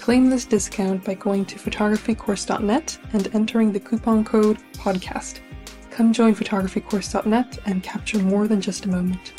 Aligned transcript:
Claim 0.00 0.30
this 0.30 0.46
discount 0.46 1.04
by 1.04 1.12
going 1.12 1.44
to 1.44 1.56
photographycourse.net 1.56 2.98
and 3.12 3.34
entering 3.34 3.70
the 3.70 3.78
coupon 3.78 4.24
code 4.24 4.56
podcast. 4.72 5.40
Come 5.90 6.14
join 6.14 6.34
photographycourse.net 6.34 7.58
and 7.66 7.82
capture 7.82 8.18
more 8.18 8.48
than 8.48 8.62
just 8.62 8.86
a 8.86 8.88
moment. 8.88 9.34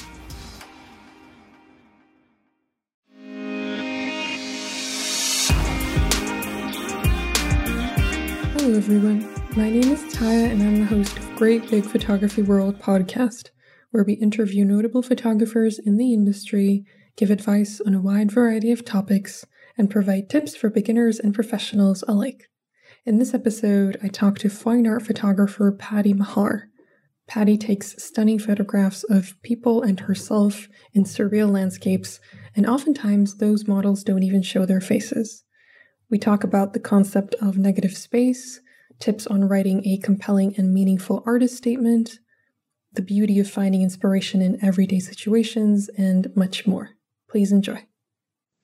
Hello, 8.54 8.78
everyone. 8.78 9.28
My 9.58 9.72
name 9.72 9.92
is 9.92 10.04
Taya, 10.14 10.52
and 10.52 10.62
I'm 10.62 10.82
the 10.82 10.86
host 10.86 11.17
of 11.17 11.36
Great 11.38 11.72
Big 11.72 11.86
Photography 11.86 12.44
World 12.44 12.80
podcast, 12.80 13.50
where 13.89 14.04
we 14.04 14.14
interview 14.14 14.64
notable 14.64 15.02
photographers 15.02 15.80
in 15.80 15.98
the 15.98 16.14
industry, 16.14 16.86
give 17.16 17.32
advice 17.32 17.82
on 17.84 17.95
a 17.95 18.00
wide 18.00 18.32
variety 18.32 18.72
of 18.72 18.86
topics, 18.86 19.44
and 19.81 19.89
provide 19.89 20.29
tips 20.29 20.55
for 20.55 20.69
beginners 20.69 21.17
and 21.17 21.33
professionals 21.33 22.03
alike. 22.07 22.51
In 23.03 23.17
this 23.17 23.33
episode, 23.33 23.97
I 24.03 24.09
talk 24.09 24.37
to 24.37 24.49
fine 24.49 24.85
art 24.85 25.01
photographer 25.01 25.71
Patty 25.71 26.13
Maher. 26.13 26.69
Patty 27.27 27.57
takes 27.57 27.95
stunning 27.97 28.37
photographs 28.37 29.03
of 29.05 29.33
people 29.41 29.81
and 29.81 30.02
herself 30.02 30.69
in 30.93 31.03
surreal 31.03 31.52
landscapes, 31.52 32.19
and 32.55 32.67
oftentimes 32.67 33.37
those 33.37 33.67
models 33.67 34.03
don't 34.03 34.21
even 34.21 34.43
show 34.43 34.67
their 34.67 34.81
faces. 34.81 35.45
We 36.11 36.19
talk 36.19 36.43
about 36.43 36.73
the 36.73 36.79
concept 36.79 37.33
of 37.41 37.58
negative 37.58 37.97
space, 37.97 38.61
tips 38.99 39.25
on 39.25 39.45
writing 39.45 39.81
a 39.87 39.97
compelling 39.97 40.53
and 40.59 40.71
meaningful 40.71 41.23
artist 41.25 41.58
statement, 41.58 42.20
the 42.93 43.02
beauty 43.02 43.39
of 43.39 43.49
finding 43.49 43.81
inspiration 43.81 44.43
in 44.43 44.64
everyday 44.64 44.99
situations, 44.99 45.89
and 45.97 46.27
much 46.36 46.67
more. 46.67 46.91
Please 47.27 47.52
enjoy. 47.52 47.87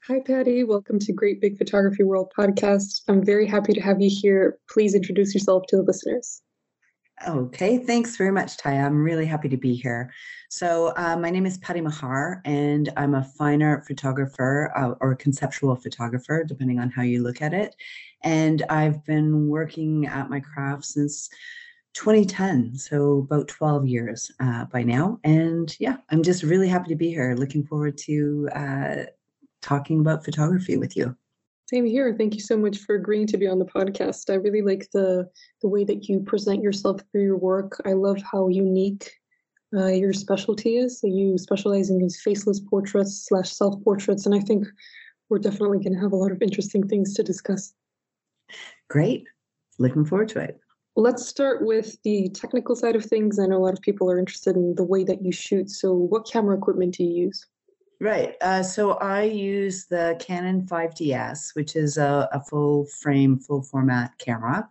Hi, 0.07 0.22
Patty. 0.22 0.63
Welcome 0.63 1.00
to 1.00 1.12
Great 1.12 1.41
Big 1.41 1.57
Photography 1.57 2.03
World 2.03 2.31
podcast. 2.38 3.01
I'm 3.09 3.22
very 3.22 3.45
happy 3.45 3.73
to 3.73 3.81
have 3.81 4.00
you 4.00 4.09
here. 4.09 4.57
Please 4.69 4.95
introduce 4.95 5.34
yourself 5.34 5.63
to 5.68 5.75
the 5.75 5.84
listeners. 5.84 6.41
Okay, 7.28 7.78
thanks 7.79 8.16
very 8.16 8.31
much, 8.31 8.56
Ty. 8.56 8.75
I'm 8.75 9.03
really 9.03 9.25
happy 9.25 9.50
to 9.50 9.57
be 9.57 9.75
here. 9.75 10.13
So, 10.50 10.94
uh, 10.95 11.18
my 11.18 11.29
name 11.29 11.45
is 11.45 11.57
Patty 11.57 11.81
Maher, 11.81 12.41
and 12.45 12.90
I'm 12.95 13.16
a 13.16 13.23
fine 13.38 13.62
art 13.62 13.85
photographer 13.85 14.72
uh, 14.78 14.94
or 15.01 15.13
conceptual 15.13 15.75
photographer, 15.75 16.45
depending 16.45 16.79
on 16.79 16.89
how 16.89 17.01
you 17.01 17.22
look 17.22 17.41
at 17.41 17.53
it. 17.53 17.75
And 18.24 18.63
I've 18.69 19.03
been 19.03 19.50
working 19.50 20.06
at 20.06 20.29
my 20.29 20.39
craft 20.39 20.85
since 20.85 21.29
2010, 21.95 22.78
so 22.78 23.28
about 23.29 23.50
12 23.50 23.85
years 23.88 24.31
uh, 24.39 24.63
by 24.72 24.84
now. 24.84 25.19
And 25.25 25.75
yeah, 25.81 25.97
I'm 26.12 26.24
just 26.24 26.44
really 26.44 26.69
happy 26.69 26.88
to 26.88 26.95
be 26.95 27.09
here. 27.09 27.35
Looking 27.38 27.66
forward 27.66 27.97
to 28.06 28.47
uh, 28.56 28.95
talking 29.67 30.00
about 30.00 30.23
photography 30.23 30.78
with 30.78 30.95
you. 30.95 31.16
Same 31.69 31.85
here. 31.85 32.16
Thank 32.17 32.33
you 32.33 32.39
so 32.39 32.57
much 32.57 32.78
for 32.78 32.95
agreeing 32.95 33.28
to 33.28 33.38
be 33.38 33.47
on 33.47 33.59
the 33.59 33.66
podcast. 33.66 34.29
I 34.29 34.35
really 34.35 34.61
like 34.61 34.89
the 34.94 35.29
the 35.61 35.67
way 35.67 35.83
that 35.83 36.07
you 36.07 36.22
present 36.22 36.63
yourself 36.63 37.01
through 37.11 37.23
your 37.23 37.38
work. 37.38 37.81
I 37.85 37.91
love 37.91 38.22
how 38.22 38.47
unique 38.47 39.11
uh, 39.75 39.88
your 39.88 40.13
specialty 40.13 40.77
is. 40.77 41.01
So 41.01 41.07
you 41.07 41.38
specialize 41.38 41.89
in 41.89 42.00
these 42.00 42.22
faceless 42.22 42.61
portraits 42.61 43.25
slash 43.27 43.51
self 43.51 43.75
portraits, 43.83 44.25
and 44.25 44.33
I 44.33 44.39
think 44.39 44.66
we're 45.29 45.39
definitely 45.39 45.79
going 45.79 45.94
to 45.94 46.00
have 46.00 46.13
a 46.13 46.16
lot 46.16 46.31
of 46.31 46.41
interesting 46.41 46.88
things 46.88 47.13
to 47.16 47.23
discuss. 47.23 47.73
Great. 48.89 49.25
Looking 49.77 50.06
forward 50.06 50.29
to 50.29 50.39
it. 50.39 50.61
Let's 50.95 51.27
start 51.27 51.66
with 51.66 52.01
the 52.03 52.29
technical 52.29 52.75
side 52.75 52.95
of 52.95 53.06
things. 53.06 53.38
I 53.38 53.45
know 53.45 53.57
a 53.57 53.66
lot 53.66 53.73
of 53.73 53.81
people 53.81 54.09
are 54.09 54.17
interested 54.17 54.56
in 54.56 54.75
the 54.75 54.85
way 54.85 55.03
that 55.03 55.22
you 55.22 55.33
shoot. 55.33 55.69
So, 55.69 55.94
what 55.94 56.25
camera 56.25 56.57
equipment 56.57 56.95
do 56.95 57.03
you 57.03 57.25
use? 57.25 57.45
Right. 58.00 58.35
Uh, 58.41 58.62
so 58.62 58.91
I 58.91 59.24
use 59.24 59.85
the 59.85 60.16
Canon 60.19 60.68
5DS, 60.68 61.56
which 61.56 61.75
is 61.75 61.97
a, 61.97 62.30
a 62.31 62.40
full 62.40 62.85
frame, 62.85 63.40
full 63.40 63.63
format 63.63 64.12
camera. 64.19 64.68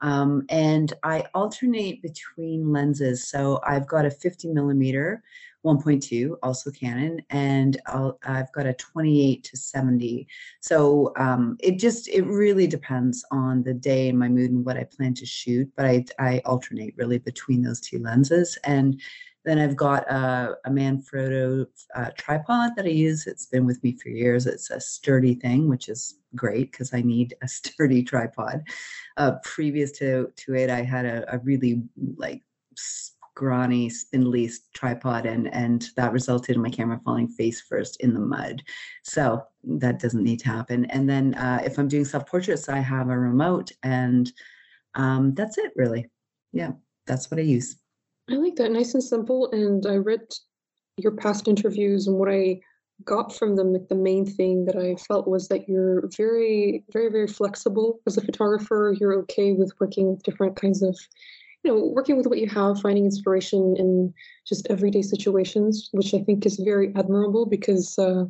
Um, 0.00 0.44
and 0.48 0.92
I 1.04 1.24
alternate 1.34 2.02
between 2.02 2.72
lenses. 2.72 3.28
So 3.28 3.60
I've 3.64 3.86
got 3.86 4.04
a 4.06 4.10
50 4.10 4.48
millimeter 4.48 5.22
1.2, 5.64 6.36
also 6.42 6.70
Canon, 6.70 7.22
and 7.30 7.80
i 7.86 8.12
have 8.22 8.52
got 8.52 8.66
a 8.66 8.74
28 8.74 9.42
to 9.44 9.56
70. 9.56 10.28
So 10.60 11.12
um, 11.16 11.56
it 11.60 11.78
just 11.78 12.08
it 12.08 12.22
really 12.22 12.66
depends 12.66 13.24
on 13.30 13.62
the 13.62 13.72
day 13.72 14.10
and 14.10 14.18
my 14.18 14.28
mood 14.28 14.50
and 14.50 14.64
what 14.64 14.76
I 14.76 14.84
plan 14.84 15.14
to 15.14 15.26
shoot. 15.26 15.70
But 15.76 15.86
I 15.86 16.04
I 16.18 16.42
alternate 16.44 16.94
really 16.98 17.18
between 17.18 17.62
those 17.62 17.80
two 17.80 17.98
lenses 18.00 18.58
and. 18.64 19.00
Then 19.44 19.58
I've 19.58 19.76
got 19.76 20.10
a, 20.10 20.56
a 20.64 20.70
Manfrotto 20.70 21.66
uh, 21.94 22.10
tripod 22.16 22.72
that 22.76 22.86
I 22.86 22.90
use. 22.90 23.26
It's 23.26 23.46
been 23.46 23.66
with 23.66 23.82
me 23.82 23.92
for 23.96 24.08
years. 24.08 24.46
It's 24.46 24.70
a 24.70 24.80
sturdy 24.80 25.34
thing, 25.34 25.68
which 25.68 25.88
is 25.88 26.16
great 26.34 26.72
because 26.72 26.94
I 26.94 27.02
need 27.02 27.34
a 27.42 27.48
sturdy 27.58 28.02
tripod. 28.02 28.62
Uh, 29.16 29.32
previous 29.42 29.92
to 29.98 30.32
to 30.36 30.54
it, 30.54 30.70
I 30.70 30.82
had 30.82 31.04
a, 31.04 31.34
a 31.34 31.38
really 31.38 31.82
like 32.16 32.42
scrawny, 33.34 33.90
spindly 33.90 34.50
tripod, 34.72 35.26
and 35.26 35.52
and 35.52 35.88
that 35.96 36.12
resulted 36.12 36.56
in 36.56 36.62
my 36.62 36.70
camera 36.70 37.00
falling 37.04 37.28
face 37.28 37.60
first 37.60 38.00
in 38.00 38.14
the 38.14 38.20
mud. 38.20 38.62
So 39.02 39.44
that 39.64 39.98
doesn't 39.98 40.24
need 40.24 40.40
to 40.40 40.48
happen. 40.48 40.86
And 40.86 41.08
then 41.08 41.34
uh, 41.34 41.60
if 41.64 41.78
I'm 41.78 41.88
doing 41.88 42.04
self 42.04 42.26
portraits, 42.26 42.68
I 42.68 42.78
have 42.78 43.10
a 43.10 43.18
remote, 43.18 43.72
and 43.82 44.32
um, 44.94 45.34
that's 45.34 45.58
it 45.58 45.72
really. 45.76 46.08
Yeah, 46.52 46.72
that's 47.06 47.30
what 47.30 47.40
I 47.40 47.42
use. 47.42 47.76
I 48.30 48.34
like 48.34 48.56
that, 48.56 48.72
nice 48.72 48.94
and 48.94 49.02
simple. 49.02 49.50
And 49.52 49.86
I 49.86 49.96
read 49.96 50.22
your 50.96 51.12
past 51.12 51.48
interviews, 51.48 52.06
and 52.06 52.16
what 52.16 52.30
I 52.30 52.60
got 53.04 53.34
from 53.34 53.56
them, 53.56 53.72
like 53.72 53.88
the 53.88 53.94
main 53.94 54.24
thing 54.24 54.64
that 54.66 54.76
I 54.76 54.94
felt 54.96 55.28
was 55.28 55.48
that 55.48 55.68
you're 55.68 56.08
very, 56.16 56.84
very, 56.92 57.10
very 57.10 57.26
flexible 57.26 58.00
as 58.06 58.16
a 58.16 58.22
photographer. 58.22 58.94
You're 58.98 59.18
okay 59.20 59.52
with 59.52 59.72
working 59.80 60.10
with 60.10 60.22
different 60.22 60.56
kinds 60.56 60.82
of 60.82 60.96
you 61.64 61.72
know, 61.72 61.92
working 61.94 62.16
with 62.16 62.26
what 62.26 62.38
you 62.38 62.48
have, 62.48 62.80
finding 62.80 63.06
inspiration 63.06 63.74
in 63.78 64.12
just 64.46 64.66
everyday 64.68 65.00
situations, 65.00 65.88
which 65.92 66.12
I 66.12 66.18
think 66.18 66.44
is 66.44 66.60
very 66.62 66.92
admirable 66.94 67.46
because 67.46 67.98
uh, 67.98 68.24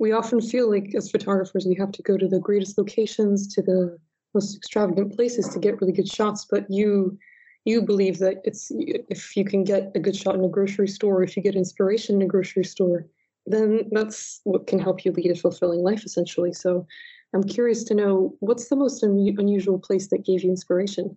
we 0.00 0.10
often 0.10 0.40
feel 0.40 0.68
like 0.68 0.92
as 0.96 1.10
photographers 1.10 1.66
we 1.66 1.76
have 1.76 1.92
to 1.92 2.02
go 2.02 2.18
to 2.18 2.26
the 2.26 2.40
greatest 2.40 2.76
locations, 2.76 3.46
to 3.54 3.62
the 3.62 3.96
most 4.34 4.56
extravagant 4.56 5.14
places 5.14 5.48
to 5.50 5.60
get 5.60 5.80
really 5.80 5.92
good 5.92 6.08
shots. 6.08 6.46
But 6.50 6.68
you 6.68 7.16
you 7.64 7.82
believe 7.82 8.18
that 8.18 8.42
it's 8.44 8.70
if 8.70 9.36
you 9.36 9.44
can 9.44 9.64
get 9.64 9.90
a 9.94 9.98
good 9.98 10.16
shot 10.16 10.34
in 10.34 10.44
a 10.44 10.48
grocery 10.48 10.88
store, 10.88 11.22
if 11.22 11.36
you 11.36 11.42
get 11.42 11.54
inspiration 11.54 12.16
in 12.16 12.22
a 12.22 12.26
grocery 12.26 12.64
store, 12.64 13.06
then 13.46 13.88
that's 13.90 14.40
what 14.44 14.66
can 14.66 14.78
help 14.78 15.04
you 15.04 15.12
lead 15.12 15.30
a 15.30 15.34
fulfilling 15.34 15.80
life 15.80 16.04
essentially. 16.04 16.52
So 16.52 16.86
I'm 17.34 17.42
curious 17.42 17.84
to 17.84 17.94
know 17.94 18.36
what's 18.40 18.68
the 18.68 18.76
most 18.76 19.02
un- 19.02 19.34
unusual 19.38 19.78
place 19.78 20.08
that 20.08 20.24
gave 20.24 20.44
you 20.44 20.50
inspiration? 20.50 21.16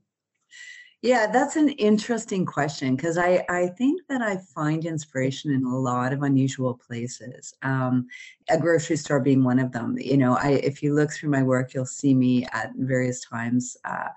Yeah, 1.03 1.27
that's 1.27 1.55
an 1.55 1.69
interesting 1.69 2.44
question 2.44 2.95
because 2.95 3.19
I, 3.19 3.45
I 3.49 3.67
think 3.67 4.01
that 4.09 4.23
I 4.23 4.38
find 4.38 4.83
inspiration 4.83 5.51
in 5.51 5.63
a 5.63 5.77
lot 5.77 6.11
of 6.11 6.23
unusual 6.23 6.73
places. 6.73 7.53
Um, 7.61 8.07
a 8.49 8.59
grocery 8.59 8.95
store 8.97 9.19
being 9.19 9.44
one 9.44 9.59
of 9.59 9.71
them. 9.71 9.95
You 9.99 10.17
know, 10.17 10.35
I 10.35 10.53
if 10.63 10.81
you 10.81 10.95
look 10.95 11.11
through 11.11 11.29
my 11.29 11.44
work, 11.44 11.73
you'll 11.73 11.85
see 11.85 12.15
me 12.15 12.47
at 12.51 12.71
various 12.77 13.21
times. 13.21 13.77
Uh, 13.85 14.09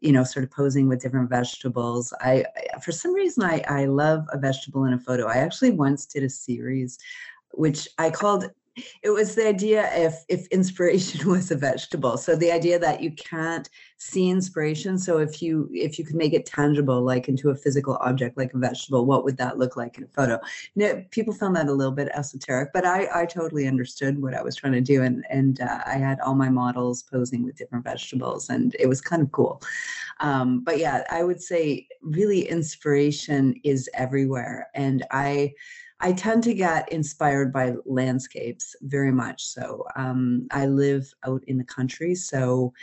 you 0.00 0.10
know, 0.10 0.24
sort 0.24 0.44
of 0.44 0.50
posing 0.50 0.88
with 0.88 1.00
different 1.02 1.28
vegetables. 1.28 2.12
I, 2.20 2.44
I 2.74 2.78
for 2.80 2.92
some 2.92 3.12
reason 3.12 3.44
I 3.44 3.62
I 3.68 3.84
love 3.84 4.26
a 4.32 4.38
vegetable 4.38 4.84
in 4.86 4.94
a 4.94 4.98
photo. 4.98 5.26
I 5.26 5.36
actually 5.36 5.72
once 5.72 6.06
did 6.06 6.24
a 6.24 6.30
series 6.30 6.98
which 7.52 7.86
I 7.98 8.10
called 8.10 8.50
it 9.02 9.10
was 9.10 9.34
the 9.34 9.46
idea 9.46 9.90
if 9.94 10.24
if 10.28 10.46
inspiration 10.48 11.28
was 11.30 11.50
a 11.50 11.56
vegetable. 11.56 12.16
So 12.16 12.34
the 12.34 12.50
idea 12.50 12.78
that 12.78 13.02
you 13.02 13.12
can't 13.12 13.68
see 13.98 14.30
inspiration. 14.30 14.98
So 14.98 15.18
if 15.18 15.42
you 15.42 15.68
if 15.72 15.98
you 15.98 16.04
could 16.04 16.16
make 16.16 16.32
it 16.32 16.46
tangible 16.46 17.02
like 17.02 17.28
into 17.28 17.50
a 17.50 17.54
physical 17.54 17.98
object 18.00 18.36
like 18.36 18.54
a 18.54 18.58
vegetable 18.58 19.06
what 19.06 19.24
would 19.24 19.36
that 19.36 19.58
look 19.58 19.76
like 19.76 19.98
in 19.98 20.04
a 20.04 20.08
photo? 20.08 20.40
Know, 20.74 21.04
people 21.10 21.34
found 21.34 21.54
that 21.56 21.68
a 21.68 21.72
little 21.72 21.92
bit 21.92 22.08
esoteric 22.14 22.70
but 22.72 22.84
i 22.84 23.08
i 23.14 23.26
totally 23.26 23.66
understood 23.66 24.20
what 24.20 24.34
i 24.34 24.42
was 24.42 24.56
trying 24.56 24.72
to 24.72 24.80
do. 24.80 25.02
And 25.02 25.24
and 25.30 25.60
uh, 25.60 25.80
i 25.86 25.94
had 25.94 26.20
all 26.20 26.34
my 26.34 26.48
models 26.48 27.02
posing 27.02 27.44
with 27.44 27.56
different 27.56 27.84
vegetables 27.84 28.48
and 28.48 28.74
it 28.78 28.88
was 28.88 29.00
kind 29.00 29.22
of 29.22 29.30
cool. 29.32 29.62
Um, 30.20 30.60
but 30.60 30.78
yeah 30.78 31.04
i 31.10 31.22
would 31.22 31.42
say 31.42 31.86
really 32.00 32.48
inspiration 32.48 33.54
is 33.64 33.88
everywhere. 33.94 34.68
And 34.74 35.04
i 35.10 35.52
I 36.02 36.12
tend 36.12 36.42
to 36.44 36.54
get 36.54 36.90
inspired 36.92 37.52
by 37.52 37.74
landscapes 37.86 38.74
very 38.82 39.12
much. 39.12 39.46
So 39.46 39.86
um, 39.94 40.48
I 40.50 40.66
live 40.66 41.12
out 41.24 41.44
in 41.46 41.58
the 41.58 41.64
country, 41.64 42.16
so 42.16 42.74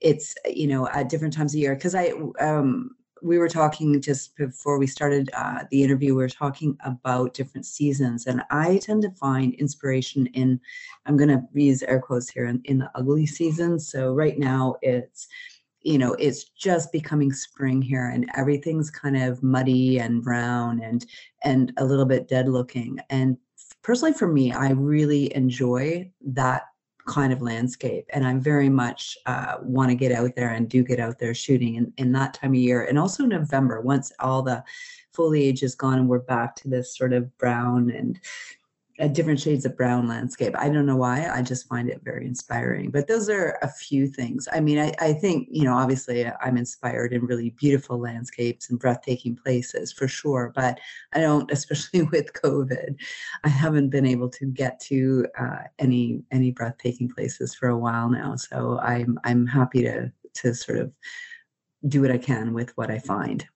it's 0.00 0.36
you 0.46 0.68
know 0.68 0.88
at 0.88 1.08
different 1.08 1.34
times 1.34 1.54
of 1.54 1.60
year 1.60 1.74
because 1.74 1.96
I 1.96 2.12
um, 2.40 2.94
we 3.20 3.36
were 3.38 3.48
talking 3.48 4.00
just 4.00 4.36
before 4.36 4.78
we 4.78 4.86
started 4.86 5.28
uh, 5.34 5.64
the 5.72 5.82
interview. 5.82 6.14
We 6.14 6.22
were 6.22 6.28
talking 6.28 6.78
about 6.84 7.34
different 7.34 7.66
seasons, 7.66 8.26
and 8.28 8.44
I 8.50 8.78
tend 8.78 9.02
to 9.02 9.10
find 9.10 9.54
inspiration 9.54 10.26
in. 10.26 10.60
I'm 11.04 11.16
going 11.16 11.30
to 11.30 11.42
use 11.52 11.82
air 11.82 12.00
quotes 12.00 12.30
here 12.30 12.46
in, 12.46 12.60
in 12.64 12.78
the 12.78 12.90
ugly 12.94 13.26
season. 13.26 13.80
So 13.80 14.14
right 14.14 14.38
now 14.38 14.76
it's 14.82 15.26
you 15.82 15.98
know 15.98 16.14
it's 16.14 16.44
just 16.44 16.92
becoming 16.92 17.32
spring 17.32 17.80
here 17.80 18.08
and 18.08 18.28
everything's 18.36 18.90
kind 18.90 19.16
of 19.16 19.42
muddy 19.42 19.98
and 19.98 20.22
brown 20.22 20.80
and 20.82 21.06
and 21.44 21.72
a 21.78 21.84
little 21.84 22.04
bit 22.04 22.28
dead 22.28 22.48
looking. 22.48 22.98
And 23.10 23.36
personally 23.82 24.12
for 24.12 24.28
me 24.28 24.52
i 24.52 24.70
really 24.70 25.34
enjoy 25.34 26.10
that 26.20 26.62
kind 27.06 27.32
of 27.32 27.40
landscape 27.40 28.04
and 28.12 28.26
i 28.26 28.34
very 28.34 28.68
much 28.68 29.16
uh, 29.24 29.56
want 29.62 29.88
to 29.88 29.94
get 29.94 30.12
out 30.12 30.34
there 30.36 30.50
and 30.50 30.68
do 30.68 30.82
get 30.82 31.00
out 31.00 31.18
there 31.18 31.32
shooting 31.32 31.76
in, 31.76 31.92
in 31.96 32.12
that 32.12 32.34
time 32.34 32.50
of 32.50 32.56
year. 32.56 32.84
And 32.84 32.98
also 32.98 33.24
november 33.24 33.80
once 33.80 34.12
all 34.20 34.42
the 34.42 34.62
foliage 35.14 35.62
is 35.62 35.74
gone 35.74 35.98
and 35.98 36.08
we're 36.08 36.18
back 36.18 36.54
to 36.56 36.68
this 36.68 36.96
sort 36.96 37.12
of 37.12 37.36
brown 37.38 37.90
and 37.90 38.20
different 39.06 39.38
shades 39.38 39.64
of 39.64 39.76
brown 39.76 40.08
landscape. 40.08 40.54
I 40.58 40.68
don't 40.68 40.86
know 40.86 40.96
why. 40.96 41.30
I 41.32 41.40
just 41.40 41.68
find 41.68 41.88
it 41.88 42.00
very 42.02 42.26
inspiring. 42.26 42.90
But 42.90 43.06
those 43.06 43.28
are 43.28 43.56
a 43.62 43.68
few 43.68 44.08
things. 44.08 44.48
I 44.52 44.58
mean, 44.58 44.78
I, 44.78 44.92
I 44.98 45.12
think, 45.12 45.46
you 45.50 45.62
know, 45.62 45.74
obviously 45.74 46.26
I'm 46.26 46.56
inspired 46.56 47.12
in 47.12 47.24
really 47.24 47.50
beautiful 47.50 47.98
landscapes 47.98 48.70
and 48.70 48.78
breathtaking 48.78 49.36
places 49.36 49.92
for 49.92 50.08
sure. 50.08 50.52
But 50.54 50.80
I 51.12 51.20
don't, 51.20 51.48
especially 51.52 52.02
with 52.02 52.32
COVID, 52.32 52.96
I 53.44 53.48
haven't 53.48 53.90
been 53.90 54.06
able 54.06 54.30
to 54.30 54.46
get 54.46 54.80
to 54.80 55.26
uh, 55.38 55.64
any 55.78 56.22
any 56.32 56.50
breathtaking 56.50 57.08
places 57.08 57.54
for 57.54 57.68
a 57.68 57.78
while 57.78 58.08
now. 58.08 58.34
So 58.34 58.80
I'm 58.80 59.18
I'm 59.22 59.46
happy 59.46 59.82
to 59.82 60.10
to 60.34 60.54
sort 60.54 60.78
of 60.78 60.92
do 61.86 62.02
what 62.02 62.10
I 62.10 62.18
can 62.18 62.52
with 62.52 62.76
what 62.76 62.90
I 62.90 62.98
find. 62.98 63.46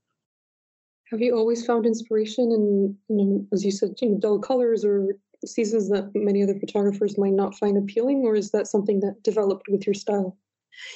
Have 1.10 1.20
you 1.20 1.36
always 1.36 1.66
found 1.66 1.84
inspiration 1.84 2.52
in, 2.52 2.96
you 3.08 3.24
know, 3.24 3.46
as 3.52 3.64
you 3.64 3.70
said, 3.70 3.94
you 4.00 4.08
know, 4.08 4.18
dull 4.18 4.38
colors 4.38 4.82
or 4.82 5.14
seasons 5.46 5.88
that 5.90 6.14
many 6.14 6.42
other 6.42 6.58
photographers 6.58 7.18
might 7.18 7.32
not 7.32 7.58
find 7.58 7.76
appealing, 7.76 8.22
or 8.22 8.34
is 8.34 8.50
that 8.50 8.66
something 8.66 9.00
that 9.00 9.22
developed 9.22 9.68
with 9.68 9.86
your 9.86 9.94
style? 9.94 10.36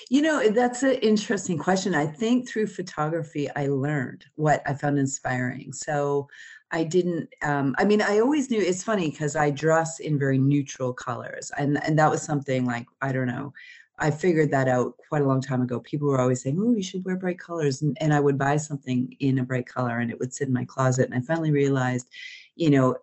You 0.08 0.22
know, 0.22 0.48
that's 0.48 0.82
an 0.82 0.94
interesting 0.94 1.58
question. 1.58 1.94
I 1.94 2.06
think 2.06 2.48
through 2.48 2.68
photography, 2.68 3.50
I 3.54 3.66
learned 3.66 4.24
what 4.36 4.62
I 4.66 4.74
found 4.74 4.98
inspiring. 4.98 5.72
So 5.72 6.28
I 6.70 6.82
didn't, 6.84 7.28
um, 7.42 7.74
I 7.78 7.84
mean, 7.84 8.02
I 8.02 8.20
always 8.20 8.50
knew 8.50 8.60
it's 8.60 8.82
funny 8.82 9.10
because 9.10 9.36
I 9.36 9.50
dress 9.50 10.00
in 10.00 10.18
very 10.18 10.38
neutral 10.38 10.92
colors. 10.92 11.52
And, 11.58 11.82
and 11.84 11.98
that 11.98 12.10
was 12.10 12.22
something 12.22 12.64
like, 12.64 12.86
I 13.02 13.12
don't 13.12 13.26
know, 13.26 13.52
I 13.98 14.10
figured 14.10 14.50
that 14.50 14.68
out 14.68 14.94
quite 15.08 15.22
a 15.22 15.26
long 15.26 15.40
time 15.40 15.62
ago. 15.62 15.80
People 15.80 16.08
were 16.08 16.20
always 16.20 16.42
saying, 16.42 16.58
Oh, 16.60 16.74
you 16.74 16.82
should 16.82 17.04
wear 17.04 17.16
bright 17.16 17.38
colors. 17.38 17.82
And, 17.82 17.96
and 18.00 18.12
I 18.12 18.20
would 18.20 18.36
buy 18.36 18.56
something 18.56 19.14
in 19.20 19.38
a 19.38 19.44
bright 19.44 19.66
color 19.66 19.98
and 20.00 20.10
it 20.10 20.18
would 20.18 20.34
sit 20.34 20.48
in 20.48 20.54
my 20.54 20.64
closet. 20.64 21.06
And 21.06 21.14
I 21.14 21.20
finally 21.20 21.50
realized, 21.50 22.08
you 22.56 22.70
know, 22.70 22.96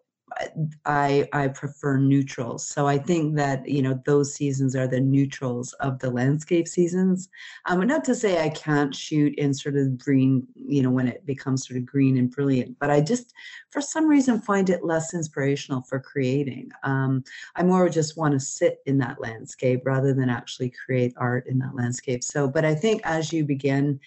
I 0.85 1.27
I 1.33 1.47
prefer 1.47 1.97
neutrals. 1.97 2.67
So 2.67 2.87
I 2.87 2.97
think 2.97 3.35
that 3.35 3.67
you 3.67 3.81
know 3.81 4.01
those 4.05 4.33
seasons 4.33 4.75
are 4.75 4.87
the 4.87 4.99
neutrals 4.99 5.73
of 5.73 5.99
the 5.99 6.09
landscape 6.09 6.67
seasons. 6.67 7.29
Um, 7.65 7.85
not 7.87 8.03
to 8.05 8.15
say 8.15 8.43
I 8.43 8.49
can't 8.49 8.93
shoot 8.93 9.35
in 9.35 9.53
sort 9.53 9.75
of 9.75 9.97
green, 9.97 10.47
you 10.55 10.81
know, 10.81 10.91
when 10.91 11.07
it 11.07 11.25
becomes 11.25 11.67
sort 11.67 11.77
of 11.77 11.85
green 11.85 12.17
and 12.17 12.31
brilliant, 12.31 12.77
but 12.79 12.89
I 12.89 13.01
just 13.01 13.33
for 13.69 13.81
some 13.81 14.07
reason 14.07 14.41
find 14.41 14.69
it 14.69 14.85
less 14.85 15.13
inspirational 15.13 15.81
for 15.81 15.99
creating. 15.99 16.71
Um, 16.83 17.23
I 17.55 17.63
more 17.63 17.89
just 17.89 18.17
want 18.17 18.33
to 18.33 18.39
sit 18.39 18.79
in 18.85 18.97
that 18.99 19.21
landscape 19.21 19.81
rather 19.85 20.13
than 20.13 20.29
actually 20.29 20.71
create 20.85 21.13
art 21.17 21.47
in 21.47 21.59
that 21.59 21.75
landscape. 21.75 22.23
So, 22.23 22.47
but 22.47 22.65
I 22.65 22.75
think 22.75 23.01
as 23.03 23.33
you 23.33 23.45
begin 23.45 23.99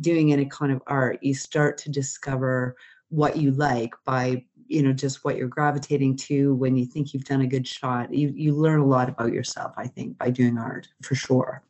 doing 0.00 0.32
any 0.32 0.46
kind 0.46 0.72
of 0.72 0.82
art, 0.86 1.18
you 1.22 1.34
start 1.34 1.78
to 1.78 1.90
discover 1.90 2.76
what 3.08 3.36
you 3.36 3.52
like 3.52 3.94
by 4.04 4.44
you 4.66 4.82
know 4.82 4.92
just 4.92 5.24
what 5.24 5.36
you're 5.36 5.48
gravitating 5.48 6.16
to 6.16 6.54
when 6.54 6.76
you 6.76 6.86
think 6.86 7.12
you've 7.12 7.24
done 7.24 7.42
a 7.42 7.46
good 7.46 7.66
shot. 7.66 8.12
You 8.12 8.32
you 8.34 8.54
learn 8.54 8.80
a 8.80 8.86
lot 8.86 9.08
about 9.08 9.32
yourself 9.32 9.72
i 9.76 9.86
think 9.86 10.18
by 10.18 10.30
doing 10.30 10.58
art 10.58 10.88
for 11.02 11.14
sure. 11.14 11.62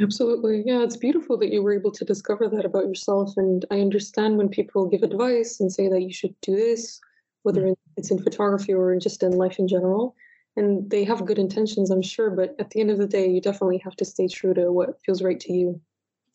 Absolutely. 0.00 0.64
Yeah 0.66 0.82
it's 0.82 0.96
beautiful 0.96 1.36
that 1.38 1.52
you 1.52 1.62
were 1.62 1.74
able 1.74 1.92
to 1.92 2.04
discover 2.04 2.48
that 2.48 2.64
about 2.64 2.86
yourself 2.86 3.34
and 3.36 3.64
i 3.70 3.80
understand 3.80 4.36
when 4.36 4.48
people 4.48 4.86
give 4.88 5.02
advice 5.02 5.60
and 5.60 5.72
say 5.72 5.88
that 5.88 6.02
you 6.02 6.12
should 6.12 6.34
do 6.40 6.56
this 6.56 7.00
whether 7.42 7.62
mm. 7.62 7.76
it's 7.96 8.10
in 8.10 8.22
photography 8.22 8.72
or 8.72 8.96
just 8.98 9.22
in 9.22 9.32
life 9.32 9.58
in 9.58 9.68
general 9.68 10.16
and 10.56 10.90
they 10.90 11.04
have 11.04 11.26
good 11.26 11.38
intentions 11.38 11.90
i'm 11.90 12.02
sure 12.02 12.30
but 12.30 12.56
at 12.58 12.70
the 12.70 12.80
end 12.80 12.90
of 12.90 12.98
the 12.98 13.06
day 13.06 13.28
you 13.28 13.40
definitely 13.40 13.78
have 13.78 13.96
to 13.96 14.04
stay 14.04 14.26
true 14.26 14.54
to 14.54 14.72
what 14.72 15.00
feels 15.04 15.22
right 15.22 15.40
to 15.40 15.52
you. 15.52 15.80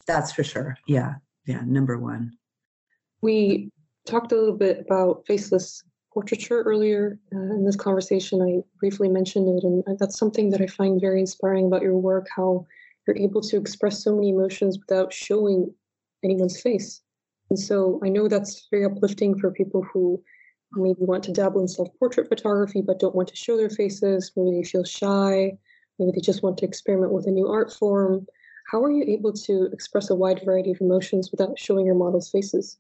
That's 0.06 0.32
for 0.32 0.44
sure. 0.44 0.78
Yeah. 0.88 1.16
Yeah 1.46 1.62
number 1.66 1.98
one. 1.98 2.34
We 3.22 3.72
talked 4.06 4.32
a 4.32 4.36
little 4.36 4.58
bit 4.58 4.80
about 4.80 5.24
faceless 5.28 5.84
portraiture 6.14 6.62
earlier 6.64 7.20
uh, 7.34 7.38
in 7.38 7.66
this 7.66 7.76
conversation. 7.76 8.42
I 8.42 8.64
briefly 8.80 9.10
mentioned 9.10 9.48
it, 9.58 9.64
and 9.64 9.84
that's 10.00 10.18
something 10.18 10.50
that 10.52 10.62
I 10.62 10.68
find 10.68 11.00
very 11.00 11.20
inspiring 11.20 11.68
about 11.68 11.82
your 11.82 11.98
work 11.98 12.28
how 12.36 12.66
you're 13.08 13.18
able 13.18 13.42
to 13.42 13.58
express 13.58 14.04
so 14.04 14.16
many 14.16 14.30
emotions 14.30 14.78
without 14.78 15.14
showing 15.14 15.74
anyone's 16.24 16.62
face. 16.62 17.02
And 17.50 17.58
so 17.58 18.00
I 18.04 18.10
know 18.10 18.28
that's 18.28 18.68
very 18.70 18.86
uplifting 18.86 19.38
for 19.38 19.52
people 19.52 19.84
who 19.92 20.22
maybe 20.74 21.00
want 21.00 21.24
to 21.24 21.32
dabble 21.32 21.62
in 21.62 21.68
self 21.68 21.88
portrait 21.98 22.30
photography 22.30 22.82
but 22.82 23.00
don't 23.00 23.16
want 23.16 23.28
to 23.30 23.36
show 23.36 23.58
their 23.58 23.70
faces. 23.70 24.32
Maybe 24.36 24.58
they 24.58 24.64
feel 24.64 24.84
shy. 24.84 25.58
Maybe 25.98 26.12
they 26.14 26.22
just 26.22 26.44
want 26.44 26.58
to 26.60 26.66
experiment 26.66 27.12
with 27.12 27.28
a 27.28 27.32
new 27.32 27.48
art 27.48 27.74
form. 27.74 28.28
How 28.72 28.84
are 28.84 28.92
you 28.92 29.04
able 29.08 29.34
to 29.34 29.70
express 29.74 30.10
a 30.10 30.16
wide 30.16 30.42
variety 30.46 30.72
of 30.72 30.80
emotions 30.80 31.32
without 31.32 31.58
showing 31.58 31.88
your 31.88 31.96
models' 31.96 32.30
faces? 32.30 32.78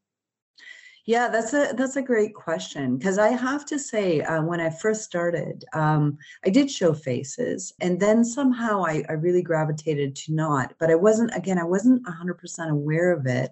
Yeah, 1.09 1.27
that's 1.27 1.53
a 1.53 1.73
that's 1.75 1.95
a 1.95 2.03
great 2.03 2.35
question 2.35 2.95
because 2.95 3.17
I 3.17 3.29
have 3.29 3.65
to 3.65 3.79
say 3.79 4.21
uh, 4.21 4.43
when 4.43 4.61
I 4.61 4.69
first 4.69 5.01
started, 5.01 5.65
um, 5.73 6.19
I 6.45 6.51
did 6.51 6.69
show 6.69 6.93
faces, 6.93 7.73
and 7.81 7.99
then 7.99 8.23
somehow 8.23 8.85
I, 8.85 9.03
I 9.09 9.13
really 9.13 9.41
gravitated 9.41 10.15
to 10.17 10.35
not. 10.35 10.75
But 10.79 10.91
I 10.91 10.95
wasn't 10.95 11.35
again, 11.35 11.57
I 11.57 11.63
wasn't 11.63 12.07
hundred 12.07 12.35
percent 12.35 12.69
aware 12.69 13.11
of 13.11 13.25
it 13.25 13.49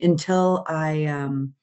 until 0.00 0.64
I 0.68 1.06
um, 1.06 1.54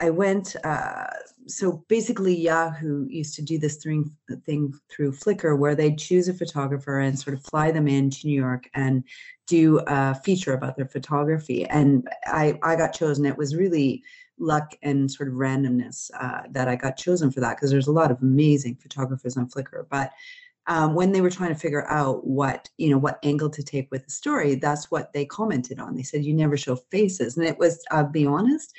I 0.00 0.08
went. 0.08 0.56
Uh, 0.64 1.04
so 1.48 1.84
basically, 1.88 2.34
Yahoo 2.34 3.06
used 3.10 3.34
to 3.34 3.42
do 3.42 3.58
this 3.58 3.76
thing 3.76 4.10
thing 4.46 4.72
through 4.90 5.12
Flickr 5.12 5.58
where 5.58 5.74
they 5.74 5.96
choose 5.96 6.28
a 6.28 6.32
photographer 6.32 6.98
and 6.98 7.18
sort 7.18 7.36
of 7.36 7.44
fly 7.44 7.70
them 7.70 7.88
in 7.88 8.08
to 8.08 8.26
New 8.26 8.40
York 8.40 8.70
and 8.72 9.04
do 9.46 9.82
a 9.86 10.14
feature 10.14 10.54
about 10.54 10.76
their 10.76 10.88
photography. 10.88 11.66
And 11.66 12.08
I 12.24 12.58
I 12.62 12.74
got 12.74 12.94
chosen. 12.94 13.26
It 13.26 13.36
was 13.36 13.54
really 13.54 14.02
luck 14.38 14.74
and 14.82 15.10
sort 15.10 15.28
of 15.28 15.34
randomness 15.34 16.10
uh, 16.18 16.42
that 16.50 16.68
I 16.68 16.76
got 16.76 16.96
chosen 16.96 17.30
for 17.30 17.40
that 17.40 17.56
because 17.56 17.70
there's 17.70 17.88
a 17.88 17.92
lot 17.92 18.10
of 18.10 18.22
amazing 18.22 18.76
photographers 18.76 19.36
on 19.36 19.48
Flickr. 19.48 19.86
But 19.90 20.12
um, 20.66 20.94
when 20.94 21.12
they 21.12 21.22
were 21.22 21.30
trying 21.30 21.52
to 21.52 21.58
figure 21.58 21.88
out 21.88 22.26
what 22.26 22.68
you 22.76 22.90
know 22.90 22.98
what 22.98 23.18
angle 23.22 23.50
to 23.50 23.62
take 23.62 23.90
with 23.90 24.04
the 24.04 24.10
story, 24.10 24.54
that's 24.54 24.90
what 24.90 25.12
they 25.12 25.24
commented 25.24 25.80
on. 25.80 25.94
They 25.94 26.02
said 26.02 26.24
you 26.24 26.34
never 26.34 26.56
show 26.56 26.76
faces, 26.76 27.36
and 27.36 27.46
it 27.46 27.58
was 27.58 27.82
I'll 27.90 28.04
be 28.04 28.26
honest. 28.26 28.74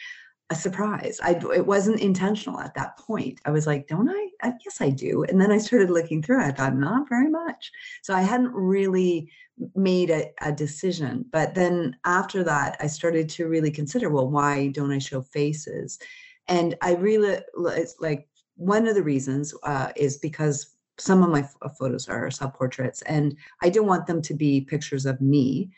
A 0.50 0.56
surprise. 0.56 1.20
I 1.24 1.39
it 1.53 1.65
wasn't 1.65 2.00
intentional 2.00 2.60
at 2.60 2.74
that 2.74 2.98
point. 2.98 3.39
I 3.46 3.51
was 3.51 3.68
like, 3.68 3.88
don't 3.88 4.10
I? 4.10 4.29
I 4.41 4.53
yes, 4.65 4.82
I 4.82 4.89
do. 4.89 5.24
And 5.24 5.39
then 5.39 5.51
I 5.51 5.60
started 5.60 5.91
looking 5.91 6.24
through. 6.24 6.41
I 6.41 6.51
thought, 6.51 6.75
not 6.75 7.08
very 7.08 7.29
much. 7.29 7.72
So 8.01 8.13
I 8.15 8.22
hadn't 8.22 8.53
really 8.53 9.32
made 9.75 10.10
a, 10.10 10.32
a 10.41 10.51
decision. 10.51 11.25
But 11.32 11.53
then 11.53 11.96
after 12.06 12.44
that, 12.46 12.77
I 12.79 12.88
started 12.88 13.29
to 13.29 13.48
really 13.48 13.72
consider, 13.72 14.10
well, 14.10 14.29
why 14.29 14.70
don't 14.70 14.91
I 14.91 15.00
show 15.00 15.22
faces? 15.22 16.00
And 16.48 16.75
I 16.82 16.96
really 16.96 17.39
it's 17.56 17.96
like 18.00 18.27
one 18.56 18.88
of 18.88 18.96
the 18.96 19.03
reasons 19.03 19.53
uh, 19.63 19.91
is 19.96 20.18
because 20.18 20.75
some 20.98 21.22
of 21.22 21.29
my 21.29 21.48
photos 21.77 22.10
are 22.10 22.32
self 22.32 22.56
portraits, 22.56 23.03
and 23.03 23.38
I 23.62 23.70
don't 23.70 23.88
want 23.88 24.08
them 24.08 24.22
to 24.24 24.34
be 24.34 24.62
pictures 24.62 25.06
of 25.06 25.22
me 25.22 25.70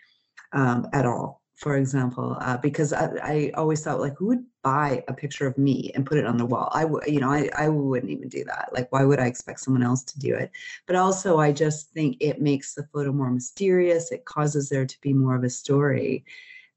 um, 0.54 0.88
at 0.94 1.06
all 1.06 1.42
for 1.62 1.78
example, 1.78 2.38
uh, 2.42 2.58
because 2.58 2.92
I, 2.92 3.06
I, 3.22 3.52
always 3.54 3.84
thought 3.84 4.00
like, 4.00 4.18
who 4.18 4.28
would 4.30 4.44
buy 4.64 5.04
a 5.08 5.14
picture 5.14 5.48
of 5.48 5.58
me 5.58 5.92
and 5.96 6.06
put 6.06 6.18
it 6.18 6.26
on 6.26 6.38
the 6.38 6.46
wall? 6.46 6.70
I 6.72 6.86
would, 6.86 7.08
you 7.08 7.20
know, 7.20 7.30
I, 7.30 7.50
I 7.58 7.70
wouldn't 7.70 8.12
even 8.12 8.30
do 8.30 8.44
that. 8.46 8.70
Like, 8.74 8.92
why 8.92 9.04
would 9.04 9.20
I 9.20 9.26
expect 9.26 9.60
someone 9.60 9.84
else 9.84 10.04
to 10.04 10.20
do 10.20 10.36
it? 10.36 10.52
But 10.86 10.96
also, 10.96 11.40
I 11.40 11.52
just 11.52 11.92
think 11.92 12.18
it 12.20 12.42
makes 12.42 12.74
the 12.74 12.88
photo 12.94 13.12
more 13.12 13.32
mysterious. 13.32 14.12
It 14.12 14.26
causes 14.26 14.70
there 14.70 14.86
to 14.86 15.02
be 15.02 15.14
more 15.14 15.36
of 15.36 15.44
a 15.44 15.50
story. 15.50 16.26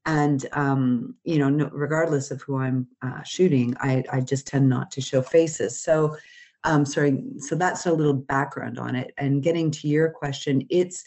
And, 0.05 0.45
um, 0.51 1.15
you 1.23 1.39
know, 1.39 1.49
no, 1.49 1.69
regardless 1.71 2.31
of 2.31 2.41
who 2.41 2.57
I'm 2.57 2.87
uh, 3.01 3.23
shooting, 3.23 3.75
I, 3.79 4.03
I 4.11 4.21
just 4.21 4.45
tend 4.45 4.69
not 4.69 4.91
to 4.91 5.01
show 5.01 5.21
faces. 5.21 5.79
So, 5.79 6.15
um, 6.63 6.85
sorry, 6.85 7.23
so 7.39 7.55
that's 7.55 7.85
a 7.85 7.93
little 7.93 8.13
background 8.13 8.79
on 8.79 8.95
it. 8.95 9.13
And 9.17 9.43
getting 9.43 9.71
to 9.71 9.87
your 9.87 10.09
question, 10.09 10.65
it's, 10.69 11.03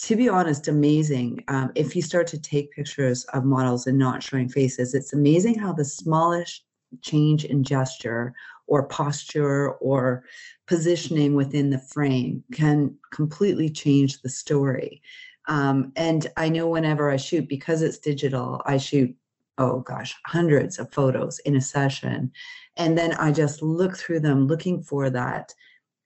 to 0.00 0.16
be 0.16 0.28
honest, 0.28 0.68
amazing. 0.68 1.42
Um, 1.48 1.72
if 1.74 1.96
you 1.96 2.02
start 2.02 2.26
to 2.28 2.40
take 2.40 2.72
pictures 2.72 3.24
of 3.26 3.44
models 3.44 3.86
and 3.86 3.98
not 3.98 4.22
showing 4.22 4.48
faces, 4.48 4.94
it's 4.94 5.12
amazing 5.12 5.58
how 5.58 5.72
the 5.72 5.84
smallest 5.84 6.64
change 7.02 7.44
in 7.44 7.64
gesture 7.64 8.32
or 8.66 8.86
posture 8.86 9.72
or 9.72 10.24
positioning 10.66 11.34
within 11.34 11.70
the 11.70 11.78
frame 11.78 12.44
can 12.52 12.94
completely 13.10 13.68
change 13.68 14.22
the 14.22 14.28
story. 14.28 15.02
Um, 15.48 15.92
and 15.96 16.26
I 16.36 16.48
know 16.48 16.68
whenever 16.68 17.10
I 17.10 17.16
shoot, 17.16 17.48
because 17.48 17.82
it's 17.82 17.98
digital, 17.98 18.62
I 18.66 18.76
shoot, 18.76 19.14
oh 19.56 19.80
gosh, 19.80 20.14
hundreds 20.26 20.78
of 20.78 20.92
photos 20.92 21.38
in 21.40 21.56
a 21.56 21.60
session. 21.60 22.30
And 22.76 22.96
then 22.96 23.14
I 23.14 23.32
just 23.32 23.62
look 23.62 23.96
through 23.96 24.20
them 24.20 24.46
looking 24.46 24.82
for 24.82 25.10
that, 25.10 25.54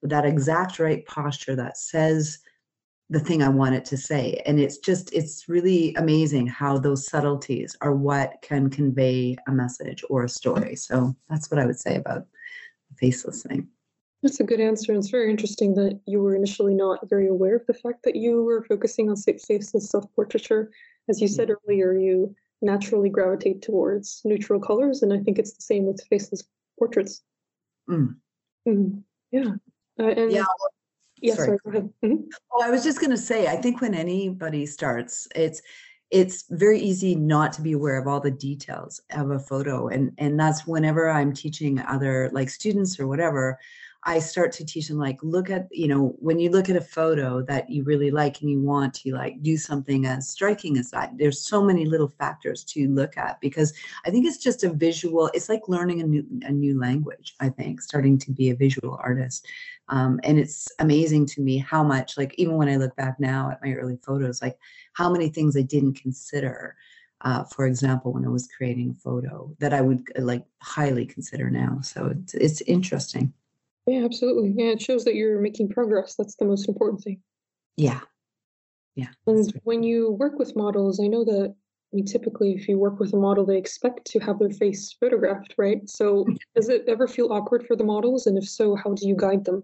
that 0.02 0.24
exact 0.24 0.78
right 0.78 1.04
posture 1.06 1.56
that 1.56 1.76
says, 1.76 2.38
the 3.12 3.20
thing 3.20 3.42
I 3.42 3.48
want 3.50 3.74
it 3.74 3.84
to 3.86 3.96
say. 3.98 4.42
And 4.46 4.58
it's 4.58 4.78
just, 4.78 5.12
it's 5.12 5.46
really 5.46 5.94
amazing 5.96 6.46
how 6.46 6.78
those 6.78 7.06
subtleties 7.06 7.76
are 7.82 7.94
what 7.94 8.40
can 8.40 8.70
convey 8.70 9.36
a 9.46 9.52
message 9.52 10.02
or 10.08 10.24
a 10.24 10.30
story. 10.30 10.76
So 10.76 11.14
that's 11.28 11.50
what 11.50 11.60
I 11.60 11.66
would 11.66 11.78
say 11.78 11.96
about 11.96 12.26
the 12.88 12.96
faceless 12.96 13.42
thing. 13.42 13.68
That's 14.22 14.40
a 14.40 14.44
good 14.44 14.60
answer. 14.60 14.94
It's 14.94 15.10
very 15.10 15.30
interesting 15.30 15.74
that 15.74 16.00
you 16.06 16.22
were 16.22 16.34
initially 16.34 16.72
not 16.72 17.06
very 17.10 17.28
aware 17.28 17.56
of 17.56 17.66
the 17.66 17.74
fact 17.74 18.02
that 18.04 18.16
you 18.16 18.44
were 18.44 18.64
focusing 18.64 19.10
on 19.10 19.16
faceless 19.16 19.90
self 19.90 20.06
portraiture. 20.16 20.70
As 21.10 21.20
you 21.20 21.28
said 21.28 21.50
earlier, 21.50 21.92
you 21.92 22.34
naturally 22.62 23.10
gravitate 23.10 23.60
towards 23.60 24.22
neutral 24.24 24.60
colors, 24.60 25.02
and 25.02 25.12
I 25.12 25.18
think 25.18 25.38
it's 25.38 25.52
the 25.52 25.62
same 25.62 25.84
with 25.84 26.02
faceless 26.08 26.44
portraits. 26.78 27.22
Mm. 27.90 28.14
Mm. 28.66 29.02
Yeah. 29.32 29.50
Uh, 29.98 30.06
and 30.06 30.32
yeah, 30.32 30.44
Yes, 31.22 31.36
sorry. 31.36 31.58
sorry 31.64 31.80
mm-hmm. 32.02 32.24
Oh, 32.52 32.62
I 32.62 32.70
was 32.70 32.82
just 32.82 33.00
going 33.00 33.10
to 33.10 33.16
say, 33.16 33.46
I 33.46 33.56
think 33.56 33.80
when 33.80 33.94
anybody 33.94 34.66
starts, 34.66 35.28
it's 35.34 35.62
it's 36.10 36.44
very 36.50 36.78
easy 36.78 37.14
not 37.14 37.54
to 37.54 37.62
be 37.62 37.72
aware 37.72 37.98
of 37.98 38.06
all 38.06 38.20
the 38.20 38.30
details 38.30 39.00
of 39.14 39.30
a 39.30 39.38
photo, 39.38 39.88
and 39.88 40.12
and 40.18 40.38
that's 40.38 40.66
whenever 40.66 41.08
I'm 41.08 41.32
teaching 41.32 41.78
other 41.80 42.28
like 42.32 42.50
students 42.50 43.00
or 43.00 43.06
whatever. 43.06 43.58
I 44.04 44.18
start 44.18 44.50
to 44.52 44.64
teach 44.64 44.88
them 44.88 44.98
like 44.98 45.18
look 45.22 45.48
at 45.48 45.68
you 45.70 45.86
know 45.86 46.16
when 46.18 46.40
you 46.40 46.50
look 46.50 46.68
at 46.68 46.74
a 46.74 46.80
photo 46.80 47.40
that 47.42 47.70
you 47.70 47.84
really 47.84 48.10
like 48.10 48.40
and 48.40 48.50
you 48.50 48.60
want 48.60 48.94
to 48.94 49.12
like 49.14 49.40
do 49.42 49.56
something 49.56 50.06
as 50.06 50.28
striking 50.28 50.76
as 50.76 50.90
that 50.90 51.12
there's 51.18 51.46
so 51.46 51.62
many 51.62 51.84
little 51.84 52.08
factors 52.08 52.64
to 52.64 52.88
look 52.88 53.16
at 53.16 53.40
because 53.40 53.72
I 54.04 54.10
think 54.10 54.26
it's 54.26 54.38
just 54.38 54.64
a 54.64 54.72
visual 54.72 55.30
it's 55.34 55.48
like 55.48 55.68
learning 55.68 56.00
a 56.00 56.04
new 56.04 56.26
a 56.42 56.50
new 56.50 56.80
language 56.80 57.36
I 57.38 57.48
think 57.48 57.80
starting 57.80 58.18
to 58.18 58.32
be 58.32 58.50
a 58.50 58.56
visual 58.56 58.98
artist 59.00 59.46
um, 59.92 60.18
and 60.24 60.38
it's 60.38 60.66
amazing 60.80 61.26
to 61.26 61.40
me 61.40 61.58
how 61.58 61.84
much 61.84 62.18
like 62.18 62.34
even 62.38 62.56
when 62.56 62.68
I 62.68 62.76
look 62.76 62.96
back 62.96 63.20
now 63.20 63.50
at 63.50 63.62
my 63.62 63.72
early 63.74 63.98
photos 64.04 64.42
like 64.42 64.58
how 64.94 65.08
many 65.10 65.28
things 65.28 65.56
I 65.56 65.62
didn't 65.62 65.94
consider 65.94 66.74
uh, 67.24 67.44
for 67.44 67.66
example, 67.66 68.12
when 68.12 68.24
I 68.24 68.28
was 68.28 68.48
creating 68.48 68.90
a 68.90 68.94
photo 68.94 69.54
that 69.60 69.72
I 69.72 69.80
would 69.80 70.02
like 70.18 70.44
highly 70.60 71.06
consider 71.06 71.50
now. 71.50 71.80
So 71.82 72.06
it's, 72.06 72.34
it's 72.34 72.60
interesting. 72.62 73.32
Yeah, 73.86 74.04
absolutely. 74.04 74.54
Yeah, 74.56 74.72
it 74.72 74.82
shows 74.82 75.04
that 75.04 75.14
you're 75.14 75.40
making 75.40 75.68
progress. 75.68 76.16
That's 76.16 76.36
the 76.36 76.44
most 76.44 76.68
important 76.68 77.02
thing. 77.02 77.20
Yeah. 77.76 78.00
Yeah. 78.94 79.08
And 79.26 79.52
when 79.64 79.82
you 79.82 80.10
work 80.12 80.38
with 80.38 80.56
models, 80.56 81.00
I 81.00 81.06
know 81.06 81.24
that 81.24 81.54
I 81.54 81.96
mean, 81.96 82.06
typically, 82.06 82.52
if 82.52 82.68
you 82.68 82.78
work 82.78 82.98
with 82.98 83.12
a 83.12 83.18
model, 83.18 83.44
they 83.44 83.58
expect 83.58 84.06
to 84.06 84.18
have 84.20 84.38
their 84.38 84.50
face 84.50 84.96
photographed, 84.98 85.54
right? 85.58 85.88
So, 85.88 86.26
does 86.54 86.70
it 86.70 86.84
ever 86.88 87.06
feel 87.06 87.30
awkward 87.30 87.66
for 87.66 87.76
the 87.76 87.84
models? 87.84 88.26
And 88.26 88.38
if 88.38 88.48
so, 88.48 88.74
how 88.74 88.94
do 88.94 89.06
you 89.06 89.14
guide 89.14 89.44
them? 89.44 89.62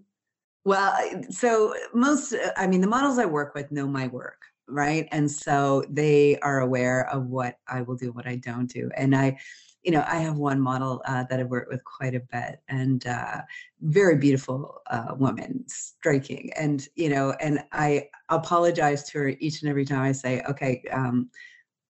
Well, 0.69 0.95
so 1.31 1.75
most, 1.95 2.35
I 2.59 2.67
mean, 2.67 2.83
the 2.83 2.87
models 2.87 3.19
I 3.19 3.25
work 3.25 3.55
with 3.55 3.73
know 3.73 3.87
my 3.87 4.09
work, 4.09 4.43
right? 4.69 5.09
And 5.13 5.31
so 5.31 5.83
they 5.89 6.39
are 6.41 6.61
aware 6.61 7.09
of 7.09 7.25
what 7.29 7.57
I 7.69 7.81
will 7.81 7.97
do, 7.97 8.13
what 8.13 8.27
I 8.27 8.37
don't 8.37 8.67
do. 8.67 8.91
And 8.95 9.17
I, 9.17 9.39
you 9.83 9.93
know, 9.93 10.05
I 10.07 10.17
have 10.17 10.37
one 10.37 10.61
model 10.61 11.01
uh, 11.07 11.25
that 11.31 11.41
I've 11.41 11.49
worked 11.49 11.73
with 11.73 11.83
quite 11.85 12.15
a 12.15 12.21
bit, 12.21 12.61
and 12.69 13.07
uh, 13.07 13.41
very 13.81 14.19
beautiful 14.19 14.83
uh, 14.91 15.15
woman, 15.17 15.65
striking, 15.69 16.51
and 16.55 16.87
you 16.97 17.09
know, 17.09 17.35
and 17.41 17.65
I 17.73 18.11
apologize 18.29 19.05
to 19.05 19.21
her 19.21 19.29
each 19.41 19.63
and 19.63 19.71
every 19.71 19.87
time 19.87 20.03
I 20.03 20.13
say, 20.13 20.43
okay, 20.51 20.83
um, 20.93 21.31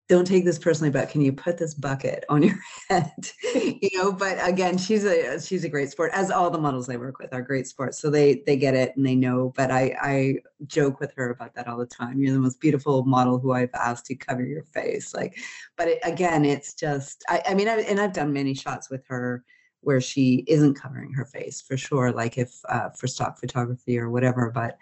don't 0.07 0.25
take 0.25 0.45
this 0.45 0.57
personally, 0.57 0.89
but 0.89 1.09
can 1.09 1.19
you 1.19 1.33
put 1.33 1.57
this 1.57 1.73
bucket 1.73 2.23
on 2.29 2.41
your 2.41 2.57
head? 2.89 3.11
you 3.53 3.89
know, 3.95 4.11
but 4.11 4.37
again, 4.41 4.77
she's 4.77 5.03
a 5.03 5.39
she's 5.41 5.65
a 5.65 5.69
great 5.69 5.91
sport, 5.91 6.11
as 6.13 6.31
all 6.31 6.49
the 6.49 6.57
models 6.57 6.89
I 6.89 6.95
work 6.95 7.19
with 7.19 7.33
are 7.33 7.41
great 7.41 7.67
sports. 7.67 7.99
So 7.99 8.09
they 8.09 8.43
they 8.45 8.55
get 8.55 8.73
it 8.73 8.95
and 8.95 9.05
they 9.05 9.15
know. 9.15 9.53
But 9.55 9.69
I 9.69 9.95
I 10.01 10.35
joke 10.65 10.99
with 10.99 11.13
her 11.15 11.31
about 11.31 11.55
that 11.55 11.67
all 11.67 11.77
the 11.77 11.85
time. 11.85 12.21
You're 12.21 12.33
the 12.33 12.39
most 12.39 12.61
beautiful 12.61 13.03
model 13.03 13.37
who 13.37 13.51
I've 13.51 13.73
asked 13.73 14.05
to 14.07 14.15
cover 14.15 14.43
your 14.43 14.63
face. 14.63 15.13
Like, 15.13 15.37
but 15.75 15.89
it, 15.89 15.99
again, 16.03 16.45
it's 16.45 16.73
just 16.73 17.25
I, 17.27 17.41
I 17.49 17.53
mean, 17.53 17.67
I, 17.67 17.81
and 17.81 17.99
I've 17.99 18.13
done 18.13 18.31
many 18.31 18.53
shots 18.53 18.89
with 18.89 19.05
her 19.07 19.43
where 19.81 20.01
she 20.01 20.43
isn't 20.47 20.73
covering 20.73 21.13
her 21.13 21.23
face 21.23 21.61
for 21.61 21.77
sure 21.77 22.11
like 22.11 22.37
if 22.37 22.59
uh, 22.67 22.89
for 22.89 23.07
stock 23.07 23.39
photography 23.39 23.97
or 23.97 24.09
whatever 24.09 24.51
but 24.53 24.77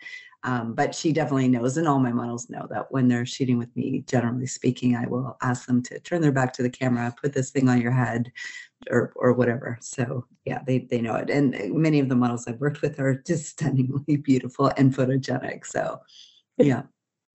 um, 0.46 0.74
but 0.76 0.94
she 0.94 1.12
definitely 1.12 1.48
knows, 1.48 1.76
and 1.76 1.88
all 1.88 1.98
my 1.98 2.12
models 2.12 2.52
know 2.52 2.68
that 2.70 2.92
when 2.92 3.08
they're 3.08 3.26
shooting 3.26 3.58
with 3.58 3.76
me, 3.76 4.04
generally 4.08 4.46
speaking, 4.46 4.96
I 4.96 5.08
will 5.08 5.36
ask 5.42 5.66
them 5.66 5.82
to 5.84 6.00
turn 6.00 6.22
their 6.22 6.32
back 6.32 6.54
to 6.54 6.64
the 6.64 6.70
camera, 6.70 7.14
put 7.20 7.34
this 7.34 7.50
thing 7.50 7.68
on 7.68 7.82
your 7.82 7.92
head, 7.92 8.32
or 8.92 9.12
or 9.16 9.34
whatever. 9.34 9.80
So 9.82 10.28
yeah, 10.46 10.62
they 10.68 10.80
they 10.80 11.02
know 11.02 11.16
it. 11.16 11.32
And 11.32 11.56
many 11.74 12.00
of 12.00 12.10
the 12.10 12.16
models 12.16 12.48
I've 12.48 12.62
worked 12.62 12.84
with 12.84 13.00
are 13.00 13.16
just 13.28 13.48
stunningly 13.48 14.18
beautiful 14.18 14.72
and 14.78 14.96
photogenic. 14.96 15.66
So 15.66 16.00
yeah. 16.58 16.84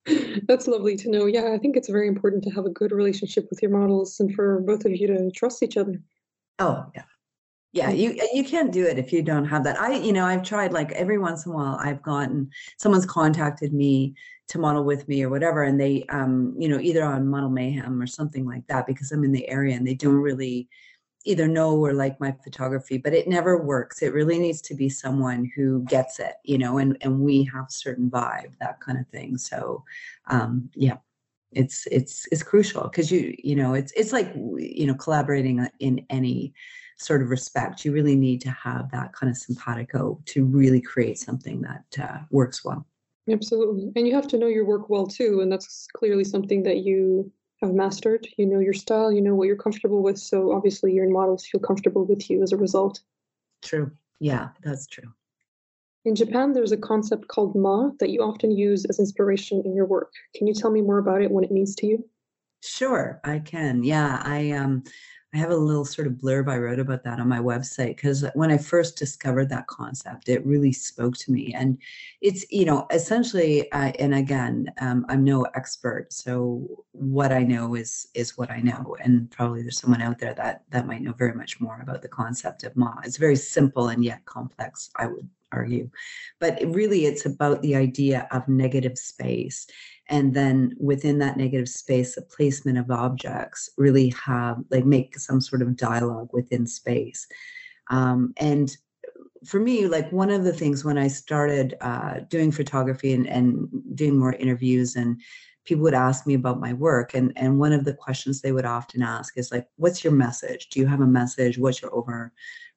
That's 0.47 0.69
lovely 0.69 0.97
to 0.99 1.11
know. 1.11 1.27
Yeah, 1.27 1.53
I 1.53 1.59
think 1.59 1.77
it's 1.77 1.91
very 1.91 2.07
important 2.07 2.45
to 2.45 2.51
have 2.51 2.65
a 2.65 2.71
good 2.71 2.93
relationship 2.93 3.49
with 3.51 3.61
your 3.61 3.73
models 3.73 4.21
and 4.21 4.33
for 4.33 4.61
both 4.61 4.85
of 4.85 4.93
you 4.93 5.09
to 5.09 5.31
trust 5.33 5.65
each 5.65 5.77
other. 5.77 6.01
Oh, 6.61 6.87
yeah 6.95 7.03
yeah 7.73 7.91
you 7.91 8.19
you 8.33 8.45
can't 8.45 8.73
do 8.73 8.85
it 8.87 8.99
if 8.99 9.13
you 9.13 9.23
don't 9.23 9.45
have 9.45 9.65
that. 9.65 9.81
I 9.81 9.95
you 9.95 10.13
know 10.13 10.27
i've 10.27 10.43
tried 10.43 10.73
like 10.73 10.93
every 10.93 11.19
once 11.19 11.47
in 11.47 11.53
a 11.53 11.55
while 11.55 11.79
i've 11.81 12.03
gotten 12.03 12.51
someone's 12.79 13.07
contacted 13.07 13.73
me 13.73 14.15
to 14.49 14.59
model 14.59 14.85
with 14.85 15.07
me 15.09 15.23
or 15.23 15.29
whatever 15.29 15.63
and 15.63 15.81
they 15.81 16.05
um 16.09 16.55
you 16.59 16.69
know 16.69 16.81
either 16.81 17.05
on 17.05 17.29
model 17.29 17.51
mayhem 17.51 18.01
or 18.03 18.07
something 18.07 18.45
like 18.45 18.67
that 18.67 18.87
because 18.87 19.13
i'm 19.13 19.25
in 19.25 19.33
the 19.33 19.49
area 19.49 19.77
and 19.77 19.87
they 19.87 19.95
don't 19.95 20.15
really 20.17 20.69
either 21.25 21.47
know 21.47 21.77
or 21.77 21.93
like 21.93 22.19
my 22.19 22.35
photography 22.43 22.97
but 22.97 23.13
it 23.13 23.29
never 23.29 23.63
works. 23.63 24.01
It 24.03 24.15
really 24.15 24.39
needs 24.39 24.63
to 24.63 24.75
be 24.75 24.89
someone 24.89 25.51
who 25.55 25.85
gets 25.85 26.19
it 26.19 26.35
you 26.45 26.59
know 26.59 26.79
and 26.79 26.97
and 27.03 27.21
we 27.21 27.49
have 27.53 27.67
certain 27.69 28.11
vibe 28.11 28.53
that 28.61 28.81
kind 28.81 28.99
of 28.99 29.07
thing. 29.09 29.37
So 29.37 29.85
um 30.29 30.71
yeah 30.75 30.97
it's 31.53 31.87
it's 31.91 32.27
it's 32.31 32.43
crucial 32.43 32.85
because 32.85 33.11
you 33.11 33.35
you 33.43 33.57
know 33.57 33.75
it's 33.75 33.93
it's 33.93 34.13
like 34.13 34.33
you 34.35 34.87
know 34.87 34.95
collaborating 34.95 35.67
in 35.81 36.05
any 36.11 36.55
sort 36.97 37.23
of 37.23 37.31
respect. 37.31 37.85
You 37.85 37.93
really 37.93 38.17
need 38.17 38.41
to 38.43 38.51
have 38.51 38.91
that 38.93 39.13
kind 39.13 39.31
of 39.31 39.37
simpatico 39.37 40.21
to 40.27 40.45
really 40.45 40.81
create 40.81 41.19
something 41.19 41.63
that 41.63 41.85
uh, 41.99 42.19
works 42.31 42.65
well. 42.65 42.87
Absolutely. 43.29 43.91
And 43.97 44.07
you 44.07 44.15
have 44.15 44.29
to 44.29 44.39
know 44.39 44.49
your 44.49 44.65
work 44.65 44.91
well 44.91 45.07
too. 45.07 45.41
And 45.41 45.51
that's 45.51 45.87
clearly 45.95 46.25
something 46.25 46.63
that 46.65 46.79
you 46.79 47.33
have 47.63 47.73
mastered. 47.73 48.27
You 48.37 48.47
know 48.47 48.59
your 48.59 48.75
style, 48.75 49.13
you 49.13 49.21
know 49.21 49.35
what 49.35 49.47
you're 49.47 49.57
comfortable 49.57 50.03
with. 50.03 50.19
So 50.19 50.53
obviously 50.53 50.93
your 50.93 51.09
models 51.09 51.47
feel 51.47 51.61
comfortable 51.61 52.05
with 52.05 52.29
you 52.29 52.43
as 52.43 52.53
a 52.53 52.57
result. 52.57 53.01
True. 53.63 53.93
Yeah, 54.19 54.49
that's 54.63 54.87
true. 54.87 55.13
In 56.05 56.15
Japan, 56.15 56.53
there's 56.53 56.73
a 56.73 56.79
concept 56.79 57.29
called 57.29 57.55
ma 57.55 57.91
that 58.01 58.11
you 58.11 58.21
often 58.23 58.51
use 58.51 58.87
as 58.87 58.99
inspiration 58.99 59.63
in 59.65 59.75
your 59.75 59.87
work. 59.87 60.13
Can 60.35 60.47
you 60.47 60.55
tell 60.55 60.71
me 60.71 60.81
more 60.81 60.99
about 60.99 61.21
it, 61.23 61.31
what 61.31 61.45
it 61.45 61.51
means 61.53 61.75
to 61.77 61.87
you? 61.87 62.09
Sure, 62.63 63.21
I 63.25 63.39
can. 63.39 63.83
Yeah, 63.85 64.21
I 64.25 64.51
um 64.53 64.83
I 65.33 65.39
have 65.39 65.51
a 65.51 65.57
little 65.57 65.85
sort 65.85 66.09
of 66.09 66.15
blurb 66.15 66.49
I 66.51 66.59
wrote 66.59 66.81
about 66.81 67.05
that 67.05 67.21
on 67.21 67.29
my 67.29 67.39
website 67.39 67.97
because 67.97 68.25
when 68.35 68.51
I 68.51 68.59
first 68.59 68.97
discovered 68.99 69.49
that 69.51 69.69
concept, 69.69 70.29
it 70.29 70.45
really 70.45 70.73
spoke 70.73 71.17
to 71.19 71.31
me. 71.33 71.55
And 71.55 71.79
it's, 72.21 72.45
you 72.51 72.65
know, 72.65 72.87
essentially, 72.91 73.71
uh, 73.71 73.93
and 74.01 74.13
again, 74.15 74.73
um, 74.81 75.07
I'm 75.09 75.23
no 75.23 75.43
expert, 75.55 76.13
so 76.13 76.85
what 76.93 77.31
I 77.33 77.45
know 77.45 77.75
is 77.77 78.09
is 78.15 78.37
what 78.37 78.51
I 78.51 78.61
know. 78.61 78.97
And 79.01 79.31
probably 79.31 79.63
there's 79.63 79.79
someone 79.81 80.03
out 80.03 80.19
there 80.19 80.35
that 80.35 80.65
that 80.71 80.87
might 80.87 81.03
know 81.03 81.13
very 81.13 81.35
much 81.35 81.61
more 81.61 81.81
about 81.83 82.03
the 82.03 82.09
concept 82.09 82.65
of 82.65 82.77
Ma. 82.77 82.95
It's 83.05 83.17
very 83.19 83.37
simple 83.37 83.89
and 83.89 84.05
yet 84.05 84.25
complex, 84.25 84.91
I 84.97 85.07
would 85.07 85.29
argue. 85.53 85.91
But 86.39 86.61
really, 86.65 87.07
it's 87.07 87.27
about 87.27 87.63
the 87.63 87.77
idea 87.77 88.29
of 88.31 88.49
negative 88.49 88.99
space. 88.99 89.67
And 90.09 90.35
then 90.35 90.75
within 90.79 91.19
that 91.21 91.37
negative 91.37 91.69
space 91.69 92.17
the 92.17 92.23
placement 92.23 92.79
of 92.79 92.91
objects 92.91 93.71
really 93.79 94.13
have 94.25 94.59
like 94.71 94.85
make 94.85 95.19
some 95.19 95.41
sort 95.41 95.63
of 95.63 95.77
dialogue 95.77 96.31
within 96.33 96.67
space. 96.67 97.27
Um, 97.91 98.33
and 98.37 98.77
for 99.47 99.59
me 99.61 99.87
like 99.87 100.11
one 100.13 100.29
of 100.29 100.45
the 100.45 100.53
things 100.53 100.85
when 100.85 100.99
i 100.99 101.09
started 101.09 101.75
uh, 101.81 102.21
doing 102.29 102.53
photography 102.53 103.15
and, 103.15 103.27
and 103.27 103.67
doing 103.95 104.19
more 104.19 104.35
interviews 104.35 104.97
and 104.97 105.19
people 105.65 105.83
would 105.83 105.95
ask 105.95 106.27
me 106.27 106.35
about 106.35 106.61
my 106.61 106.73
work 106.73 107.15
and 107.15 107.33
and 107.37 107.59
one 107.59 107.73
of 107.73 107.85
the 107.85 107.95
questions 107.95 108.41
they 108.41 108.53
would 108.53 108.65
often 108.65 109.03
ask 109.03 109.37
is 109.39 109.53
like 109.53 109.67
what's 109.77 110.03
your 110.03 110.13
message? 110.13 110.69
Do 110.69 110.81
you 110.81 110.87
have 110.87 111.01
a 111.01 111.07
message? 111.07 111.59
What's 111.59 111.83
your 111.83 111.93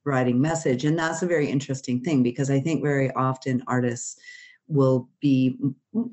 overriding 0.05 0.39
message 0.39 0.85
and 0.85 0.97
that's 0.97 1.21
a 1.21 1.27
very 1.27 1.49
interesting 1.49 2.01
thing 2.01 2.23
because 2.23 2.49
i 2.49 2.59
think 2.59 2.83
very 2.83 3.11
often 3.11 3.63
artists 3.67 4.19
will 4.67 5.09
be 5.19 5.57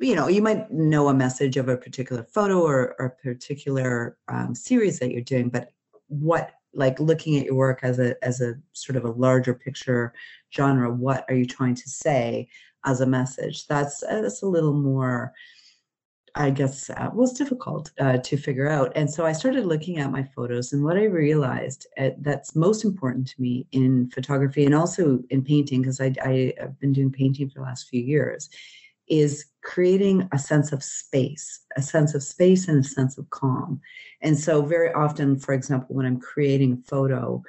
you 0.00 0.14
know 0.14 0.28
you 0.28 0.42
might 0.42 0.70
know 0.70 1.08
a 1.08 1.14
message 1.14 1.56
of 1.56 1.68
a 1.68 1.76
particular 1.76 2.24
photo 2.24 2.60
or, 2.60 2.94
or 2.98 3.06
a 3.06 3.22
particular 3.22 4.16
um, 4.28 4.54
series 4.54 4.98
that 4.98 5.12
you're 5.12 5.20
doing 5.22 5.48
but 5.48 5.72
what 6.08 6.52
like 6.72 7.00
looking 7.00 7.36
at 7.36 7.46
your 7.46 7.54
work 7.54 7.80
as 7.82 7.98
a 7.98 8.14
as 8.24 8.40
a 8.40 8.54
sort 8.72 8.96
of 8.96 9.04
a 9.04 9.10
larger 9.10 9.54
picture 9.54 10.12
genre 10.54 10.92
what 10.92 11.24
are 11.28 11.34
you 11.34 11.46
trying 11.46 11.74
to 11.74 11.88
say 11.88 12.48
as 12.84 13.00
a 13.00 13.06
message? 13.06 13.66
That's 13.66 14.00
that's 14.00 14.42
a 14.42 14.46
little 14.46 14.72
more 14.72 15.32
I 16.34 16.50
guess 16.50 16.90
uh, 16.90 17.10
was 17.12 17.32
difficult 17.32 17.90
uh, 17.98 18.18
to 18.18 18.36
figure 18.36 18.68
out. 18.68 18.92
And 18.94 19.10
so 19.10 19.26
I 19.26 19.32
started 19.32 19.66
looking 19.66 19.98
at 19.98 20.10
my 20.10 20.22
photos, 20.22 20.72
and 20.72 20.84
what 20.84 20.96
I 20.96 21.04
realized 21.04 21.86
uh, 21.98 22.10
that's 22.18 22.54
most 22.54 22.84
important 22.84 23.28
to 23.28 23.40
me 23.40 23.66
in 23.72 24.10
photography 24.10 24.64
and 24.64 24.74
also 24.74 25.20
in 25.30 25.42
painting, 25.42 25.82
because 25.82 26.00
I, 26.00 26.14
I, 26.22 26.54
have 26.58 26.78
been 26.78 26.92
doing 26.92 27.10
painting 27.10 27.48
for 27.48 27.60
the 27.60 27.64
last 27.64 27.88
few 27.88 28.02
years, 28.02 28.48
is 29.08 29.46
creating 29.62 30.28
a 30.32 30.38
sense 30.38 30.72
of 30.72 30.82
space, 30.84 31.60
a 31.76 31.82
sense 31.82 32.14
of 32.14 32.22
space 32.22 32.68
and 32.68 32.84
a 32.84 32.88
sense 32.88 33.18
of 33.18 33.28
calm. 33.30 33.80
And 34.22 34.38
so, 34.38 34.62
very 34.62 34.92
often, 34.92 35.38
for 35.38 35.52
example, 35.52 35.96
when 35.96 36.06
I'm 36.06 36.20
creating 36.20 36.72
a 36.74 36.88
photo, 36.88 37.42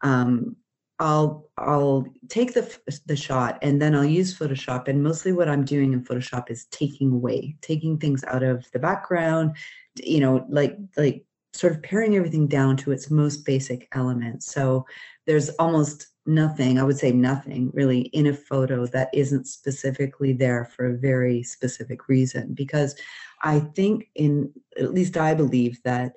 um, 0.00 0.56
I'll 1.02 1.50
I'll 1.58 2.06
take 2.28 2.54
the 2.54 2.64
the 3.06 3.16
shot 3.16 3.58
and 3.60 3.82
then 3.82 3.94
I'll 3.94 4.04
use 4.04 4.38
Photoshop 4.38 4.86
and 4.86 5.02
mostly 5.02 5.32
what 5.32 5.48
I'm 5.48 5.64
doing 5.64 5.92
in 5.92 6.04
Photoshop 6.04 6.48
is 6.48 6.66
taking 6.66 7.10
away, 7.10 7.56
taking 7.60 7.98
things 7.98 8.22
out 8.28 8.44
of 8.44 8.70
the 8.72 8.78
background, 8.78 9.56
you 9.96 10.20
know, 10.20 10.46
like 10.48 10.76
like 10.96 11.24
sort 11.54 11.72
of 11.72 11.82
paring 11.82 12.14
everything 12.16 12.46
down 12.46 12.76
to 12.78 12.92
its 12.92 13.10
most 13.10 13.44
basic 13.44 13.88
elements. 13.92 14.46
So 14.52 14.86
there's 15.26 15.50
almost 15.58 16.06
nothing, 16.24 16.78
I 16.78 16.84
would 16.84 16.98
say 16.98 17.10
nothing 17.10 17.72
really 17.74 18.02
in 18.02 18.28
a 18.28 18.32
photo 18.34 18.86
that 18.86 19.10
isn't 19.12 19.48
specifically 19.48 20.32
there 20.32 20.64
for 20.64 20.86
a 20.86 20.96
very 20.96 21.42
specific 21.42 22.08
reason 22.08 22.54
because 22.54 22.94
I 23.42 23.58
think 23.58 24.06
in 24.14 24.52
at 24.78 24.94
least 24.94 25.16
I 25.16 25.34
believe 25.34 25.82
that 25.82 26.12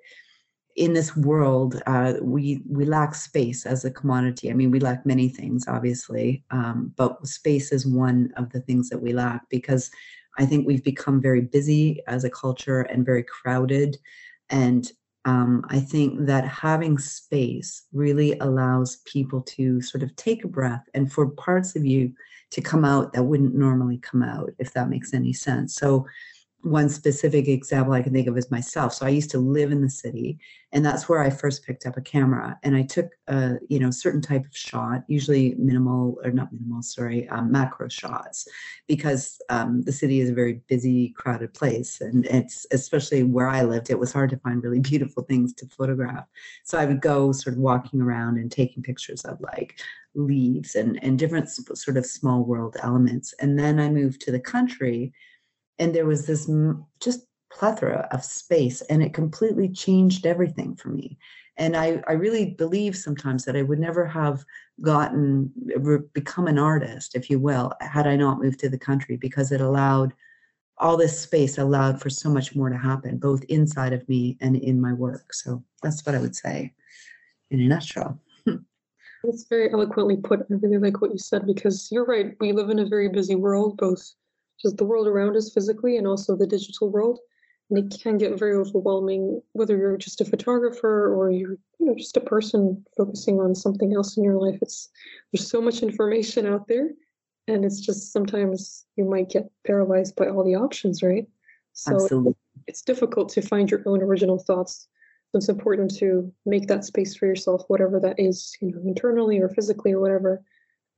in 0.76 0.94
this 0.94 1.16
world, 1.16 1.82
uh, 1.88 2.16
we 2.22 2.62
we 2.68 2.86
lack 2.86 3.16
space 3.16 3.66
as 3.66 3.86
a 3.86 3.92
commodity. 3.92 4.50
I 4.50 4.54
mean, 4.54 4.72
we 4.72 4.80
lack 4.80 5.06
many 5.06 5.30
things, 5.30 5.66
obviously, 5.68 6.44
um, 6.52 6.94
but 6.98 7.26
space 7.26 7.72
is 7.72 7.88
one 7.88 8.34
of 8.36 8.52
the 8.52 8.60
things 8.62 8.90
that 8.90 9.02
we 9.02 9.14
lack 9.14 9.48
because 9.50 9.90
I 10.38 10.46
think 10.46 10.68
we've 10.68 10.84
become 10.84 11.22
very 11.22 11.42
busy 11.42 12.02
as 12.08 12.26
a 12.26 12.30
culture 12.30 12.82
and 12.82 13.06
very 13.06 13.24
crowded, 13.24 13.98
and 14.50 14.92
um, 15.24 15.66
I 15.70 15.80
think 15.80 16.26
that 16.28 16.46
having 16.46 16.98
space 17.00 17.84
really 17.94 18.38
allows 18.40 18.98
people 19.06 19.42
to 19.42 19.82
sort 19.82 20.04
of 20.04 20.16
take 20.18 20.44
a 20.44 20.48
breath 20.48 20.88
and 20.94 21.12
for 21.12 21.30
parts 21.32 21.76
of 21.76 21.84
you 21.84 22.14
to 22.52 22.62
come 22.62 22.86
out 22.86 23.12
that 23.14 23.24
wouldn't 23.24 23.56
normally 23.56 23.98
come 23.98 24.22
out, 24.22 24.52
if 24.60 24.72
that 24.74 24.90
makes 24.90 25.14
any 25.14 25.34
sense. 25.34 25.74
So 25.74 26.06
one 26.66 26.90
specific 26.90 27.48
example 27.48 27.94
I 27.94 28.02
can 28.02 28.12
think 28.12 28.28
of 28.28 28.36
is 28.40 28.50
myself. 28.50 28.92
So 28.92 29.06
I 29.06 29.10
used 29.10 29.30
to 29.32 29.38
live 29.38 29.72
in 29.72 29.82
the 29.82 29.90
city, 29.90 30.40
and 30.72 30.84
that's 30.84 31.08
where 31.08 31.22
I 31.22 31.30
first 31.30 31.64
picked 31.64 31.86
up 31.86 31.96
a 31.96 32.02
camera. 32.02 32.58
And 32.64 32.76
I 32.76 32.82
took 32.82 33.12
a 33.28 33.58
you 33.70 33.78
know 33.78 33.92
certain 33.92 34.22
type 34.22 34.46
of 34.46 34.58
shot, 34.58 35.04
usually 35.08 35.54
minimal 35.60 36.18
or 36.24 36.32
not 36.32 36.52
minimal, 36.52 36.82
sorry, 36.82 37.30
um, 37.30 37.52
macro 37.52 37.88
shots, 37.88 38.48
because 38.88 39.40
um, 39.50 39.84
the 39.84 39.92
city 39.92 40.22
is 40.22 40.32
a 40.32 40.34
very 40.34 40.62
busy, 40.68 41.10
crowded 41.10 41.54
place, 41.54 42.02
and 42.02 42.26
it's 42.26 42.66
especially 42.72 43.22
where 43.22 43.48
I 43.48 43.62
lived, 43.62 43.92
it 43.92 44.00
was 44.00 44.12
hard 44.12 44.32
to 44.32 44.38
find 44.38 44.64
really 44.64 44.80
beautiful 44.92 45.22
things 45.22 45.54
to 45.56 45.68
photograph. 45.68 46.26
So 46.64 46.80
I 46.80 46.86
would 46.86 47.00
go 47.00 47.32
sort 47.32 47.56
of 47.56 47.62
walking 47.62 48.02
around 48.02 48.38
and 48.38 48.52
taking 48.52 48.82
pictures 48.82 49.24
of 49.24 49.40
like 49.40 49.80
leaves 50.16 50.74
and 50.74 50.98
and 51.04 51.20
different 51.20 51.48
sort 51.50 51.98
of 51.98 52.08
small 52.08 52.44
world 52.44 52.76
elements. 52.82 53.36
And 53.40 53.60
then 53.60 53.80
I 53.80 53.90
moved 53.90 54.22
to 54.22 54.32
the 54.32 54.40
country 54.40 55.14
and 55.80 55.94
there 55.94 56.06
was 56.06 56.26
this 56.26 56.50
just 57.02 57.28
plethora 57.52 58.08
of 58.12 58.24
space 58.24 58.82
and 58.82 59.02
it 59.02 59.14
completely 59.14 59.70
changed 59.70 60.26
everything 60.26 60.76
for 60.76 60.90
me. 60.90 61.18
And 61.58 61.78
I, 61.78 62.04
I 62.08 62.14
really 62.14 62.52
believe 62.52 62.98
sometimes 62.98 63.46
that 63.46 63.56
i 63.56 63.62
would 63.62 63.80
never 63.80 64.06
have 64.06 64.44
gotten 64.82 65.52
become 66.14 66.48
an 66.48 66.60
artist 66.60 67.16
if 67.16 67.30
you 67.30 67.40
will 67.40 67.72
had 67.80 68.08
i 68.08 68.16
not 68.18 68.42
moved 68.42 68.60
to 68.60 68.70
the 68.70 68.78
country 68.78 69.16
because 69.16 69.54
it 69.54 69.62
allowed 69.62 70.14
all 70.78 70.98
this 70.98 71.18
space 71.18 71.58
allowed 71.58 72.02
for 72.02 72.10
so 72.10 72.30
much 72.30 72.56
more 72.56 72.70
to 72.70 72.78
happen 72.78 73.18
both 73.18 73.44
inside 73.46 73.94
of 73.94 74.08
me 74.10 74.38
and 74.42 74.58
in 74.58 74.82
my 74.82 74.92
work. 74.92 75.34
So 75.34 75.64
that's 75.82 76.06
what 76.06 76.16
i 76.16 76.20
would 76.20 76.36
say 76.36 76.74
in 77.52 77.62
a 77.62 77.68
nutshell. 77.68 78.20
That's 79.24 79.46
very 79.50 79.72
eloquently 79.72 80.18
put. 80.18 80.42
I 80.42 80.56
really 80.56 80.78
like 80.78 81.02
what 81.02 81.12
you 81.12 81.18
said 81.18 81.48
because 81.48 81.90
you're 81.92 82.06
right 82.06 82.36
we 82.40 82.52
live 82.52 82.70
in 82.70 82.80
a 82.80 82.86
very 82.86 83.10
busy 83.10 83.36
world 83.36 83.78
both 83.78 84.14
just 84.66 84.78
the 84.78 84.86
world 84.86 85.08
around 85.08 85.38
us 85.38 85.54
physically 85.54 85.96
and 85.96 86.08
also 86.08 86.36
the 86.36 86.48
digital 86.48 86.90
world. 86.90 87.20
And 87.70 87.78
it 87.80 88.00
can 88.02 88.18
get 88.18 88.38
very 88.38 88.56
overwhelming, 88.56 89.42
whether 89.54 89.78
you're 89.78 89.98
just 89.98 90.22
a 90.22 90.26
photographer 90.26 91.14
or 91.14 91.32
you're 91.32 91.58
you 91.80 91.86
know, 91.86 91.96
just 91.96 92.18
a 92.18 92.22
person 92.22 92.84
focusing 92.98 93.40
on 93.40 93.54
something 93.56 93.94
else 93.96 94.18
in 94.18 94.24
your 94.24 94.36
life. 94.36 94.60
It's 94.62 94.90
there's 95.32 95.50
so 95.50 95.62
much 95.62 95.82
information 95.82 96.46
out 96.46 96.68
there, 96.68 96.90
and 97.48 97.66
it's 97.66 97.80
just 97.80 98.12
sometimes 98.12 98.86
you 98.98 99.06
might 99.06 99.30
get 99.30 99.50
paralyzed 99.66 100.16
by 100.16 100.28
all 100.28 100.44
the 100.44 100.56
options, 100.56 101.02
right? 101.02 101.28
So 101.74 101.96
Absolutely. 101.96 102.36
it's 102.68 102.82
difficult 102.82 103.30
to 103.30 103.42
find 103.42 103.70
your 103.70 103.84
own 103.86 104.02
original 104.02 104.40
thoughts. 104.40 104.88
So 105.32 105.38
it's 105.38 105.50
important 105.50 105.96
to 105.98 106.32
make 106.46 106.68
that 106.68 106.86
space 106.86 107.16
for 107.16 107.26
yourself, 107.26 107.64
whatever 107.68 108.00
that 108.00 108.20
is, 108.20 108.56
you 108.62 108.72
know, 108.72 108.82
internally 108.86 109.40
or 109.40 109.50
physically 109.50 109.92
or 109.92 110.00
whatever. 110.00 110.44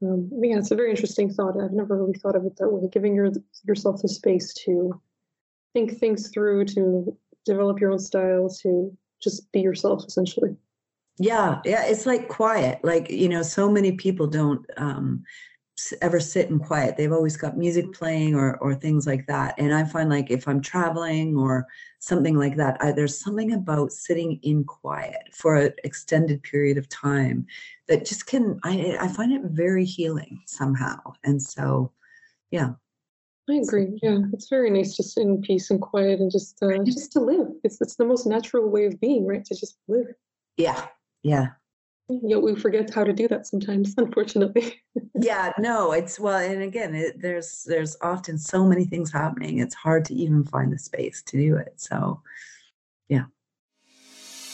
Um, 0.01 0.29
yeah, 0.41 0.57
it's 0.57 0.71
a 0.71 0.75
very 0.75 0.91
interesting 0.91 1.33
thought. 1.33 1.59
I've 1.59 1.71
never 1.71 1.97
really 1.97 2.17
thought 2.17 2.35
of 2.35 2.45
it 2.45 2.55
that 2.57 2.69
way. 2.69 2.87
Giving 2.91 3.15
your, 3.15 3.31
yourself 3.65 4.01
the 4.01 4.09
space 4.09 4.53
to 4.65 5.01
think 5.73 5.97
things 5.97 6.29
through, 6.29 6.65
to 6.65 7.17
develop 7.45 7.79
your 7.79 7.91
own 7.91 7.99
style, 7.99 8.49
to 8.61 8.95
just 9.21 9.51
be 9.51 9.61
yourself, 9.61 10.03
essentially. 10.05 10.55
Yeah, 11.17 11.61
yeah, 11.65 11.85
it's 11.85 12.05
like 12.05 12.27
quiet. 12.27 12.79
Like 12.83 13.09
you 13.09 13.27
know, 13.27 13.41
so 13.41 13.71
many 13.71 13.93
people 13.93 14.27
don't 14.27 14.63
um, 14.77 15.23
ever 16.01 16.19
sit 16.19 16.49
in 16.49 16.59
quiet. 16.59 16.95
They've 16.95 17.11
always 17.11 17.37
got 17.37 17.57
music 17.57 17.91
playing 17.91 18.35
or 18.35 18.57
or 18.57 18.75
things 18.75 19.07
like 19.07 19.25
that. 19.25 19.55
And 19.57 19.73
I 19.73 19.83
find 19.83 20.09
like 20.09 20.29
if 20.29 20.47
I'm 20.47 20.61
traveling 20.61 21.35
or 21.35 21.65
something 21.99 22.35
like 22.35 22.55
that, 22.57 22.77
I, 22.81 22.91
there's 22.91 23.19
something 23.19 23.53
about 23.53 23.91
sitting 23.91 24.39
in 24.43 24.63
quiet 24.63 25.29
for 25.33 25.55
an 25.55 25.73
extended 25.83 26.43
period 26.43 26.77
of 26.77 26.87
time 26.87 27.47
that 27.87 28.05
just 28.05 28.27
can. 28.27 28.59
I 28.63 28.97
I 28.99 29.07
find 29.07 29.31
it 29.31 29.41
very 29.43 29.85
healing 29.85 30.41
somehow. 30.45 30.97
And 31.23 31.41
so, 31.41 31.91
yeah. 32.51 32.71
I 33.49 33.55
agree. 33.55 33.97
Yeah, 34.03 34.19
it's 34.33 34.49
very 34.49 34.69
nice 34.69 34.95
to 34.97 35.03
sit 35.03 35.23
in 35.23 35.41
peace 35.41 35.71
and 35.71 35.81
quiet 35.81 36.19
and 36.19 36.29
just 36.29 36.61
uh, 36.61 36.83
just 36.83 37.13
to 37.13 37.21
live. 37.21 37.47
It's 37.63 37.79
it's 37.79 37.95
the 37.95 38.05
most 38.05 38.25
natural 38.25 38.69
way 38.69 38.85
of 38.85 38.99
being, 38.99 39.25
right? 39.25 39.45
To 39.45 39.55
just 39.55 39.77
live. 39.87 40.07
Yeah, 40.57 40.87
yeah, 41.23 41.47
Yet 42.09 42.41
we 42.41 42.55
forget 42.55 42.93
how 42.93 43.03
to 43.03 43.11
do 43.11 43.27
that 43.27 43.47
sometimes, 43.47 43.93
unfortunately. 43.97 44.81
yeah, 45.19 45.51
no, 45.57 45.91
it's 45.91 46.19
well, 46.19 46.37
and 46.37 46.61
again, 46.61 46.95
it, 46.95 47.21
there's 47.21 47.63
there's 47.63 47.97
often 48.01 48.37
so 48.37 48.65
many 48.65 48.85
things 48.85 49.11
happening. 49.11 49.59
It's 49.59 49.75
hard 49.75 50.05
to 50.05 50.13
even 50.13 50.45
find 50.45 50.71
the 50.71 50.79
space 50.79 51.21
to 51.23 51.37
do 51.37 51.57
it. 51.57 51.73
So, 51.75 52.21
yeah. 53.09 53.25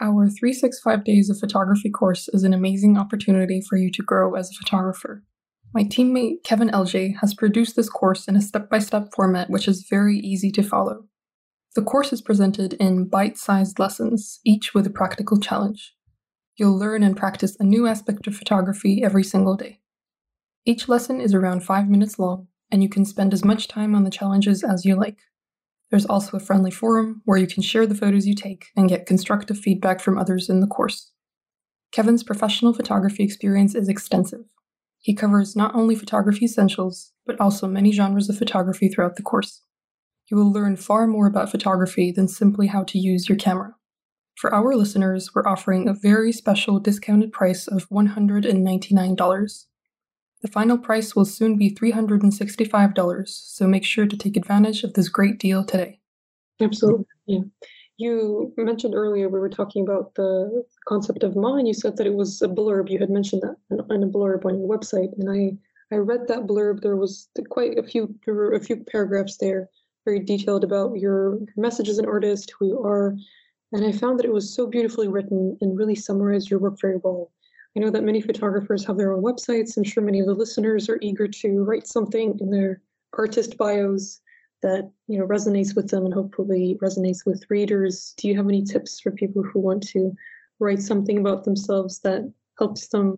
Our 0.00 0.28
365 0.28 1.02
Days 1.02 1.28
of 1.28 1.40
Photography 1.40 1.90
course 1.90 2.28
is 2.28 2.44
an 2.44 2.54
amazing 2.54 2.96
opportunity 2.96 3.60
for 3.60 3.76
you 3.76 3.90
to 3.90 4.02
grow 4.02 4.34
as 4.34 4.48
a 4.48 4.54
photographer. 4.54 5.24
My 5.74 5.82
teammate 5.82 6.44
Kevin 6.44 6.68
LJ 6.68 7.16
has 7.20 7.34
produced 7.34 7.74
this 7.74 7.90
course 7.90 8.28
in 8.28 8.36
a 8.36 8.40
step 8.40 8.70
by 8.70 8.78
step 8.78 9.08
format 9.12 9.50
which 9.50 9.66
is 9.66 9.88
very 9.90 10.16
easy 10.16 10.52
to 10.52 10.62
follow. 10.62 11.06
The 11.74 11.82
course 11.82 12.12
is 12.12 12.22
presented 12.22 12.74
in 12.74 13.08
bite 13.08 13.36
sized 13.36 13.80
lessons, 13.80 14.38
each 14.44 14.72
with 14.72 14.86
a 14.86 14.90
practical 14.90 15.40
challenge. 15.40 15.94
You'll 16.56 16.78
learn 16.78 17.02
and 17.02 17.16
practice 17.16 17.56
a 17.58 17.64
new 17.64 17.88
aspect 17.88 18.28
of 18.28 18.36
photography 18.36 19.02
every 19.02 19.24
single 19.24 19.56
day. 19.56 19.80
Each 20.64 20.88
lesson 20.88 21.20
is 21.20 21.34
around 21.34 21.64
five 21.64 21.88
minutes 21.88 22.20
long, 22.20 22.46
and 22.70 22.84
you 22.84 22.88
can 22.88 23.04
spend 23.04 23.34
as 23.34 23.44
much 23.44 23.66
time 23.66 23.96
on 23.96 24.04
the 24.04 24.10
challenges 24.10 24.62
as 24.62 24.84
you 24.84 24.94
like. 24.94 25.18
There's 25.90 26.06
also 26.06 26.36
a 26.36 26.40
friendly 26.40 26.70
forum 26.70 27.22
where 27.24 27.38
you 27.38 27.46
can 27.46 27.62
share 27.62 27.86
the 27.86 27.94
photos 27.94 28.26
you 28.26 28.34
take 28.34 28.66
and 28.76 28.88
get 28.88 29.06
constructive 29.06 29.58
feedback 29.58 30.00
from 30.00 30.18
others 30.18 30.48
in 30.50 30.60
the 30.60 30.66
course. 30.66 31.12
Kevin's 31.92 32.22
professional 32.22 32.74
photography 32.74 33.24
experience 33.24 33.74
is 33.74 33.88
extensive. 33.88 34.44
He 35.00 35.14
covers 35.14 35.56
not 35.56 35.74
only 35.74 35.94
photography 35.94 36.44
essentials, 36.44 37.12
but 37.24 37.40
also 37.40 37.66
many 37.66 37.92
genres 37.92 38.28
of 38.28 38.36
photography 38.36 38.88
throughout 38.88 39.16
the 39.16 39.22
course. 39.22 39.62
You 40.30 40.36
will 40.36 40.52
learn 40.52 40.76
far 40.76 41.06
more 41.06 41.26
about 41.26 41.50
photography 41.50 42.12
than 42.12 42.28
simply 42.28 42.66
how 42.66 42.84
to 42.84 42.98
use 42.98 43.28
your 43.28 43.38
camera. 43.38 43.74
For 44.36 44.54
our 44.54 44.74
listeners, 44.74 45.34
we're 45.34 45.48
offering 45.48 45.88
a 45.88 45.94
very 45.94 46.32
special 46.32 46.78
discounted 46.78 47.32
price 47.32 47.66
of 47.66 47.88
$199. 47.88 49.64
The 50.40 50.48
final 50.48 50.78
price 50.78 51.16
will 51.16 51.24
soon 51.24 51.56
be 51.56 51.74
$365, 51.74 53.28
so 53.28 53.66
make 53.66 53.84
sure 53.84 54.06
to 54.06 54.16
take 54.16 54.36
advantage 54.36 54.84
of 54.84 54.94
this 54.94 55.08
great 55.08 55.38
deal 55.38 55.64
today. 55.64 55.98
Absolutely. 56.60 57.06
Yeah. 57.26 57.40
You 57.96 58.52
mentioned 58.56 58.94
earlier 58.94 59.28
we 59.28 59.40
were 59.40 59.48
talking 59.48 59.82
about 59.82 60.14
the 60.14 60.64
concept 60.86 61.24
of 61.24 61.34
and 61.34 61.66
you 61.66 61.74
said 61.74 61.96
that 61.96 62.06
it 62.06 62.14
was 62.14 62.40
a 62.42 62.46
blurb. 62.46 62.88
You 62.88 63.00
had 63.00 63.10
mentioned 63.10 63.42
that 63.42 63.56
in 63.70 63.80
a 63.80 64.06
blurb 64.06 64.44
on 64.44 64.60
your 64.60 64.68
website, 64.68 65.12
and 65.18 65.28
I 65.28 65.58
I 65.94 65.98
read 65.98 66.28
that 66.28 66.46
blurb. 66.46 66.80
There 66.80 66.96
was 66.96 67.28
quite 67.48 67.76
a 67.76 67.82
few 67.82 68.14
a 68.54 68.60
few 68.60 68.84
paragraphs 68.84 69.38
there, 69.38 69.68
very 70.04 70.20
detailed 70.20 70.62
about 70.62 70.98
your 70.98 71.40
message 71.56 71.88
as 71.88 71.98
an 71.98 72.06
artist, 72.06 72.52
who 72.56 72.68
you 72.68 72.80
are, 72.84 73.16
and 73.72 73.84
I 73.84 73.90
found 73.90 74.18
that 74.18 74.26
it 74.26 74.32
was 74.32 74.54
so 74.54 74.68
beautifully 74.68 75.08
written 75.08 75.58
and 75.60 75.76
really 75.76 75.96
summarized 75.96 76.50
your 76.50 76.60
work 76.60 76.80
very 76.80 76.98
well. 77.02 77.32
I 77.78 77.80
know 77.80 77.90
that 77.90 78.02
many 78.02 78.20
photographers 78.20 78.84
have 78.86 78.96
their 78.96 79.12
own 79.12 79.22
websites. 79.22 79.76
I'm 79.76 79.84
sure 79.84 80.02
many 80.02 80.18
of 80.18 80.26
the 80.26 80.34
listeners 80.34 80.88
are 80.88 80.98
eager 81.00 81.28
to 81.28 81.62
write 81.62 81.86
something 81.86 82.36
in 82.40 82.50
their 82.50 82.82
artist 83.16 83.56
bios 83.56 84.20
that 84.62 84.90
you 85.06 85.16
know 85.16 85.24
resonates 85.28 85.76
with 85.76 85.88
them 85.88 86.04
and 86.04 86.12
hopefully 86.12 86.76
resonates 86.82 87.24
with 87.24 87.44
readers. 87.48 88.14
Do 88.16 88.26
you 88.26 88.36
have 88.36 88.48
any 88.48 88.64
tips 88.64 88.98
for 88.98 89.12
people 89.12 89.44
who 89.44 89.60
want 89.60 89.84
to 89.90 90.12
write 90.58 90.82
something 90.82 91.18
about 91.18 91.44
themselves 91.44 92.00
that 92.00 92.28
helps 92.58 92.88
them 92.88 93.16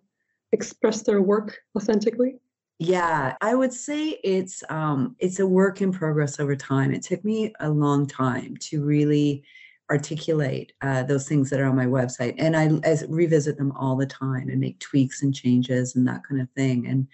express 0.53 1.05
their 1.05 1.23
work 1.23 1.57
authentically? 1.75 2.35
Yeah 2.79 3.37
i 3.41 3.55
would 3.55 3.73
say 3.73 4.19
it's 4.23 4.63
um 4.69 5.17
it's 5.19 5.39
a 5.39 5.47
work 5.47 5.81
in 5.81 5.91
progress 5.91 6.39
over 6.39 6.55
time. 6.55 6.93
It 6.93 7.03
took 7.03 7.25
me 7.25 7.55
a 7.61 7.71
long 7.71 8.07
time 8.07 8.59
to 8.69 8.85
really 8.85 9.43
articulate 9.91 10.73
uh, 10.83 11.03
those 11.03 11.29
things 11.29 11.51
that 11.51 11.61
are 11.61 11.67
on 11.67 11.77
my 11.77 11.87
website 11.87 12.35
and 12.39 12.57
I, 12.57 12.71
I 12.89 12.97
revisit 13.09 13.59
them 13.59 13.73
all 13.73 13.97
the 13.97 14.07
time 14.07 14.49
and 14.49 14.61
make 14.61 14.79
tweaks 14.79 15.23
and 15.23 15.35
changes 15.35 15.97
and 15.97 16.07
that 16.07 16.23
kind 16.25 16.41
of 16.41 16.49
thing 16.51 16.87
and 16.87 17.07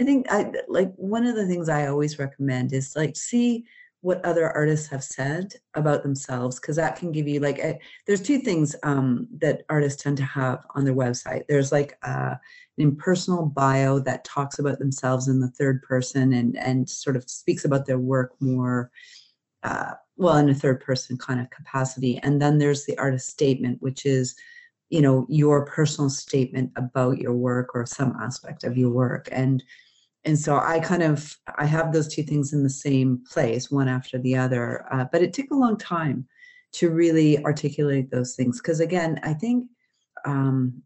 I 0.00 0.04
think 0.04 0.26
I 0.30 0.52
like 0.66 0.92
one 0.96 1.24
of 1.24 1.36
the 1.36 1.46
things 1.46 1.68
I 1.68 1.86
always 1.86 2.18
recommend 2.18 2.72
is 2.72 2.96
like 2.96 3.16
see 3.16 3.64
what 4.04 4.22
other 4.22 4.50
artists 4.50 4.86
have 4.88 5.02
said 5.02 5.54
about 5.72 6.02
themselves 6.02 6.60
because 6.60 6.76
that 6.76 6.96
can 6.96 7.10
give 7.10 7.26
you 7.26 7.40
like 7.40 7.58
a, 7.58 7.78
there's 8.06 8.20
two 8.20 8.38
things 8.38 8.76
um, 8.82 9.26
that 9.38 9.62
artists 9.70 10.02
tend 10.02 10.14
to 10.18 10.24
have 10.24 10.66
on 10.74 10.84
their 10.84 10.94
website. 10.94 11.44
There's 11.48 11.72
like 11.72 11.96
uh, 12.02 12.34
an 12.76 12.84
impersonal 12.84 13.46
bio 13.46 13.98
that 14.00 14.24
talks 14.24 14.58
about 14.58 14.78
themselves 14.78 15.26
in 15.28 15.40
the 15.40 15.48
third 15.48 15.82
person 15.82 16.34
and 16.34 16.54
and 16.58 16.88
sort 16.88 17.16
of 17.16 17.30
speaks 17.30 17.64
about 17.64 17.86
their 17.86 17.98
work 17.98 18.34
more. 18.40 18.90
Uh, 19.64 19.94
well, 20.16 20.36
in 20.36 20.48
a 20.48 20.54
third 20.54 20.80
person 20.80 21.16
kind 21.18 21.40
of 21.40 21.50
capacity, 21.50 22.18
and 22.22 22.40
then 22.40 22.58
there's 22.58 22.84
the 22.84 22.96
artist 22.98 23.28
statement, 23.28 23.82
which 23.82 24.06
is 24.06 24.36
you 24.90 25.00
know 25.00 25.26
your 25.28 25.66
personal 25.66 26.10
statement 26.10 26.70
about 26.76 27.18
your 27.18 27.32
work 27.32 27.70
or 27.74 27.86
some 27.86 28.16
aspect 28.22 28.62
of 28.64 28.76
your 28.76 28.90
work. 28.90 29.28
And 29.32 29.62
and 30.24 30.38
so 30.38 30.56
i 30.56 30.78
kind 30.78 31.02
of 31.02 31.36
i 31.58 31.66
have 31.66 31.92
those 31.92 32.08
two 32.08 32.22
things 32.22 32.52
in 32.52 32.62
the 32.62 32.70
same 32.70 33.22
place 33.30 33.70
one 33.70 33.88
after 33.88 34.18
the 34.18 34.36
other. 34.36 34.86
Uh, 34.92 35.04
but 35.10 35.22
it 35.22 35.32
took 35.32 35.50
a 35.50 35.56
long 35.56 35.76
time 35.76 36.26
to 36.72 36.90
really 36.90 37.42
articulate 37.44 38.10
those 38.10 38.34
things. 38.36 38.60
Because 38.60 38.80
again 38.80 39.18
i 39.22 39.32
think 39.32 39.66
um, 40.24 40.82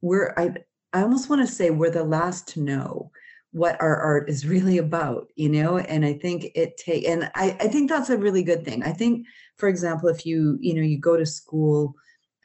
we're 0.00 0.32
i 0.36 0.54
i 0.92 1.02
almost 1.02 1.28
want 1.28 1.46
to 1.46 1.52
say 1.52 1.70
we're 1.70 1.90
the 1.90 2.04
last 2.04 2.48
to 2.48 2.60
know 2.60 3.10
what 3.52 3.80
our 3.80 3.96
art 3.96 4.28
is 4.28 4.46
really 4.46 4.78
about 4.78 5.28
you 5.34 5.48
know 5.48 5.78
and 5.78 6.04
i 6.04 6.12
think 6.12 6.46
it 6.54 6.76
take 6.76 7.06
and 7.06 7.30
i 7.34 7.56
i 7.60 7.66
think 7.66 7.88
that's 7.88 8.10
a 8.10 8.16
really 8.16 8.42
good 8.42 8.64
thing 8.64 8.82
i 8.84 8.92
think 8.92 9.26
for 9.56 9.68
example 9.68 10.08
if 10.08 10.24
you 10.24 10.56
you 10.60 10.72
know 10.74 10.82
you 10.82 10.98
go 10.98 11.16
to 11.16 11.26
school 11.26 11.94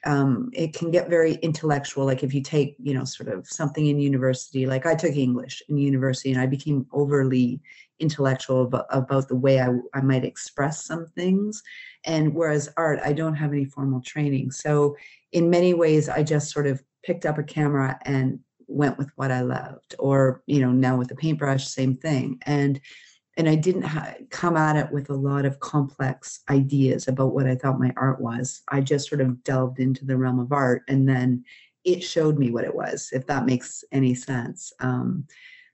um, 0.05 0.51
it 0.53 0.73
can 0.73 0.91
get 0.91 1.09
very 1.09 1.33
intellectual. 1.35 2.05
Like 2.05 2.23
if 2.23 2.33
you 2.33 2.41
take, 2.41 2.75
you 2.79 2.93
know, 2.93 3.03
sort 3.03 3.27
of 3.27 3.47
something 3.47 3.87
in 3.87 3.99
university, 3.99 4.67
like 4.67 4.85
I 4.85 4.93
took 4.93 5.15
English 5.15 5.63
in 5.67 5.77
university 5.77 6.31
and 6.31 6.39
I 6.39 6.45
became 6.45 6.85
overly 6.93 7.59
intellectual 7.99 8.63
about, 8.63 8.85
about 8.91 9.27
the 9.27 9.35
way 9.35 9.59
I, 9.59 9.69
I 9.93 10.01
might 10.01 10.23
express 10.23 10.85
some 10.85 11.07
things. 11.07 11.63
And 12.05 12.35
whereas 12.35 12.69
art, 12.77 12.99
I 13.03 13.13
don't 13.13 13.33
have 13.33 13.51
any 13.51 13.65
formal 13.65 14.01
training. 14.01 14.51
So 14.51 14.95
in 15.31 15.49
many 15.49 15.73
ways, 15.73 16.07
I 16.07 16.21
just 16.21 16.51
sort 16.51 16.67
of 16.67 16.83
picked 17.03 17.25
up 17.25 17.39
a 17.39 17.43
camera 17.43 17.97
and 18.05 18.39
went 18.67 18.97
with 18.97 19.09
what 19.15 19.31
I 19.31 19.41
loved. 19.41 19.95
Or, 19.99 20.43
you 20.45 20.61
know, 20.61 20.71
now 20.71 20.97
with 20.97 21.09
the 21.09 21.15
paintbrush, 21.15 21.67
same 21.67 21.95
thing. 21.97 22.39
And 22.45 22.79
and 23.37 23.49
I 23.49 23.55
didn't 23.55 23.81
ha- 23.81 24.15
come 24.29 24.55
at 24.55 24.77
it 24.77 24.91
with 24.93 25.09
a 25.09 25.13
lot 25.13 25.45
of 25.45 25.59
complex 25.59 26.39
ideas 26.49 27.09
about 27.09 27.33
what 27.33 27.47
I 27.47 27.55
thought 27.55 27.79
my 27.79 27.91
art 27.97 28.21
was. 28.21 28.61
I 28.69 28.79
just 28.79 29.09
sort 29.09 29.19
of 29.19 29.43
delved 29.43 29.79
into 29.79 30.05
the 30.05 30.15
realm 30.15 30.39
of 30.39 30.53
art, 30.53 30.83
and 30.87 31.07
then 31.07 31.43
it 31.83 32.01
showed 32.01 32.39
me 32.39 32.51
what 32.51 32.63
it 32.63 32.73
was, 32.73 33.09
if 33.11 33.27
that 33.27 33.45
makes 33.45 33.83
any 33.91 34.15
sense. 34.15 34.71
Um, 34.79 35.27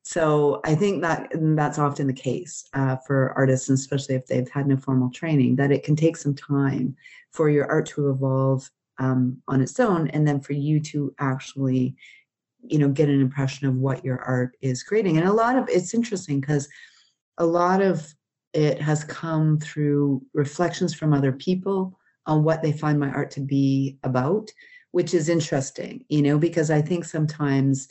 so 0.04 0.60
I 0.66 0.74
think 0.74 1.04
that 1.04 1.32
that's 1.34 1.78
often 1.78 2.08
the 2.08 2.14
case 2.14 2.68
uh, 2.74 2.98
for 3.06 3.34
artists, 3.38 3.70
and 3.70 3.78
especially 3.78 4.16
if 4.16 4.26
they've 4.26 4.50
had 4.50 4.68
no 4.68 4.76
formal 4.76 5.12
training, 5.12 5.56
that 5.58 5.72
it 5.72 5.84
can 5.84 5.96
take 5.96 6.18
some 6.18 6.34
time 6.34 6.96
for 7.32 7.50
your 7.50 7.68
art 7.68 7.86
to 7.90 8.10
evolve 8.10 8.70
um, 8.98 9.38
on 9.48 9.62
its 9.62 9.80
own, 9.80 10.08
and 10.10 10.28
then 10.28 10.40
for 10.40 10.54
you 10.54 10.80
to 10.80 11.14
actually, 11.20 11.96
you 12.64 12.78
know, 12.80 12.90
get 12.90 13.10
an 13.10 13.22
impression 13.22 13.68
of 13.68 13.76
what 13.76 14.06
your 14.06 14.20
art 14.20 14.56
is 14.62 14.84
creating. 14.84 15.18
And 15.18 15.28
a 15.28 15.34
lot 15.34 15.58
of 15.58 15.68
it's 15.70 15.94
interesting 15.94 16.40
because 16.40 16.68
a 17.38 17.46
lot 17.46 17.82
of 17.82 18.14
it 18.54 18.82
has 18.82 19.04
come 19.04 19.60
through 19.60 20.22
reflections 20.34 20.94
from 20.94 21.14
other 21.14 21.32
people 21.32 21.98
on 22.26 22.44
what 22.44 22.62
they 22.62 22.72
find 22.72 23.00
my 23.00 23.10
art 23.10 23.32
to 23.32 23.42
be 23.42 23.98
about, 24.04 24.50
which 24.92 25.14
is 25.14 25.30
interesting, 25.30 26.06
you 26.10 26.22
know, 26.22 26.38
because 26.38 26.70
I 26.70 26.82
think 26.82 27.06
sometimes, 27.06 27.88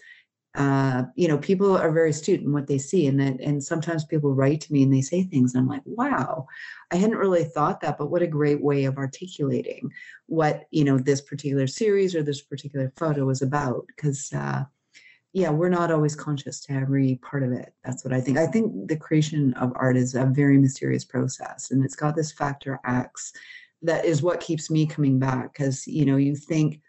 uh, 0.55 1.05
you 1.15 1.29
know, 1.29 1.39
people 1.39 1.77
are 1.77 1.93
very 1.93 2.11
astute 2.11 2.41
in 2.41 2.53
what 2.53 2.67
they 2.67 2.79
see, 2.79 3.07
and 3.07 3.21
that, 3.21 3.41
and 3.41 3.63
sometimes 3.63 4.05
people 4.05 4.35
write 4.35 4.61
to 4.63 4.73
me 4.73 4.83
and 4.83 4.93
they 4.93 5.01
say 5.01 5.23
things, 5.23 5.55
and 5.55 5.63
I'm 5.63 5.69
like, 5.69 5.83
wow, 5.85 6.47
I 6.91 6.97
hadn't 6.97 7.19
really 7.19 7.45
thought 7.45 7.81
that, 7.81 7.99
but 7.99 8.11
what 8.11 8.23
a 8.23 8.27
great 8.27 8.61
way 8.61 8.85
of 8.85 8.99
articulating 8.99 9.91
what 10.27 10.67
you 10.71 10.85
know 10.85 10.99
this 10.99 11.21
particular 11.21 11.67
series 11.67 12.15
or 12.15 12.23
this 12.23 12.43
particular 12.43 12.93
photo 12.97 13.29
is 13.31 13.43
about, 13.43 13.87
because. 13.89 14.33
Uh, 14.33 14.65
yeah, 15.33 15.51
we're 15.51 15.69
not 15.69 15.93
always 15.93 16.17
conscious 16.17 16.59
to 16.63 16.73
every 16.73 17.21
part 17.23 17.45
of 17.45 17.53
it. 17.53 17.73
That's 17.85 18.05
what 18.05 18.13
I 18.13 18.21
think. 18.21 18.37
I 18.37 18.49
think 18.49 18.89
the 18.89 18.97
creation 18.97 19.55
of 19.55 19.71
art 19.77 19.97
is 19.97 20.17
a 20.17 20.25
very 20.25 20.59
mysterious 20.59 21.05
process 21.05 21.71
and 21.71 21.85
it's 21.85 21.95
got 21.95 22.17
this 22.17 22.33
factor 22.33 22.81
X 22.85 23.33
that 23.83 24.05
is 24.05 24.23
what 24.23 24.41
keeps 24.41 24.71
me 24.71 24.87
coming 24.87 25.19
back 25.19 25.53
because 25.53 25.87
you 25.87 26.05
know 26.05 26.17
you 26.17 26.37
think 26.37 26.81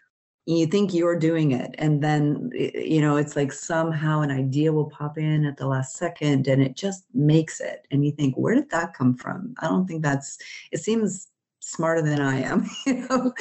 you 0.46 0.66
think 0.66 0.92
you're 0.92 1.18
doing 1.18 1.52
it 1.52 1.74
and 1.78 2.02
then 2.02 2.50
you 2.52 3.00
know 3.00 3.16
it's 3.16 3.36
like 3.36 3.52
somehow 3.52 4.20
an 4.22 4.30
idea 4.30 4.72
will 4.72 4.90
pop 4.90 5.16
in 5.16 5.44
at 5.44 5.56
the 5.56 5.66
last 5.66 5.96
second 5.96 6.48
and 6.48 6.60
it 6.60 6.74
just 6.74 7.04
makes 7.14 7.60
it 7.60 7.86
and 7.90 8.04
you 8.04 8.10
think 8.10 8.34
where 8.34 8.54
did 8.54 8.70
that 8.70 8.94
come 8.94 9.14
from? 9.16 9.54
I 9.60 9.68
don't 9.68 9.86
think 9.86 10.02
that's 10.02 10.38
it 10.72 10.78
seems 10.78 11.28
smarter 11.60 12.02
than 12.02 12.20
i 12.20 12.40
am 12.40 12.68
you 12.86 13.06
know? 13.08 13.32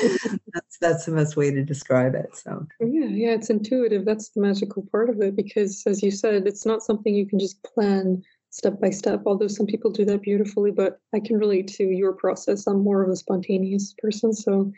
That's 0.53 0.77
that's 0.79 1.05
the 1.05 1.13
best 1.13 1.35
way 1.35 1.49
to 1.49 1.63
describe 1.63 2.13
it 2.13 2.35
so. 2.35 2.67
Yeah 2.79 3.07
yeah 3.07 3.31
it's 3.31 3.49
intuitive 3.49 4.05
that's 4.05 4.29
the 4.29 4.41
magical 4.41 4.85
part 4.91 5.09
of 5.09 5.19
it 5.21 5.35
because 5.35 5.83
as 5.87 6.03
you 6.03 6.11
said 6.11 6.45
it's 6.45 6.65
not 6.65 6.83
something 6.83 7.15
you 7.15 7.25
can 7.25 7.39
just 7.39 7.63
plan 7.63 8.21
step 8.51 8.79
by 8.79 8.91
step 8.91 9.23
although 9.25 9.47
some 9.47 9.65
people 9.65 9.89
do 9.89 10.05
that 10.05 10.21
beautifully 10.21 10.69
but 10.69 10.99
i 11.15 11.19
can 11.19 11.37
relate 11.37 11.67
to 11.69 11.83
your 11.83 12.13
process 12.13 12.67
i'm 12.67 12.83
more 12.83 13.01
of 13.01 13.09
a 13.09 13.15
spontaneous 13.15 13.95
person 13.97 14.33
so 14.33 14.71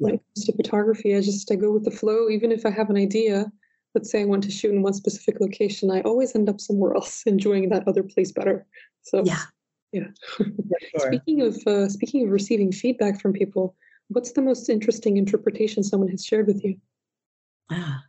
when 0.00 0.14
it 0.14 0.22
comes 0.34 0.46
to 0.46 0.52
photography, 0.56 1.14
I 1.14 1.20
just 1.20 1.50
I 1.52 1.56
go 1.56 1.70
with 1.70 1.84
the 1.84 1.90
flow. 1.90 2.30
Even 2.30 2.50
if 2.50 2.64
I 2.64 2.70
have 2.70 2.88
an 2.88 2.96
idea, 2.96 3.52
let's 3.94 4.10
say 4.10 4.22
I 4.22 4.24
want 4.24 4.42
to 4.44 4.50
shoot 4.50 4.72
in 4.72 4.82
one 4.82 4.94
specific 4.94 5.40
location, 5.40 5.90
I 5.90 6.00
always 6.00 6.34
end 6.34 6.48
up 6.48 6.60
somewhere 6.60 6.94
else, 6.96 7.22
enjoying 7.26 7.68
that 7.68 7.86
other 7.86 8.02
place 8.02 8.32
better. 8.32 8.66
So 9.02 9.22
yeah, 9.24 9.44
yeah. 9.92 10.08
Sure. 10.90 11.12
speaking 11.12 11.42
of 11.42 11.56
uh, 11.66 11.88
speaking 11.88 12.24
of 12.24 12.30
receiving 12.30 12.72
feedback 12.72 13.20
from 13.20 13.32
people, 13.32 13.76
what's 14.08 14.32
the 14.32 14.42
most 14.42 14.68
interesting 14.68 15.18
interpretation 15.18 15.82
someone 15.82 16.08
has 16.08 16.24
shared 16.24 16.46
with 16.46 16.64
you? 16.64 16.76
Ah, 17.70 18.02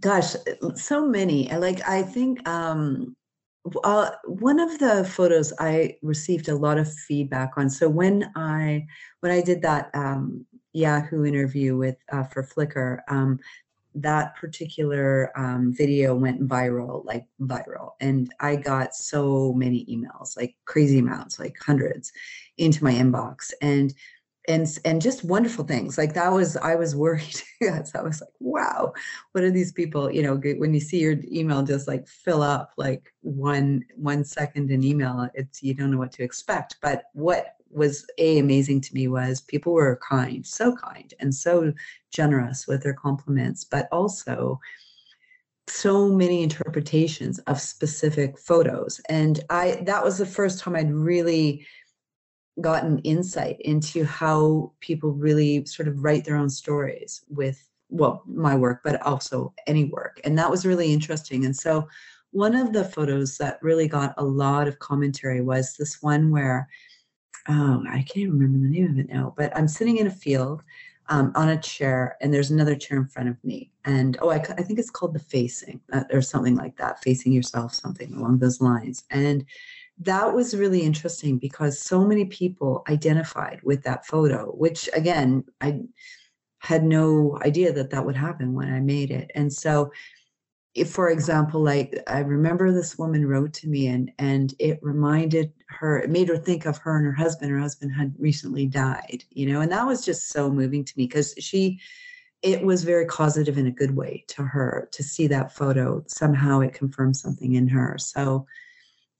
gosh, 0.00 0.34
so 0.74 1.06
many. 1.06 1.48
Like 1.54 1.86
I 1.86 2.02
think 2.02 2.48
um, 2.48 3.14
uh, 3.84 4.10
one 4.24 4.58
of 4.58 4.78
the 4.78 5.04
photos 5.04 5.52
I 5.58 5.96
received 6.02 6.48
a 6.48 6.56
lot 6.56 6.78
of 6.78 6.92
feedback 6.92 7.52
on. 7.56 7.68
So 7.68 7.88
when 7.88 8.30
I 8.34 8.86
when 9.20 9.32
I 9.32 9.42
did 9.42 9.62
that 9.62 9.90
um, 9.94 10.46
Yahoo 10.72 11.24
interview 11.24 11.76
with 11.76 11.96
uh, 12.12 12.24
for 12.24 12.42
Flickr, 12.42 13.00
um, 13.08 13.38
that 13.94 14.36
particular 14.36 15.32
um, 15.36 15.72
video 15.72 16.14
went 16.14 16.46
viral, 16.46 17.04
like 17.04 17.26
viral, 17.40 17.92
and 18.00 18.32
I 18.38 18.56
got 18.56 18.94
so 18.94 19.52
many 19.52 19.84
emails, 19.86 20.36
like 20.36 20.54
crazy 20.64 21.00
amounts, 21.00 21.38
like 21.38 21.56
hundreds, 21.60 22.12
into 22.56 22.84
my 22.84 22.92
inbox, 22.92 23.52
and 23.60 23.92
and 24.48 24.78
and 24.84 25.02
just 25.02 25.24
wonderful 25.24 25.64
things. 25.64 25.98
Like 25.98 26.14
that 26.14 26.32
was 26.32 26.56
I 26.56 26.74
was 26.74 26.96
worried. 26.96 27.40
yes, 27.60 27.94
I 27.94 28.02
was 28.02 28.20
like, 28.20 28.30
wow, 28.38 28.92
what 29.32 29.44
are 29.44 29.50
these 29.50 29.72
people? 29.72 30.10
You 30.10 30.22
know, 30.22 30.36
when 30.36 30.74
you 30.74 30.80
see 30.80 31.00
your 31.00 31.16
email 31.30 31.62
just 31.62 31.88
like 31.88 32.06
fill 32.08 32.42
up 32.42 32.72
like 32.76 33.12
one 33.22 33.84
one 33.96 34.24
second 34.24 34.70
in 34.70 34.84
email, 34.84 35.28
it's 35.34 35.62
you 35.62 35.74
don't 35.74 35.90
know 35.90 35.98
what 35.98 36.12
to 36.12 36.22
expect. 36.22 36.76
But 36.80 37.04
what 37.12 37.56
was 37.70 38.06
a 38.18 38.38
amazing 38.38 38.80
to 38.82 38.94
me 38.94 39.08
was 39.08 39.40
people 39.40 39.72
were 39.72 40.00
kind, 40.08 40.46
so 40.46 40.74
kind 40.74 41.14
and 41.20 41.34
so 41.34 41.72
generous 42.10 42.66
with 42.66 42.82
their 42.82 42.94
compliments, 42.94 43.64
but 43.64 43.88
also 43.92 44.60
so 45.66 46.08
many 46.08 46.42
interpretations 46.42 47.38
of 47.40 47.60
specific 47.60 48.38
photos. 48.38 49.00
And 49.08 49.40
I 49.50 49.82
that 49.86 50.04
was 50.04 50.18
the 50.18 50.26
first 50.26 50.58
time 50.58 50.74
I'd 50.74 50.92
really 50.92 51.66
gotten 52.60 52.98
insight 53.00 53.60
into 53.60 54.04
how 54.04 54.72
people 54.80 55.12
really 55.12 55.64
sort 55.66 55.88
of 55.88 56.02
write 56.02 56.24
their 56.24 56.36
own 56.36 56.50
stories 56.50 57.22
with 57.28 57.66
well 57.88 58.22
my 58.26 58.56
work 58.56 58.80
but 58.84 59.00
also 59.02 59.52
any 59.66 59.84
work 59.84 60.20
and 60.24 60.38
that 60.38 60.50
was 60.50 60.66
really 60.66 60.92
interesting 60.92 61.44
and 61.44 61.56
so 61.56 61.88
one 62.32 62.54
of 62.54 62.72
the 62.72 62.84
photos 62.84 63.38
that 63.38 63.58
really 63.62 63.88
got 63.88 64.14
a 64.16 64.24
lot 64.24 64.68
of 64.68 64.78
commentary 64.78 65.40
was 65.40 65.76
this 65.76 66.00
one 66.02 66.30
where 66.30 66.68
oh, 67.48 67.84
I 67.88 68.02
can't 68.02 68.30
remember 68.30 68.58
the 68.58 68.72
name 68.72 68.90
of 68.90 68.98
it 68.98 69.08
now, 69.08 69.34
but 69.36 69.56
I'm 69.56 69.68
sitting 69.68 69.98
in 69.98 70.06
a 70.06 70.10
field 70.10 70.62
um, 71.08 71.32
on 71.34 71.48
a 71.48 71.60
chair, 71.60 72.16
and 72.20 72.32
there's 72.32 72.50
another 72.50 72.76
chair 72.76 72.98
in 72.98 73.06
front 73.06 73.28
of 73.28 73.42
me. 73.42 73.70
And 73.84 74.16
oh, 74.22 74.30
I, 74.30 74.36
I 74.36 74.62
think 74.62 74.78
it's 74.78 74.90
called 74.90 75.14
the 75.14 75.18
facing 75.18 75.80
uh, 75.92 76.04
or 76.12 76.22
something 76.22 76.54
like 76.54 76.76
that, 76.76 77.02
facing 77.02 77.32
yourself, 77.32 77.74
something 77.74 78.14
along 78.14 78.38
those 78.38 78.60
lines. 78.60 79.04
And 79.10 79.44
that 79.98 80.32
was 80.32 80.56
really 80.56 80.80
interesting 80.80 81.38
because 81.38 81.80
so 81.80 82.04
many 82.04 82.24
people 82.24 82.84
identified 82.88 83.60
with 83.62 83.82
that 83.82 84.06
photo, 84.06 84.46
which 84.52 84.88
again, 84.94 85.44
I 85.60 85.82
had 86.60 86.84
no 86.84 87.38
idea 87.42 87.72
that 87.72 87.90
that 87.90 88.04
would 88.04 88.16
happen 88.16 88.54
when 88.54 88.72
I 88.72 88.80
made 88.80 89.10
it. 89.10 89.30
And 89.34 89.52
so 89.52 89.90
if, 90.74 90.90
for 90.90 91.10
example, 91.10 91.60
like 91.60 92.00
I 92.06 92.20
remember 92.20 92.70
this 92.70 92.96
woman 92.96 93.26
wrote 93.26 93.52
to 93.54 93.68
me 93.68 93.88
and 93.88 94.12
and 94.18 94.54
it 94.58 94.78
reminded 94.82 95.52
her, 95.68 95.98
it 95.98 96.10
made 96.10 96.28
her 96.28 96.36
think 96.36 96.64
of 96.66 96.78
her 96.78 96.96
and 96.96 97.06
her 97.06 97.12
husband. 97.12 97.50
Her 97.50 97.58
husband 97.58 97.92
had 97.92 98.14
recently 98.18 98.66
died, 98.66 99.24
you 99.30 99.46
know, 99.46 99.60
and 99.60 99.72
that 99.72 99.86
was 99.86 100.04
just 100.04 100.28
so 100.28 100.50
moving 100.50 100.84
to 100.84 100.92
me 100.96 101.06
because 101.06 101.34
she 101.38 101.80
it 102.42 102.62
was 102.62 102.84
very 102.84 103.04
causative 103.04 103.58
in 103.58 103.66
a 103.66 103.72
good 103.72 103.94
way 103.94 104.24
to 104.28 104.42
her 104.42 104.88
to 104.92 105.02
see 105.02 105.26
that 105.26 105.54
photo. 105.54 106.02
Somehow 106.06 106.60
it 106.60 106.72
confirmed 106.72 107.16
something 107.16 107.54
in 107.54 107.68
her. 107.68 107.96
So 107.98 108.46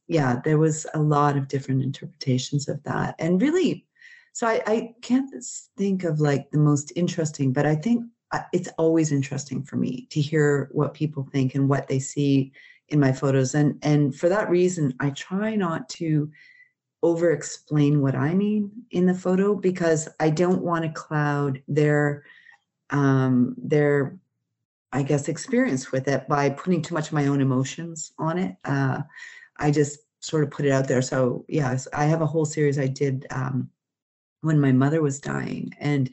yeah, 0.09 0.41
there 0.45 0.59
was 0.59 0.87
a 0.95 0.99
lot 1.01 1.37
of 1.37 1.49
different 1.49 1.83
interpretations 1.83 2.69
of 2.69 2.83
that. 2.85 3.15
And 3.19 3.41
really, 3.43 3.87
so 4.33 4.47
I, 4.47 4.63
I 4.67 4.95
can't 5.03 5.31
think 5.77 6.05
of 6.05 6.21
like 6.21 6.51
the 6.51 6.59
most 6.59 6.93
interesting, 6.97 7.53
but 7.53 7.67
I 7.67 7.75
think 7.75 8.05
it's 8.53 8.69
always 8.79 9.13
interesting 9.13 9.63
for 9.63 9.77
me 9.77 10.07
to 10.11 10.21
hear 10.21 10.69
what 10.73 10.95
people 10.95 11.29
think 11.33 11.55
and 11.55 11.69
what 11.69 11.89
they 11.89 11.99
see 11.99 12.53
in 12.89 13.01
my 13.01 13.13
photos. 13.13 13.55
And 13.55 13.79
and 13.83 14.15
for 14.15 14.29
that 14.29 14.51
reason 14.51 14.95
i 15.01 15.11
try 15.11 15.55
not 15.55 15.89
to 15.91 16.31
over 17.03 17.31
explain 17.31 18.03
what 18.03 18.15
i 18.15 18.35
mean 18.35 18.71
in 18.91 19.07
the 19.07 19.15
photo 19.15 19.55
because 19.55 20.07
i 20.21 20.29
don't 20.29 20.61
want 20.63 20.85
to 20.85 20.91
cloud 20.91 21.63
their 21.67 22.25
um 22.91 23.55
their 23.57 24.19
i 24.93 25.03
guess 25.03 25.29
experience 25.29 25.93
with 25.93 26.09
it 26.09 26.29
by 26.29 26.51
putting 26.51 26.83
too 26.83 26.95
much 26.95 27.07
of 27.09 27.15
my 27.15 27.27
own 27.27 27.41
emotions 27.41 28.13
on 28.19 28.39
it. 28.39 28.57
Uh 28.65 29.01
i 29.59 29.71
just 29.71 30.01
sort 30.21 30.45
of 30.45 30.51
put 30.51 30.67
it 30.67 30.73
out 30.73 30.87
there. 30.87 31.03
So 31.03 31.45
yes 31.49 31.89
i 31.95 32.05
have 32.05 32.23
a 32.23 32.27
whole 32.27 32.45
series 32.45 32.79
i 32.79 32.87
did 32.87 33.27
um 33.31 33.71
when 34.43 34.61
my 34.61 34.73
mother 34.73 35.01
was 35.03 35.21
dying 35.21 35.73
and 35.79 36.11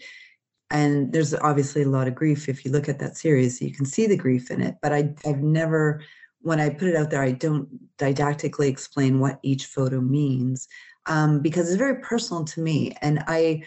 and 0.69 1.13
there's 1.13 1.33
obviously 1.33 1.83
a 1.83 1.89
lot 1.89 2.07
of 2.07 2.15
grief. 2.15 2.49
If 2.49 2.65
you 2.65 2.71
look 2.71 2.89
at 2.89 2.99
that 2.99 3.17
series 3.17 3.61
you 3.61 3.73
can 3.73 3.85
see 3.85 4.07
the 4.07 4.17
grief 4.17 4.51
in 4.51 4.61
it 4.61 4.75
but 4.81 4.93
I, 4.93 5.13
i've 5.25 5.41
never 5.41 6.01
when 6.41 6.59
i 6.59 6.69
put 6.69 6.89
it 6.89 6.95
out 6.95 7.09
there 7.09 7.21
i 7.21 7.31
don't 7.31 7.67
didactically 7.97 8.67
explain 8.69 9.19
what 9.19 9.39
each 9.43 9.65
photo 9.65 9.99
means 9.99 10.67
um, 11.07 11.39
because 11.39 11.67
it's 11.67 11.77
very 11.77 12.01
personal 12.01 12.43
to 12.45 12.61
me. 12.61 12.95
And 13.01 13.23
i 13.27 13.63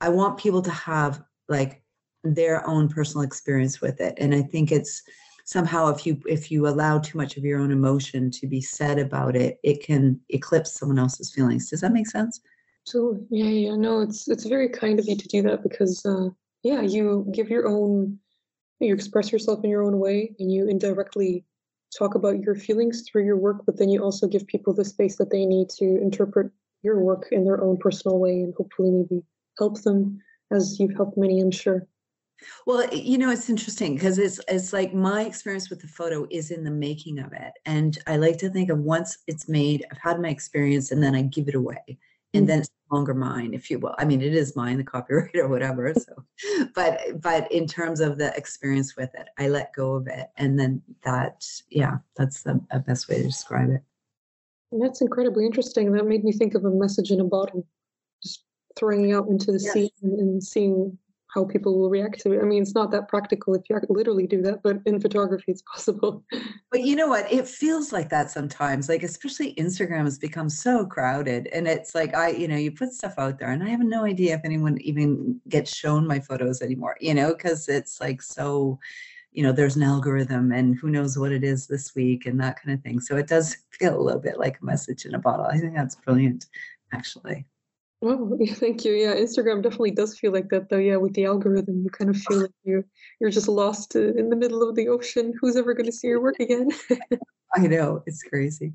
i 0.00 0.08
want 0.08 0.38
people 0.38 0.62
to 0.62 0.70
have 0.70 1.22
like 1.48 1.82
their 2.24 2.66
own 2.68 2.88
personal 2.88 3.24
experience 3.24 3.80
with 3.80 4.00
it. 4.00 4.14
And 4.18 4.34
i 4.34 4.42
think 4.42 4.70
it's 4.72 5.02
somehow 5.44 5.88
if 5.88 6.06
you 6.06 6.20
if 6.26 6.50
you 6.50 6.68
allow 6.68 6.98
too 6.98 7.18
much 7.18 7.36
of 7.36 7.44
your 7.44 7.60
own 7.60 7.72
emotion 7.72 8.30
to 8.30 8.46
be 8.46 8.60
said 8.60 8.98
about 8.98 9.34
it 9.34 9.58
it 9.64 9.82
can 9.82 10.20
eclipse 10.28 10.72
someone 10.72 10.98
else's 10.98 11.32
feelings. 11.32 11.70
Does 11.70 11.80
that 11.80 11.92
make 11.92 12.08
sense 12.08 12.40
Absolutely. 12.86 13.26
Yeah, 13.30 13.70
yeah. 13.70 13.76
No, 13.76 14.00
it's 14.00 14.28
it's 14.28 14.44
very 14.44 14.68
kind 14.68 14.98
of 14.98 15.06
you 15.06 15.16
to 15.16 15.28
do 15.28 15.42
that 15.42 15.62
because 15.62 16.04
uh 16.04 16.28
yeah, 16.62 16.82
you 16.82 17.26
give 17.32 17.48
your 17.48 17.68
own 17.68 18.18
you 18.80 18.92
express 18.92 19.30
yourself 19.30 19.62
in 19.62 19.70
your 19.70 19.82
own 19.82 19.98
way 20.00 20.34
and 20.40 20.50
you 20.52 20.66
indirectly 20.68 21.44
talk 21.96 22.14
about 22.16 22.40
your 22.40 22.54
feelings 22.56 23.04
through 23.08 23.24
your 23.24 23.36
work, 23.36 23.64
but 23.66 23.78
then 23.78 23.88
you 23.88 24.02
also 24.02 24.26
give 24.26 24.46
people 24.46 24.74
the 24.74 24.84
space 24.84 25.16
that 25.16 25.30
they 25.30 25.46
need 25.46 25.68
to 25.68 25.84
interpret 26.02 26.50
your 26.82 26.98
work 27.00 27.28
in 27.30 27.44
their 27.44 27.62
own 27.62 27.76
personal 27.76 28.18
way 28.18 28.40
and 28.40 28.54
hopefully 28.56 28.90
maybe 28.90 29.22
help 29.58 29.80
them 29.82 30.18
as 30.50 30.80
you've 30.80 30.94
helped 30.96 31.16
many, 31.16 31.40
I'm 31.40 31.50
sure. 31.52 31.86
Well, 32.66 32.92
you 32.92 33.18
know, 33.18 33.30
it's 33.30 33.48
interesting 33.48 33.94
because 33.94 34.18
it's 34.18 34.40
it's 34.48 34.72
like 34.72 34.92
my 34.92 35.24
experience 35.24 35.70
with 35.70 35.80
the 35.80 35.86
photo 35.88 36.26
is 36.30 36.50
in 36.50 36.64
the 36.64 36.70
making 36.72 37.20
of 37.20 37.32
it. 37.32 37.52
And 37.66 37.96
I 38.08 38.16
like 38.16 38.38
to 38.38 38.50
think 38.50 38.70
of 38.70 38.78
once 38.80 39.18
it's 39.28 39.48
made, 39.48 39.84
I've 39.92 39.98
had 39.98 40.20
my 40.20 40.28
experience 40.28 40.90
and 40.90 41.02
then 41.02 41.14
I 41.14 41.22
give 41.22 41.48
it 41.48 41.54
away 41.54 41.98
and 42.34 42.44
mm. 42.44 42.46
then 42.48 42.60
it's 42.60 42.70
no 42.90 42.96
longer 42.96 43.14
mine 43.14 43.54
if 43.54 43.70
you 43.70 43.78
will. 43.78 43.94
I 43.98 44.04
mean 44.04 44.22
it 44.22 44.34
is 44.34 44.56
mine 44.56 44.78
the 44.78 44.84
copyright 44.84 45.34
or 45.36 45.48
whatever 45.48 45.92
so 45.94 46.24
but 46.74 47.20
but 47.20 47.50
in 47.52 47.66
terms 47.66 48.00
of 48.00 48.18
the 48.18 48.34
experience 48.36 48.96
with 48.96 49.14
it 49.14 49.28
i 49.38 49.48
let 49.48 49.74
go 49.74 49.94
of 49.94 50.06
it 50.06 50.30
and 50.36 50.58
then 50.58 50.82
that 51.04 51.44
yeah 51.70 51.98
that's 52.16 52.42
the 52.42 52.60
best 52.86 53.08
way 53.08 53.16
to 53.16 53.24
describe 53.24 53.70
it. 53.70 53.82
That's 54.80 55.02
incredibly 55.02 55.44
interesting 55.44 55.92
that 55.92 56.06
made 56.06 56.24
me 56.24 56.32
think 56.32 56.54
of 56.54 56.64
a 56.64 56.70
message 56.70 57.10
in 57.10 57.20
a 57.20 57.24
bottle 57.24 57.66
just 58.22 58.44
throwing 58.76 59.10
it 59.10 59.14
out 59.14 59.28
into 59.28 59.52
the 59.52 59.60
yes. 59.62 59.72
sea 59.72 59.92
and, 60.02 60.18
and 60.18 60.42
seeing 60.42 60.98
how 61.32 61.44
people 61.44 61.78
will 61.78 61.88
react 61.88 62.20
to 62.20 62.32
it. 62.32 62.40
I 62.40 62.44
mean, 62.44 62.62
it's 62.62 62.74
not 62.74 62.90
that 62.90 63.08
practical 63.08 63.54
if 63.54 63.62
you 63.68 63.80
literally 63.88 64.26
do 64.26 64.42
that, 64.42 64.62
but 64.62 64.78
in 64.84 65.00
photography, 65.00 65.52
it's 65.52 65.62
possible. 65.62 66.24
But 66.70 66.84
you 66.84 66.96
know 66.96 67.08
what? 67.08 67.30
It 67.30 67.46
feels 67.46 67.92
like 67.92 68.08
that 68.08 68.30
sometimes. 68.30 68.88
Like, 68.88 69.02
especially 69.02 69.54
Instagram 69.56 70.04
has 70.04 70.18
become 70.18 70.48
so 70.48 70.86
crowded, 70.86 71.48
and 71.48 71.68
it's 71.68 71.94
like 71.94 72.14
I, 72.14 72.28
you 72.30 72.48
know, 72.48 72.56
you 72.56 72.72
put 72.72 72.94
stuff 72.94 73.12
out 73.18 73.38
there, 73.38 73.50
and 73.50 73.62
I 73.62 73.68
have 73.68 73.80
no 73.80 74.06
idea 74.06 74.34
if 74.36 74.40
anyone 74.42 74.80
even 74.80 75.38
gets 75.50 75.74
shown 75.76 76.06
my 76.06 76.18
photos 76.18 76.62
anymore. 76.62 76.96
You 76.98 77.12
know, 77.12 77.34
because 77.34 77.68
it's 77.68 78.00
like 78.00 78.22
so. 78.22 78.78
You 79.32 79.42
know, 79.42 79.52
there's 79.52 79.76
an 79.76 79.82
algorithm, 79.82 80.52
and 80.52 80.76
who 80.76 80.90
knows 80.90 81.18
what 81.18 81.32
it 81.32 81.44
is 81.44 81.66
this 81.66 81.94
week, 81.94 82.24
and 82.26 82.40
that 82.40 82.62
kind 82.62 82.74
of 82.74 82.82
thing. 82.82 83.00
So 83.00 83.16
it 83.16 83.26
does 83.28 83.56
feel 83.70 83.98
a 83.98 84.00
little 84.00 84.20
bit 84.20 84.38
like 84.38 84.58
a 84.60 84.64
message 84.64 85.04
in 85.04 85.14
a 85.14 85.18
bottle. 85.18 85.46
I 85.46 85.58
think 85.58 85.74
that's 85.74 85.96
brilliant, 85.96 86.46
actually. 86.92 87.46
Oh, 88.02 88.36
thank 88.54 88.84
you. 88.84 88.92
Yeah, 88.92 89.14
Instagram 89.14 89.62
definitely 89.62 89.92
does 89.92 90.18
feel 90.18 90.32
like 90.32 90.48
that, 90.48 90.68
though. 90.68 90.78
Yeah, 90.78 90.96
with 90.96 91.14
the 91.14 91.24
algorithm, 91.24 91.82
you 91.84 91.90
kind 91.90 92.10
of 92.10 92.16
feel 92.16 92.42
like 92.42 92.50
you 92.64 92.84
you're 93.20 93.30
just 93.30 93.48
lost 93.48 93.94
uh, 93.94 94.14
in 94.14 94.28
the 94.28 94.36
middle 94.36 94.68
of 94.68 94.74
the 94.74 94.88
ocean. 94.88 95.32
Who's 95.40 95.56
ever 95.56 95.72
going 95.72 95.86
to 95.86 95.92
see 95.92 96.08
your 96.08 96.20
work 96.20 96.36
again? 96.40 96.70
I 97.54 97.66
know 97.66 98.02
it's 98.06 98.22
crazy. 98.22 98.72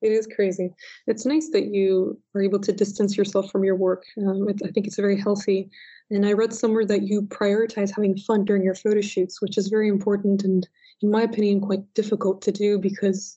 It 0.00 0.10
is 0.10 0.26
crazy. 0.26 0.70
It's 1.06 1.26
nice 1.26 1.50
that 1.50 1.66
you 1.66 2.18
are 2.34 2.40
able 2.40 2.58
to 2.60 2.72
distance 2.72 3.16
yourself 3.16 3.50
from 3.50 3.62
your 3.62 3.76
work. 3.76 4.04
Um, 4.18 4.48
it, 4.48 4.60
I 4.64 4.70
think 4.70 4.86
it's 4.86 4.96
very 4.96 5.20
healthy. 5.20 5.70
And 6.10 6.24
I 6.24 6.32
read 6.32 6.54
somewhere 6.54 6.86
that 6.86 7.02
you 7.02 7.22
prioritize 7.22 7.94
having 7.94 8.16
fun 8.16 8.46
during 8.46 8.62
your 8.62 8.74
photo 8.74 9.02
shoots, 9.02 9.42
which 9.42 9.58
is 9.58 9.68
very 9.68 9.88
important 9.88 10.44
and, 10.44 10.66
in 11.02 11.10
my 11.10 11.22
opinion, 11.22 11.60
quite 11.60 11.92
difficult 11.92 12.40
to 12.42 12.52
do 12.52 12.78
because, 12.78 13.36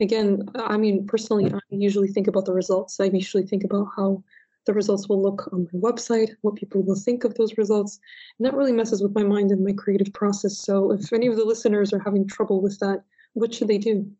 again, 0.00 0.48
I 0.56 0.76
mean, 0.76 1.06
personally, 1.06 1.52
I 1.52 1.60
usually 1.70 2.08
think 2.08 2.26
about 2.26 2.46
the 2.46 2.52
results. 2.52 2.98
I 2.98 3.04
usually 3.04 3.46
think 3.46 3.62
about 3.62 3.86
how 3.94 4.24
the 4.66 4.74
results 4.74 5.08
will 5.08 5.22
look 5.22 5.48
on 5.52 5.68
my 5.72 5.80
website, 5.80 6.34
what 6.42 6.56
people 6.56 6.82
will 6.82 6.96
think 6.96 7.24
of 7.24 7.34
those 7.34 7.56
results. 7.56 8.00
And 8.38 8.46
that 8.46 8.54
really 8.54 8.72
messes 8.72 9.02
with 9.02 9.14
my 9.14 9.22
mind 9.22 9.50
and 9.50 9.64
my 9.64 9.72
creative 9.72 10.12
process. 10.12 10.58
So 10.58 10.92
if 10.92 11.12
any 11.12 11.28
of 11.28 11.36
the 11.36 11.44
listeners 11.44 11.92
are 11.92 12.00
having 12.00 12.26
trouble 12.26 12.60
with 12.60 12.78
that, 12.80 13.02
what 13.34 13.54
should 13.54 13.68
they 13.68 13.78
do? 13.78 14.10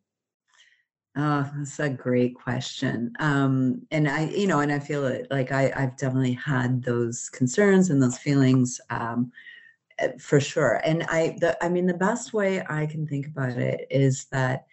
Oh, 1.19 1.49
that's 1.57 1.79
a 1.79 1.89
great 1.89 2.35
question. 2.35 3.11
Um, 3.19 3.81
and 3.89 4.07
I, 4.07 4.25
you 4.25 4.45
know, 4.45 4.59
and 4.59 4.71
I 4.71 4.79
feel 4.79 5.05
it 5.07 5.27
like 5.31 5.51
I, 5.51 5.73
I've 5.75 5.97
definitely 5.97 6.33
had 6.33 6.83
those 6.83 7.29
concerns 7.29 7.89
and 7.89 8.01
those 8.01 8.19
feelings 8.19 8.79
um, 8.91 9.31
eh, 9.97 10.11
for 10.19 10.39
sure. 10.39 10.79
And 10.85 11.03
I, 11.09 11.35
the, 11.39 11.61
I 11.63 11.69
mean, 11.69 11.87
the 11.87 11.95
best 11.95 12.33
way 12.33 12.63
I 12.69 12.85
can 12.85 13.07
think 13.07 13.25
about 13.25 13.57
it 13.57 13.87
is 13.89 14.25
that 14.25 14.67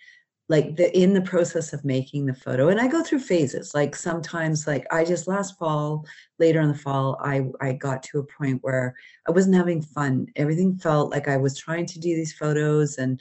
like 0.48 0.76
the 0.76 0.96
in 0.96 1.14
the 1.14 1.22
process 1.22 1.72
of 1.72 1.84
making 1.84 2.26
the 2.26 2.34
photo 2.34 2.68
and 2.68 2.80
i 2.80 2.86
go 2.86 3.02
through 3.02 3.18
phases. 3.18 3.74
Like 3.74 3.96
sometimes 3.96 4.66
like 4.66 4.86
i 4.90 5.04
just 5.04 5.26
last 5.26 5.58
fall 5.58 6.06
later 6.38 6.60
in 6.60 6.68
the 6.68 6.78
fall 6.78 7.18
i 7.22 7.46
i 7.60 7.72
got 7.72 8.02
to 8.04 8.18
a 8.18 8.24
point 8.24 8.62
where 8.62 8.94
i 9.26 9.30
wasn't 9.30 9.56
having 9.56 9.80
fun. 9.80 10.26
Everything 10.36 10.76
felt 10.76 11.10
like 11.10 11.28
i 11.28 11.36
was 11.36 11.56
trying 11.56 11.86
to 11.86 11.98
do 11.98 12.14
these 12.14 12.34
photos 12.34 12.98
and 12.98 13.20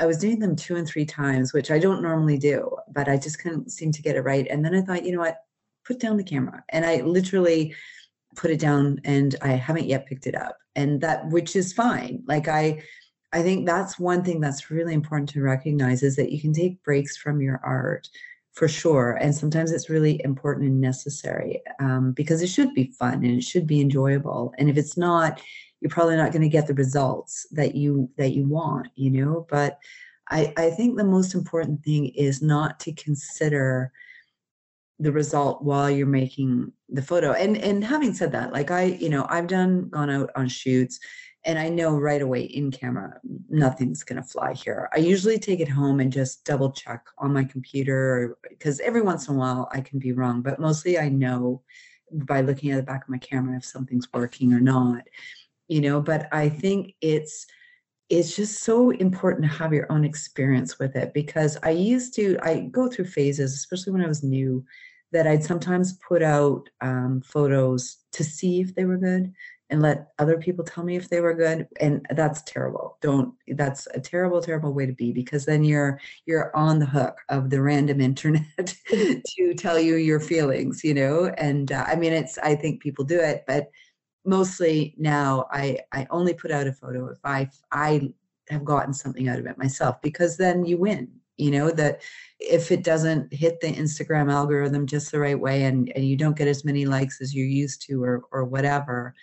i 0.00 0.06
was 0.06 0.18
doing 0.18 0.38
them 0.38 0.54
two 0.54 0.76
and 0.76 0.86
three 0.86 1.06
times 1.06 1.52
which 1.52 1.70
i 1.70 1.78
don't 1.78 2.02
normally 2.02 2.38
do 2.38 2.70
but 2.92 3.08
i 3.08 3.16
just 3.16 3.40
couldn't 3.40 3.70
seem 3.70 3.90
to 3.92 4.02
get 4.02 4.16
it 4.16 4.22
right. 4.22 4.46
And 4.50 4.64
then 4.64 4.74
i 4.74 4.82
thought 4.82 5.04
you 5.04 5.12
know 5.12 5.20
what? 5.20 5.38
Put 5.86 6.00
down 6.00 6.18
the 6.18 6.24
camera. 6.24 6.62
And 6.68 6.84
i 6.84 6.96
literally 7.00 7.74
put 8.36 8.50
it 8.50 8.60
down 8.60 9.00
and 9.04 9.36
i 9.40 9.52
haven't 9.52 9.86
yet 9.86 10.06
picked 10.06 10.26
it 10.26 10.34
up. 10.34 10.58
And 10.76 11.00
that 11.00 11.28
which 11.30 11.56
is 11.56 11.72
fine. 11.72 12.22
Like 12.26 12.46
i 12.46 12.82
I 13.32 13.42
think 13.42 13.66
that's 13.66 13.98
one 13.98 14.22
thing 14.24 14.40
that's 14.40 14.70
really 14.70 14.94
important 14.94 15.28
to 15.30 15.42
recognize 15.42 16.02
is 16.02 16.16
that 16.16 16.32
you 16.32 16.40
can 16.40 16.52
take 16.52 16.82
breaks 16.82 17.16
from 17.16 17.40
your 17.40 17.60
art 17.62 18.08
for 18.52 18.68
sure. 18.68 19.12
And 19.20 19.34
sometimes 19.34 19.70
it's 19.70 19.90
really 19.90 20.20
important 20.24 20.66
and 20.66 20.80
necessary 20.80 21.62
um, 21.78 22.12
because 22.12 22.42
it 22.42 22.48
should 22.48 22.74
be 22.74 22.92
fun 22.98 23.24
and 23.24 23.38
it 23.38 23.44
should 23.44 23.66
be 23.66 23.80
enjoyable. 23.80 24.52
And 24.58 24.68
if 24.68 24.76
it's 24.76 24.96
not, 24.96 25.40
you're 25.80 25.90
probably 25.90 26.16
not 26.16 26.32
going 26.32 26.42
to 26.42 26.48
get 26.48 26.66
the 26.66 26.74
results 26.74 27.46
that 27.52 27.74
you 27.76 28.10
that 28.16 28.30
you 28.30 28.44
want, 28.46 28.88
you 28.96 29.10
know. 29.10 29.46
But 29.48 29.78
I, 30.30 30.52
I 30.56 30.70
think 30.70 30.96
the 30.96 31.04
most 31.04 31.34
important 31.34 31.84
thing 31.84 32.08
is 32.08 32.42
not 32.42 32.80
to 32.80 32.92
consider 32.92 33.92
the 34.98 35.12
result 35.12 35.62
while 35.62 35.88
you're 35.88 36.06
making 36.06 36.72
the 36.88 37.02
photo. 37.02 37.32
And 37.32 37.56
and 37.58 37.84
having 37.84 38.12
said 38.12 38.32
that, 38.32 38.52
like 38.52 38.72
I, 38.72 38.84
you 38.84 39.08
know, 39.08 39.26
I've 39.28 39.46
done 39.46 39.88
gone 39.88 40.10
out 40.10 40.30
on 40.34 40.48
shoots 40.48 40.98
and 41.44 41.58
I 41.58 41.68
know 41.68 41.96
right 41.96 42.20
away 42.20 42.42
in 42.42 42.70
camera, 42.70 43.20
nothing's 43.48 44.02
going 44.02 44.20
to 44.20 44.28
fly 44.28 44.54
here. 44.54 44.88
I 44.92 44.98
usually 44.98 45.38
take 45.38 45.60
it 45.60 45.68
home 45.68 46.00
and 46.00 46.12
just 46.12 46.44
double 46.44 46.72
check 46.72 47.04
on 47.18 47.32
my 47.32 47.44
computer 47.44 48.36
because 48.48 48.80
every 48.80 49.02
once 49.02 49.28
in 49.28 49.36
a 49.36 49.38
while 49.38 49.68
I 49.72 49.80
can 49.80 49.98
be 49.98 50.12
wrong, 50.12 50.42
but 50.42 50.58
mostly 50.58 50.98
I 50.98 51.08
know 51.08 51.62
by 52.10 52.40
looking 52.40 52.70
at 52.70 52.76
the 52.76 52.82
back 52.82 53.04
of 53.04 53.08
my 53.08 53.18
camera 53.18 53.56
if 53.56 53.64
something's 53.64 54.08
working 54.12 54.52
or 54.52 54.60
not, 54.60 55.02
you 55.68 55.80
know. 55.80 56.00
But 56.00 56.28
I 56.32 56.48
think 56.48 56.94
it's 57.00 57.46
it's 58.08 58.34
just 58.34 58.62
so 58.62 58.90
important 58.90 59.42
to 59.44 59.58
have 59.58 59.72
your 59.72 59.90
own 59.92 60.04
experience 60.04 60.78
with 60.78 60.96
it 60.96 61.12
because 61.12 61.58
I 61.62 61.70
used 61.70 62.14
to 62.14 62.38
I 62.42 62.60
go 62.70 62.88
through 62.88 63.06
phases, 63.06 63.54
especially 63.54 63.92
when 63.92 64.04
I 64.04 64.08
was 64.08 64.22
new, 64.22 64.64
that 65.12 65.26
I'd 65.26 65.44
sometimes 65.44 65.98
put 66.06 66.22
out 66.22 66.68
um, 66.80 67.22
photos 67.24 67.98
to 68.12 68.24
see 68.24 68.60
if 68.60 68.74
they 68.74 68.86
were 68.86 68.96
good 68.96 69.32
and 69.70 69.82
let 69.82 70.12
other 70.18 70.38
people 70.38 70.64
tell 70.64 70.84
me 70.84 70.96
if 70.96 71.08
they 71.08 71.20
were 71.20 71.34
good 71.34 71.68
and 71.80 72.06
that's 72.10 72.42
terrible. 72.42 72.96
Don't 73.00 73.34
that's 73.48 73.86
a 73.94 74.00
terrible 74.00 74.40
terrible 74.40 74.72
way 74.72 74.86
to 74.86 74.92
be 74.92 75.12
because 75.12 75.44
then 75.44 75.64
you're 75.64 76.00
you're 76.26 76.54
on 76.56 76.78
the 76.78 76.86
hook 76.86 77.18
of 77.28 77.50
the 77.50 77.60
random 77.60 78.00
internet 78.08 78.76
to 78.88 79.54
tell 79.56 79.78
you 79.78 79.96
your 79.96 80.20
feelings 80.20 80.82
you 80.84 80.94
know? 80.94 81.26
And 81.38 81.72
uh, 81.72 81.84
i 81.86 81.96
mean 81.96 82.12
it's 82.12 82.38
i 82.38 82.54
think 82.54 82.80
people 82.80 83.04
do 83.04 83.20
it 83.20 83.44
but 83.46 83.70
mostly 84.24 84.94
now 84.98 85.46
i 85.50 85.78
i 85.92 86.06
only 86.10 86.34
put 86.34 86.50
out 86.50 86.66
a 86.66 86.72
photo 86.72 87.08
if 87.08 87.18
i 87.24 87.48
i 87.72 88.12
have 88.50 88.64
gotten 88.64 88.92
something 88.92 89.28
out 89.28 89.38
of 89.38 89.46
it 89.46 89.58
myself 89.58 90.00
because 90.02 90.36
then 90.36 90.64
you 90.64 90.78
win 90.78 91.08
you 91.38 91.52
know? 91.52 91.70
That 91.70 92.02
if 92.40 92.72
it 92.72 92.82
doesn't 92.82 93.32
hit 93.32 93.60
the 93.60 93.68
instagram 93.68 94.30
algorithm 94.32 94.86
just 94.86 95.12
the 95.12 95.20
right 95.20 95.38
way 95.38 95.64
and, 95.64 95.90
and 95.94 96.04
you 96.04 96.16
don't 96.16 96.36
get 96.36 96.48
as 96.48 96.64
many 96.64 96.84
likes 96.84 97.20
as 97.20 97.34
you're 97.34 97.46
used 97.46 97.82
to 97.82 98.02
or 98.02 98.22
or 98.32 98.44
whatever 98.44 99.14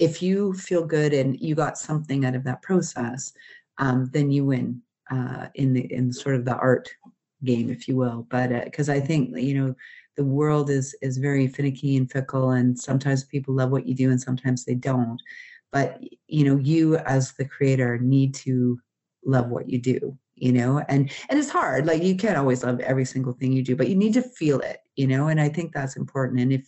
if 0.00 0.22
you 0.22 0.54
feel 0.54 0.84
good 0.84 1.12
and 1.12 1.38
you 1.38 1.54
got 1.54 1.78
something 1.78 2.24
out 2.24 2.34
of 2.34 2.42
that 2.44 2.62
process, 2.62 3.32
um, 3.78 4.10
then 4.12 4.30
you 4.30 4.46
win 4.46 4.82
uh, 5.10 5.46
in 5.54 5.74
the 5.74 5.92
in 5.92 6.12
sort 6.12 6.34
of 6.34 6.44
the 6.44 6.56
art 6.56 6.88
game, 7.44 7.70
if 7.70 7.86
you 7.86 7.96
will. 7.96 8.26
But 8.30 8.64
because 8.64 8.88
uh, 8.88 8.94
I 8.94 9.00
think 9.00 9.36
you 9.38 9.54
know 9.54 9.74
the 10.16 10.24
world 10.24 10.70
is 10.70 10.96
is 11.02 11.18
very 11.18 11.46
finicky 11.46 11.96
and 11.98 12.10
fickle, 12.10 12.50
and 12.52 12.78
sometimes 12.78 13.24
people 13.24 13.54
love 13.54 13.70
what 13.70 13.86
you 13.86 13.94
do 13.94 14.10
and 14.10 14.20
sometimes 14.20 14.64
they 14.64 14.74
don't. 14.74 15.20
But 15.70 16.02
you 16.26 16.44
know, 16.44 16.56
you 16.56 16.96
as 16.96 17.32
the 17.34 17.44
creator 17.44 17.98
need 17.98 18.34
to 18.36 18.80
love 19.24 19.48
what 19.48 19.68
you 19.68 19.78
do 19.78 20.16
you 20.34 20.50
know 20.50 20.82
and 20.88 21.12
and 21.28 21.38
it's 21.38 21.50
hard 21.50 21.84
like 21.84 22.02
you 22.02 22.16
can't 22.16 22.38
always 22.38 22.64
love 22.64 22.80
every 22.80 23.04
single 23.04 23.34
thing 23.34 23.52
you 23.52 23.62
do 23.62 23.76
but 23.76 23.88
you 23.88 23.94
need 23.94 24.14
to 24.14 24.22
feel 24.22 24.58
it 24.60 24.78
you 24.96 25.06
know 25.06 25.28
and 25.28 25.38
i 25.38 25.46
think 25.46 25.70
that's 25.70 25.96
important 25.96 26.40
and 26.40 26.50
if 26.50 26.66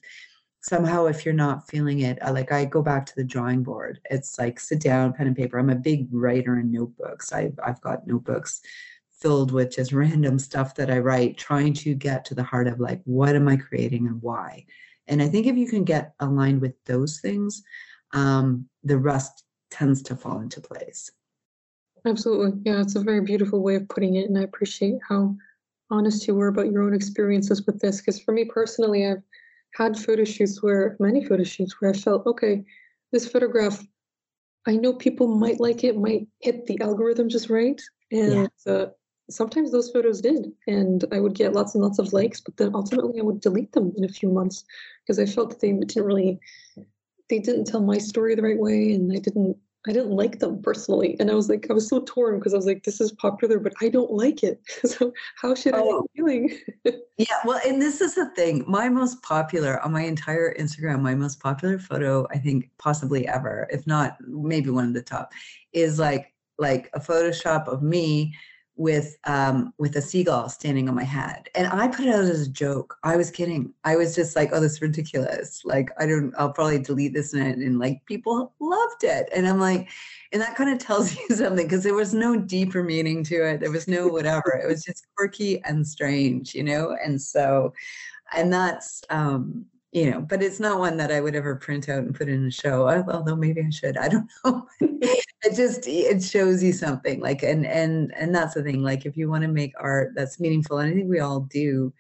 somehow 0.62 1.06
if 1.06 1.24
you're 1.24 1.34
not 1.34 1.68
feeling 1.68 2.00
it 2.00 2.18
like 2.30 2.52
i 2.52 2.64
go 2.64 2.82
back 2.82 3.04
to 3.04 3.16
the 3.16 3.24
drawing 3.24 3.62
board. 3.62 4.00
It's 4.10 4.38
like 4.38 4.60
sit 4.60 4.80
down 4.80 5.12
pen 5.12 5.26
and 5.26 5.36
paper. 5.36 5.58
I'm 5.58 5.70
a 5.70 5.74
big 5.74 6.08
writer 6.12 6.58
in 6.58 6.70
notebooks. 6.70 7.32
I've, 7.32 7.58
I've 7.64 7.80
got 7.80 8.06
notebooks 8.06 8.62
filled 9.10 9.52
with 9.52 9.74
just 9.74 9.92
random 10.04 10.38
stuff 10.38 10.74
that 10.74 10.90
i 10.90 10.98
write 10.98 11.36
trying 11.36 11.72
to 11.72 11.94
get 11.94 12.24
to 12.24 12.34
the 12.34 12.42
heart 12.42 12.66
of 12.66 12.80
like 12.80 13.00
what 13.04 13.36
am 13.36 13.48
i 13.48 13.56
creating 13.56 14.06
and 14.06 14.20
why? 14.22 14.64
And 15.08 15.20
i 15.22 15.28
think 15.28 15.46
if 15.46 15.56
you 15.56 15.68
can 15.68 15.84
get 15.84 16.14
aligned 16.20 16.60
with 16.60 16.74
those 16.84 17.20
things 17.20 17.62
um, 18.14 18.68
the 18.84 18.98
rest 18.98 19.44
tends 19.70 20.02
to 20.02 20.14
fall 20.14 20.40
into 20.40 20.60
place. 20.60 21.10
Absolutely. 22.04 22.60
Yeah 22.64 22.80
it's 22.80 22.96
a 22.96 23.00
very 23.00 23.22
beautiful 23.22 23.62
way 23.62 23.76
of 23.76 23.88
putting 23.88 24.16
it 24.16 24.28
and 24.28 24.38
i 24.38 24.42
appreciate 24.42 24.98
how 25.08 25.34
honest 25.90 26.26
you 26.26 26.34
were 26.34 26.48
about 26.48 26.70
your 26.70 26.82
own 26.82 26.94
experiences 26.94 27.66
with 27.66 27.80
this 27.80 28.00
because 28.00 28.20
for 28.20 28.32
me 28.32 28.44
personally 28.44 29.06
i've 29.06 29.22
had 29.74 29.98
photo 29.98 30.24
shoots 30.24 30.62
where 30.62 30.96
many 31.00 31.24
photo 31.24 31.44
shoots 31.44 31.80
where 31.80 31.90
I 31.90 31.94
felt, 31.94 32.26
okay, 32.26 32.64
this 33.10 33.28
photograph, 33.28 33.82
I 34.66 34.76
know 34.76 34.92
people 34.92 35.28
might 35.28 35.60
like 35.60 35.84
it, 35.84 35.96
might 35.96 36.26
hit 36.40 36.66
the 36.66 36.80
algorithm 36.80 37.28
just 37.28 37.50
right. 37.50 37.80
And 38.10 38.50
yeah. 38.66 38.72
uh, 38.72 38.86
sometimes 39.30 39.72
those 39.72 39.90
photos 39.90 40.20
did. 40.20 40.52
And 40.66 41.04
I 41.12 41.20
would 41.20 41.34
get 41.34 41.54
lots 41.54 41.74
and 41.74 41.82
lots 41.82 41.98
of 41.98 42.12
likes, 42.12 42.40
but 42.40 42.56
then 42.56 42.72
ultimately 42.74 43.18
I 43.18 43.22
would 43.22 43.40
delete 43.40 43.72
them 43.72 43.92
in 43.96 44.04
a 44.04 44.08
few 44.08 44.28
months 44.28 44.64
because 45.02 45.18
I 45.18 45.26
felt 45.26 45.50
that 45.50 45.60
they 45.60 45.72
didn't 45.72 46.04
really, 46.04 46.38
they 47.28 47.38
didn't 47.38 47.64
tell 47.64 47.82
my 47.82 47.98
story 47.98 48.34
the 48.34 48.42
right 48.42 48.58
way. 48.58 48.92
And 48.92 49.12
I 49.12 49.18
didn't 49.18 49.56
I 49.86 49.92
didn't 49.92 50.10
like 50.10 50.38
them 50.38 50.62
personally. 50.62 51.16
And 51.18 51.30
I 51.30 51.34
was 51.34 51.48
like, 51.48 51.66
I 51.68 51.72
was 51.72 51.88
so 51.88 52.02
torn 52.06 52.38
because 52.38 52.54
I 52.54 52.56
was 52.56 52.66
like, 52.66 52.84
this 52.84 53.00
is 53.00 53.10
popular, 53.10 53.58
but 53.58 53.72
I 53.80 53.88
don't 53.88 54.12
like 54.12 54.44
it. 54.44 54.60
so 54.84 55.12
how 55.36 55.54
should 55.54 55.74
oh. 55.74 55.78
I 55.78 55.82
be 55.82 55.90
oh. 55.90 56.06
feeling? 56.14 56.58
yeah, 57.18 57.36
well, 57.44 57.60
and 57.66 57.82
this 57.82 58.00
is 58.00 58.14
the 58.14 58.30
thing. 58.36 58.64
My 58.68 58.88
most 58.88 59.22
popular 59.22 59.80
on 59.80 59.92
my 59.92 60.02
entire 60.02 60.54
Instagram, 60.54 61.00
my 61.00 61.16
most 61.16 61.40
popular 61.40 61.78
photo, 61.78 62.26
I 62.30 62.38
think 62.38 62.70
possibly 62.78 63.26
ever, 63.26 63.66
if 63.70 63.86
not 63.86 64.16
maybe 64.20 64.70
one 64.70 64.86
of 64.86 64.94
the 64.94 65.02
top, 65.02 65.32
is 65.72 65.98
like 65.98 66.32
like 66.58 66.88
a 66.94 67.00
Photoshop 67.00 67.66
of 67.66 67.82
me 67.82 68.34
with 68.82 69.16
um 69.24 69.72
with 69.78 69.94
a 69.94 70.02
seagull 70.02 70.48
standing 70.48 70.88
on 70.88 70.94
my 70.96 71.04
head. 71.04 71.48
And 71.54 71.68
i 71.68 71.86
put 71.86 72.06
it 72.06 72.14
out 72.14 72.24
as 72.24 72.48
a 72.48 72.50
joke. 72.50 72.98
I 73.04 73.16
was 73.16 73.30
kidding. 73.30 73.72
I 73.84 73.94
was 73.94 74.12
just 74.14 74.34
like 74.34 74.50
oh 74.52 74.58
this 74.58 74.72
is 74.72 74.82
ridiculous. 74.82 75.64
Like 75.64 75.90
i 75.98 76.04
don't 76.04 76.34
i'll 76.36 76.52
probably 76.52 76.80
delete 76.80 77.14
this 77.14 77.32
and, 77.32 77.62
and 77.62 77.78
like 77.78 78.04
people 78.06 78.52
loved 78.58 79.04
it. 79.04 79.28
And 79.32 79.46
i'm 79.46 79.60
like 79.60 79.88
and 80.32 80.42
that 80.42 80.56
kind 80.56 80.70
of 80.70 80.78
tells 80.78 81.16
you 81.16 81.28
something 81.36 81.64
because 81.64 81.84
there 81.84 81.94
was 81.94 82.12
no 82.12 82.36
deeper 82.36 82.82
meaning 82.82 83.22
to 83.24 83.36
it. 83.48 83.60
There 83.60 83.70
was 83.70 83.86
no 83.86 84.08
whatever. 84.08 84.60
It 84.62 84.66
was 84.66 84.82
just 84.82 85.06
quirky 85.16 85.62
and 85.64 85.86
strange 85.86 86.52
you 86.52 86.64
know? 86.64 86.96
And 87.04 87.22
so 87.22 87.72
and 88.34 88.52
that's 88.52 89.02
um 89.10 89.64
you 89.92 90.10
know, 90.10 90.22
but 90.22 90.42
it's 90.42 90.58
not 90.58 90.78
one 90.78 90.96
that 90.96 91.12
I 91.12 91.20
would 91.20 91.36
ever 91.36 91.54
print 91.54 91.90
out 91.90 91.98
and 91.98 92.14
put 92.14 92.28
in 92.28 92.46
a 92.46 92.50
show. 92.50 92.88
although 92.88 93.36
maybe 93.36 93.60
I 93.60 93.68
should. 93.68 93.98
I 93.98 94.08
don't 94.08 94.28
know. 94.44 94.66
it 94.80 95.54
just 95.54 95.86
it 95.86 96.22
shows 96.22 96.62
you 96.62 96.72
something 96.72 97.20
like 97.20 97.42
and 97.42 97.66
and 97.66 98.12
and 98.16 98.34
that's 98.34 98.54
the 98.54 98.62
thing. 98.62 98.82
Like 98.82 99.04
if 99.04 99.16
you 99.16 99.28
want 99.28 99.42
to 99.42 99.48
make 99.48 99.74
art 99.78 100.12
that's 100.16 100.40
meaningful, 100.40 100.78
and 100.78 100.90
I 100.90 100.94
think 100.94 101.10
we 101.10 101.20
all 101.20 101.40
do, 101.40 101.92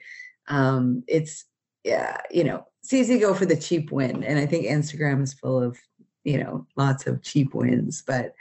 um, 0.48 1.04
it's 1.06 1.44
yeah, 1.84 2.16
you 2.30 2.44
know, 2.44 2.66
it's 2.82 2.92
easy 2.92 3.14
to 3.14 3.20
go 3.20 3.34
for 3.34 3.46
the 3.46 3.56
cheap 3.56 3.92
win. 3.92 4.24
And 4.24 4.38
I 4.38 4.46
think 4.46 4.66
Instagram 4.66 5.22
is 5.22 5.34
full 5.34 5.62
of, 5.62 5.78
you 6.24 6.38
know, 6.38 6.66
lots 6.76 7.06
of 7.06 7.22
cheap 7.22 7.54
wins. 7.54 8.02
But 8.06 8.34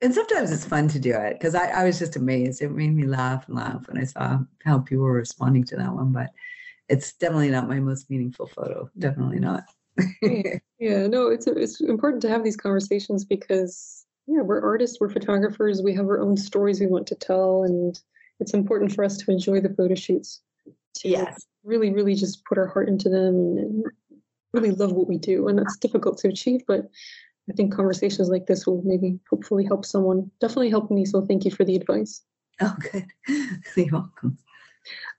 and 0.00 0.14
sometimes 0.14 0.52
it's 0.52 0.64
fun 0.64 0.88
to 0.88 0.98
do 0.98 1.14
it 1.14 1.34
because 1.34 1.54
I, 1.54 1.68
I 1.68 1.84
was 1.84 1.98
just 1.98 2.16
amazed. 2.16 2.62
It 2.62 2.70
made 2.70 2.94
me 2.94 3.04
laugh 3.04 3.46
and 3.46 3.56
laugh 3.56 3.86
when 3.88 3.98
I 4.00 4.04
saw 4.04 4.38
how 4.64 4.78
people 4.78 5.04
were 5.04 5.12
responding 5.12 5.64
to 5.64 5.76
that 5.76 5.92
one. 5.92 6.12
But 6.12 6.30
it's 6.88 7.12
definitely 7.14 7.50
not 7.50 7.68
my 7.68 7.80
most 7.80 8.10
meaningful 8.10 8.46
photo. 8.46 8.90
Definitely 8.98 9.40
not. 9.40 9.64
yeah, 10.22 11.06
no, 11.06 11.28
it's 11.28 11.46
it's 11.46 11.80
important 11.80 12.22
to 12.22 12.28
have 12.28 12.44
these 12.44 12.56
conversations 12.56 13.24
because 13.24 14.04
yeah, 14.26 14.42
we're 14.42 14.62
artists, 14.62 14.98
we're 15.00 15.08
photographers, 15.08 15.82
we 15.82 15.94
have 15.94 16.06
our 16.06 16.20
own 16.20 16.36
stories 16.36 16.80
we 16.80 16.86
want 16.86 17.06
to 17.08 17.14
tell, 17.14 17.62
and 17.62 17.98
it's 18.40 18.54
important 18.54 18.92
for 18.92 19.04
us 19.04 19.16
to 19.18 19.30
enjoy 19.30 19.60
the 19.60 19.70
photo 19.70 19.94
shoots. 19.94 20.40
To 20.96 21.08
yes. 21.08 21.46
Really, 21.64 21.92
really 21.92 22.14
just 22.14 22.44
put 22.44 22.58
our 22.58 22.66
heart 22.66 22.88
into 22.88 23.08
them 23.08 23.56
and 23.58 23.84
really 24.52 24.70
love 24.70 24.92
what 24.92 25.08
we 25.08 25.18
do. 25.18 25.48
And 25.48 25.58
that's 25.58 25.76
difficult 25.76 26.18
to 26.18 26.28
achieve, 26.28 26.62
but 26.66 26.88
I 27.50 27.52
think 27.52 27.74
conversations 27.74 28.28
like 28.28 28.46
this 28.46 28.66
will 28.66 28.82
maybe 28.84 29.18
hopefully 29.30 29.64
help 29.64 29.84
someone. 29.84 30.30
Definitely 30.40 30.70
help 30.70 30.90
me. 30.90 31.04
So 31.04 31.22
thank 31.22 31.44
you 31.44 31.50
for 31.50 31.64
the 31.64 31.76
advice. 31.76 32.22
Oh, 32.60 32.74
good. 32.92 33.06
You're 33.76 33.92
welcome. 33.92 34.38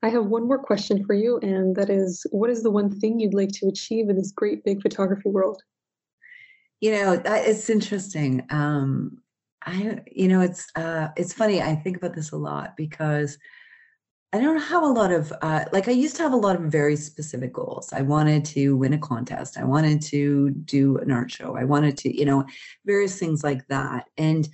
I 0.03 0.09
have 0.09 0.25
one 0.25 0.47
more 0.47 0.59
question 0.59 1.05
for 1.05 1.13
you, 1.13 1.39
and 1.39 1.75
that 1.75 1.89
is 1.89 2.25
what 2.31 2.49
is 2.49 2.63
the 2.63 2.71
one 2.71 2.91
thing 2.99 3.19
you'd 3.19 3.33
like 3.33 3.51
to 3.53 3.67
achieve 3.67 4.09
in 4.09 4.15
this 4.15 4.31
great 4.31 4.63
big 4.63 4.81
photography 4.81 5.29
world? 5.29 5.61
You 6.79 6.91
know, 6.91 7.21
it's 7.25 7.69
interesting. 7.69 8.45
Um, 8.49 9.21
I, 9.65 9.99
you 10.11 10.27
know, 10.27 10.41
it's 10.41 10.67
uh, 10.75 11.09
it's 11.17 11.33
funny. 11.33 11.61
I 11.61 11.75
think 11.75 11.97
about 11.97 12.13
this 12.13 12.31
a 12.31 12.37
lot 12.37 12.77
because 12.77 13.37
I 14.33 14.39
don't 14.39 14.59
have 14.59 14.83
a 14.83 14.87
lot 14.87 15.11
of 15.11 15.33
uh, 15.41 15.65
like 15.71 15.87
I 15.87 15.91
used 15.91 16.17
to 16.17 16.23
have 16.23 16.33
a 16.33 16.37
lot 16.37 16.57
of 16.57 16.63
very 16.63 16.95
specific 16.95 17.53
goals. 17.53 17.93
I 17.93 18.01
wanted 18.01 18.43
to 18.45 18.75
win 18.75 18.93
a 18.93 18.97
contest. 18.97 19.57
I 19.57 19.63
wanted 19.63 20.01
to 20.03 20.51
do 20.51 20.97
an 20.97 21.11
art 21.11 21.31
show. 21.31 21.55
I 21.55 21.63
wanted 21.63 21.97
to, 21.99 22.15
you 22.15 22.25
know, 22.25 22.45
various 22.85 23.17
things 23.17 23.43
like 23.43 23.65
that. 23.67 24.05
And 24.17 24.47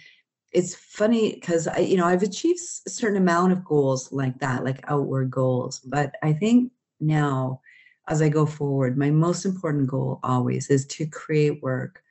it's 0.54 0.76
funny 0.76 1.34
because 1.34 1.68
I, 1.68 1.80
you 1.80 1.98
know, 1.98 2.06
I've 2.06 2.24
achieved 2.24 2.60
a 2.86 2.90
certain 2.90 3.18
amount 3.18 3.52
of 3.52 3.66
goals 3.66 4.12
like 4.12 4.40
that, 4.40 4.64
like 4.64 4.84
outward 4.88 5.32
goals. 5.32 5.80
But 5.80 6.16
I 6.22 6.34
think 6.34 6.72
now, 7.00 7.62
as 8.08 8.22
I 8.22 8.30
go 8.30 8.46
forward, 8.46 8.98
my 8.98 9.10
most 9.10 9.46
important 9.46 9.88
goal 9.88 10.20
always 10.24 10.70
is 10.70 10.86
to 10.88 11.06
create 11.08 11.64
work 11.64 12.04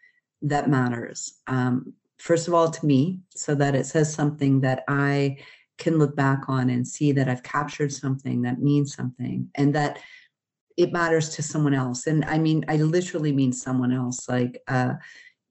that 0.43 0.69
matters. 0.69 1.35
Um, 1.47 1.93
first 2.19 2.49
of 2.49 2.55
all, 2.55 2.71
to 2.71 2.87
me, 2.87 3.21
so 3.31 3.55
that 3.55 3.75
it 3.75 3.87
says 3.87 4.13
something 4.13 4.61
that 4.63 4.83
I 4.89 5.39
can 5.79 5.99
look 5.99 6.17
back 6.17 6.49
on 6.49 6.71
and 6.71 6.87
see 6.87 7.13
that 7.13 7.29
I've 7.29 7.43
captured 7.43 7.93
something 7.93 8.43
that 8.43 8.61
means 8.61 8.95
something 8.95 9.49
and 9.55 9.75
that 9.75 10.01
it 10.77 10.93
matters 10.93 11.29
to 11.31 11.43
someone 11.43 11.75
else. 11.75 12.07
And 12.07 12.25
I 12.25 12.39
mean, 12.39 12.65
I 12.69 12.77
literally 12.77 13.33
mean 13.33 13.53
someone 13.53 13.93
else. 13.93 14.29
Like, 14.29 14.63
uh, 14.69 14.95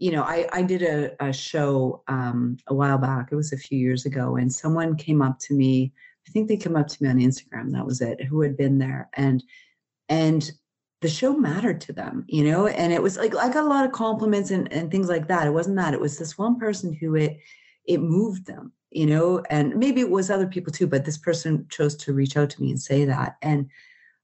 you 0.02 0.12
know, 0.12 0.24
I, 0.24 0.48
I 0.52 0.64
did 0.64 0.82
a, 0.82 1.12
a 1.24 1.32
show 1.32 2.04
um, 2.08 2.58
a 2.68 2.74
while 2.74 2.98
back, 2.98 3.30
it 3.32 3.36
was 3.36 3.54
a 3.54 3.58
few 3.58 3.78
years 3.78 4.06
ago, 4.06 4.36
and 4.36 4.52
someone 4.52 4.96
came 4.96 5.22
up 5.22 5.38
to 5.42 5.54
me. 5.54 5.94
I 6.28 6.32
think 6.32 6.48
they 6.48 6.58
came 6.58 6.76
up 6.76 6.88
to 6.88 7.04
me 7.04 7.10
on 7.10 7.20
Instagram, 7.20 7.72
that 7.74 7.86
was 7.86 8.02
it, 8.02 8.24
who 8.24 8.42
had 8.42 8.58
been 8.58 8.80
there. 8.80 9.10
And 9.14 9.44
and 10.10 10.52
the 11.02 11.10
show 11.10 11.34
mattered 11.34 11.82
to 11.82 11.94
them, 11.94 12.26
you 12.28 12.44
know, 12.44 12.68
and 12.68 12.92
it 12.92 13.02
was 13.02 13.18
like 13.18 13.36
I 13.36 13.50
got 13.50 13.64
a 13.64 13.68
lot 13.68 13.86
of 13.86 13.92
compliments 13.92 14.50
and, 14.50 14.72
and 14.74 14.90
things 14.90 15.08
like 15.08 15.28
that. 15.28 15.46
It 15.46 15.54
wasn't 15.54 15.78
that, 15.78 15.94
it 15.94 16.02
was 16.02 16.18
this 16.18 16.38
one 16.38 16.60
person 16.60 16.94
who 16.94 17.16
it 17.16 17.38
it 17.86 18.00
moved 18.00 18.48
them 18.48 18.74
you 18.92 19.06
know, 19.06 19.42
and 19.50 19.76
maybe 19.78 20.02
it 20.02 20.10
was 20.10 20.30
other 20.30 20.48
people 20.48 20.72
too, 20.72 20.86
but 20.86 21.06
this 21.06 21.18
person 21.18 21.66
chose 21.70 21.96
to 21.96 22.14
reach 22.14 22.36
out 22.36 22.50
to 22.50 22.62
me 22.62 22.70
and 22.72 22.82
say 22.82 23.06
that. 23.06 23.38
And 23.42 23.70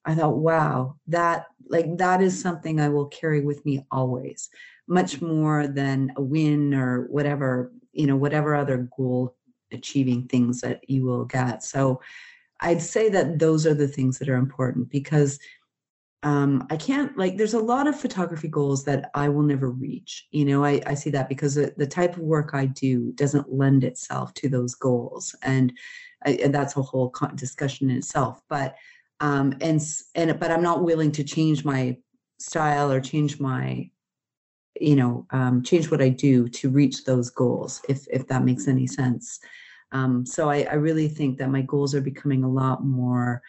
I 0.04 0.14
thought, 0.14 0.38
wow, 0.38 0.98
that 1.08 1.46
like 1.70 1.98
that 1.98 2.22
is 2.22 2.40
something 2.40 2.80
I 2.80 2.90
will 2.90 3.08
carry 3.08 3.42
with 3.42 3.66
me 3.66 3.86
always, 3.92 4.50
much 4.88 5.22
more 5.22 5.68
than 5.68 6.12
a 6.16 6.22
win 6.22 6.74
or 6.74 7.08
whatever, 7.10 7.72
you 7.92 8.08
know, 8.08 8.16
whatever 8.16 8.56
other 8.56 8.90
goal 8.96 9.36
achieving 9.72 10.28
things 10.28 10.62
that 10.62 10.90
you 10.90 11.04
will 11.04 11.26
get. 11.26 11.64
So 11.64 12.02
I'd 12.62 12.82
say 12.82 13.10
that 13.10 13.40
those 13.40 13.68
are 13.68 13.74
the 13.74 13.88
things 13.88 14.18
that 14.20 14.30
are 14.30 14.38
important 14.38 14.90
because 14.90 15.40
um, 16.24 16.66
I 16.72 16.78
can't 16.78 17.16
like 17.18 17.38
there's 17.38 17.54
a 17.54 17.60
lot 17.60 17.88
of 17.88 18.00
photography 18.00 18.48
goals 18.48 18.84
that 18.86 19.12
I 19.14 19.30
will 19.30 19.44
never 19.44 19.70
reach. 19.70 20.28
You 20.32 20.46
know, 20.46 20.64
I, 20.64 20.82
I 20.86 20.94
see 20.96 21.12
that 21.12 21.30
because 21.30 21.56
the, 21.56 21.74
the 21.78 21.86
type 21.86 22.18
of 22.18 22.24
work 22.24 22.52
I 22.54 22.66
do 22.66 23.12
doesn't 23.14 23.54
lend 23.54 23.84
itself 23.84 24.34
to 24.36 24.50
those 24.50 24.74
goals, 24.74 25.36
and, 25.44 25.72
I, 26.26 26.32
and 26.44 26.54
that's 26.54 26.76
a 26.76 26.82
whole 26.82 27.14
discussion 27.36 27.92
in 27.92 27.98
itself. 27.98 28.42
But 28.50 28.76
um, 29.20 29.56
and 29.62 29.82
and 30.16 30.40
but 30.40 30.52
I'm 30.52 30.64
not 30.64 30.84
willing 30.84 31.12
to 31.14 31.24
change 31.24 31.66
my 31.66 31.98
style 32.40 32.92
or 32.92 33.02
change 33.02 33.40
my 33.40 33.90
you 34.80 34.96
know 34.96 35.26
um, 35.32 35.64
change 35.64 35.90
what 35.90 36.02
I 36.02 36.10
do 36.10 36.48
to 36.50 36.70
reach 36.70 37.04
those 37.04 37.30
goals 37.30 37.82
if 37.90 38.08
if 38.12 38.28
that 38.28 38.44
makes 38.44 38.68
any 38.68 38.88
sense. 38.88 39.40
Um, 39.92 40.26
so 40.26 40.50
I, 40.50 40.68
I 40.70 40.74
really 40.74 41.08
think 41.08 41.38
that 41.38 41.50
my 41.50 41.62
goals 41.62 41.96
are 41.96 42.02
becoming 42.02 42.44
a 42.44 42.50
lot 42.50 42.84
more 42.84 43.42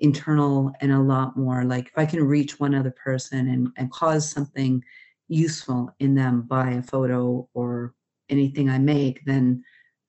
internal 0.00 0.72
and 0.80 0.92
a 0.92 0.98
lot 0.98 1.36
more 1.36 1.64
like 1.64 1.86
if 1.88 1.98
I 1.98 2.06
can 2.06 2.22
reach 2.22 2.60
one 2.60 2.74
other 2.74 2.90
person 2.90 3.48
and, 3.48 3.68
and 3.76 3.90
cause 3.90 4.28
something 4.30 4.82
useful 5.28 5.94
in 5.98 6.14
them 6.14 6.42
by 6.42 6.70
a 6.70 6.82
photo 6.82 7.48
or 7.54 7.94
anything 8.28 8.68
I 8.68 8.78
make, 8.78 9.24
then 9.24 9.64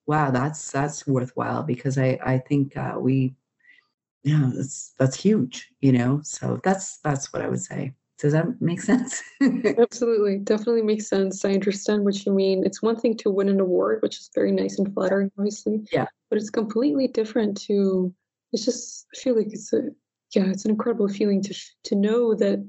wow, 0.08 0.32
that's 0.32 0.72
that's 0.72 1.08
worthwhile 1.08 1.64
because 1.64 1.98
I 1.98 2.20
I 2.24 2.40
think 2.40 2.76
uh, 2.76 2.96
we 3.00 3.36
yeah 4.24 4.50
that's 4.54 4.94
that's 4.98 5.16
huge, 5.16 5.70
you 5.82 5.92
know. 5.92 6.22
So 6.24 6.60
that's 6.64 6.98
that's 7.00 7.32
what 7.34 7.42
I 7.42 7.48
would 7.48 7.62
say. 7.62 7.94
Does 8.20 8.34
that 8.34 8.62
make 8.62 8.82
sense? 8.82 9.24
Absolutely, 9.42 10.40
definitely 10.40 10.82
makes 10.82 11.08
sense. 11.08 11.46
I 11.46 11.54
understand 11.54 12.04
what 12.04 12.26
you 12.26 12.34
mean. 12.34 12.66
It's 12.66 12.82
one 12.82 12.98
thing 12.98 13.16
to 13.18 13.32
win 13.32 13.48
an 13.48 13.62
award, 13.62 14.02
which 14.02 14.18
is 14.18 14.30
very 14.36 14.52
nice 14.52 14.78
and 14.78 14.94
flattering, 14.94 15.32
obviously. 15.38 15.88
Yeah. 15.94 16.06
But 16.30 16.38
it's 16.38 16.50
completely 16.50 17.08
different 17.08 17.60
to 17.62 18.14
it's 18.52 18.66
just 18.66 19.08
I 19.16 19.20
feel 19.20 19.38
like 19.38 19.54
it's 19.54 19.72
a 19.72 19.84
yeah, 20.36 20.46
it's 20.48 20.66
an 20.66 20.72
incredible 20.72 21.08
feeling 21.08 21.42
to 21.44 21.56
to 21.86 21.96
know 21.96 22.36
that 22.36 22.66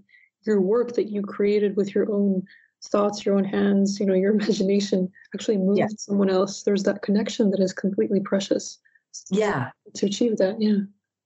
your 0.46 0.61
work 0.61 0.94
that 0.94 1.11
you 1.11 1.22
created 1.22 1.76
with 1.76 1.94
your 1.94 2.11
own 2.12 2.44
thoughts, 2.84 3.26
your 3.26 3.34
own 3.34 3.44
hands, 3.44 3.98
you 4.01 4.07
know, 4.07 4.14
your 4.14 4.32
imagination 4.36 5.11
actually 5.34 5.59
moved 5.59 5.78
yeah. 5.78 5.86
someone 5.98 6.30
else. 6.30 6.62
There's 6.62 6.84
that 6.84 7.03
connection 7.03 7.51
that 7.51 7.61
is 7.61 7.72
completely 7.72 8.20
precious. 8.20 8.78
Yeah. 9.30 9.70
To 9.94 10.07
achieve 10.07 10.36
that, 10.36 10.61
yeah. 10.61 10.78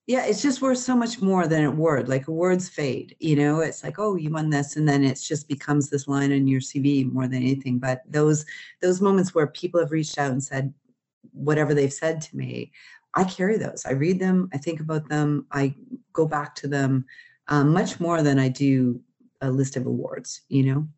Yeah, 0.07 0.27
it's 0.27 0.43
just 0.43 0.61
worth 0.61 0.79
so 0.79 0.95
much 0.95 1.23
more 1.23 1.47
than 1.47 1.65
a 1.65 1.71
word. 1.71 2.09
Like 2.09 2.29
words 2.29 2.69
fade, 2.69 3.17
you 3.21 3.37
know. 3.37 3.61
It's 3.61 3.83
like, 3.83 3.99
oh, 3.99 4.17
you 4.17 4.31
won 4.31 4.51
this, 4.51 4.77
and 4.77 4.87
then 4.87 5.03
it 5.03 5.19
just 5.19 5.49
becomes 5.49 5.89
this 5.89 6.07
line 6.07 6.31
in 6.31 6.47
your 6.47 6.61
CV 6.61 7.11
more 7.11 7.27
than 7.27 7.43
anything. 7.43 7.79
But 7.79 8.03
those 8.07 8.45
those 8.83 9.01
moments 9.01 9.35
where 9.35 9.47
people 9.47 9.81
have 9.81 9.93
reached 9.93 10.19
out 10.19 10.31
and 10.31 10.43
said 10.43 10.75
whatever 11.33 11.73
they've 11.73 11.93
said 11.93 12.21
to 12.21 12.37
me, 12.37 12.71
I 13.15 13.25
carry 13.25 13.57
those. 13.57 13.85
I 13.87 13.93
read 13.93 14.21
them, 14.21 14.51
I 14.53 14.59
think 14.59 14.81
about 14.81 15.09
them, 15.09 15.47
I 15.51 15.75
go 16.13 16.27
back 16.27 16.55
to 16.57 16.69
them 16.69 17.07
um, 17.49 17.73
much 17.73 18.01
more 18.01 18.23
than 18.23 18.39
I 18.39 18.49
do 18.49 19.01
a 19.41 19.51
list 19.51 19.77
of 19.77 19.87
awards, 19.87 20.43
you 20.49 20.65
know? 20.65 20.89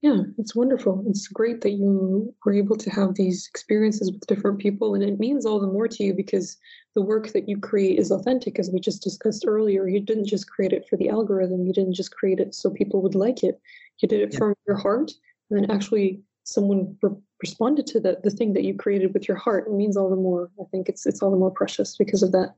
Yeah, 0.00 0.22
it's 0.38 0.54
wonderful. 0.54 1.04
It's 1.08 1.26
great 1.26 1.60
that 1.62 1.72
you 1.72 2.32
were 2.44 2.52
able 2.52 2.76
to 2.76 2.90
have 2.90 3.14
these 3.14 3.48
experiences 3.48 4.12
with 4.12 4.26
different 4.28 4.60
people, 4.60 4.94
and 4.94 5.02
it 5.02 5.18
means 5.18 5.44
all 5.44 5.58
the 5.58 5.66
more 5.66 5.88
to 5.88 6.04
you 6.04 6.14
because 6.14 6.56
the 6.98 7.02
work 7.02 7.28
that 7.28 7.48
you 7.48 7.56
create 7.56 7.96
is 7.96 8.10
authentic, 8.10 8.58
as 8.58 8.70
we 8.72 8.80
just 8.80 9.04
discussed 9.04 9.44
earlier. 9.46 9.86
You 9.86 10.00
didn't 10.00 10.26
just 10.26 10.50
create 10.50 10.72
it 10.72 10.84
for 10.88 10.96
the 10.96 11.08
algorithm, 11.08 11.64
you 11.64 11.72
didn't 11.72 11.94
just 11.94 12.10
create 12.10 12.40
it 12.40 12.56
so 12.56 12.70
people 12.70 13.00
would 13.02 13.14
like 13.14 13.44
it. 13.44 13.60
You 14.00 14.08
did 14.08 14.20
it 14.20 14.32
yeah. 14.32 14.38
from 14.38 14.54
your 14.66 14.76
heart, 14.76 15.12
and 15.48 15.62
then 15.62 15.70
actually 15.70 16.20
someone 16.42 16.96
re- 17.00 17.14
responded 17.40 17.86
to 17.86 18.00
the, 18.00 18.18
the 18.24 18.30
thing 18.30 18.52
that 18.54 18.64
you 18.64 18.74
created 18.74 19.14
with 19.14 19.28
your 19.28 19.36
heart 19.36 19.68
it 19.68 19.74
means 19.74 19.96
all 19.96 20.10
the 20.10 20.16
more 20.16 20.50
i 20.60 20.64
think 20.72 20.88
it's 20.88 21.04
it's 21.06 21.22
all 21.22 21.30
the 21.30 21.36
more 21.36 21.50
precious 21.50 21.96
because 21.96 22.22
of 22.22 22.32
that 22.32 22.54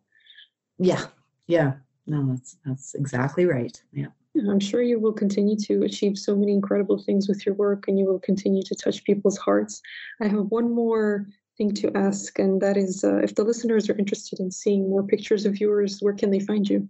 yeah 0.78 1.06
yeah 1.48 1.72
no 2.06 2.24
that's 2.30 2.56
that's 2.64 2.94
exactly 2.94 3.44
right 3.44 3.82
yeah 3.92 4.06
I'm 4.48 4.60
sure 4.60 4.80
you 4.80 5.00
will 5.00 5.12
continue 5.12 5.56
to 5.56 5.82
achieve 5.82 6.16
so 6.16 6.36
many 6.36 6.52
incredible 6.52 7.02
things 7.02 7.28
with 7.28 7.44
your 7.44 7.56
work 7.56 7.88
and 7.88 7.98
you 7.98 8.06
will 8.06 8.20
continue 8.20 8.62
to 8.62 8.76
touch 8.76 9.02
people's 9.02 9.36
hearts. 9.36 9.82
I 10.20 10.28
have 10.28 10.46
one 10.50 10.72
more 10.72 11.26
thing 11.60 11.74
to 11.74 11.94
ask, 11.94 12.38
and 12.38 12.60
that 12.62 12.78
is 12.78 13.04
uh, 13.04 13.18
if 13.18 13.34
the 13.34 13.44
listeners 13.44 13.90
are 13.90 13.98
interested 13.98 14.40
in 14.40 14.50
seeing 14.50 14.88
more 14.88 15.02
pictures 15.02 15.44
of 15.44 15.60
yours, 15.60 15.98
where 16.00 16.14
can 16.14 16.30
they 16.30 16.40
find 16.40 16.66
you? 16.66 16.88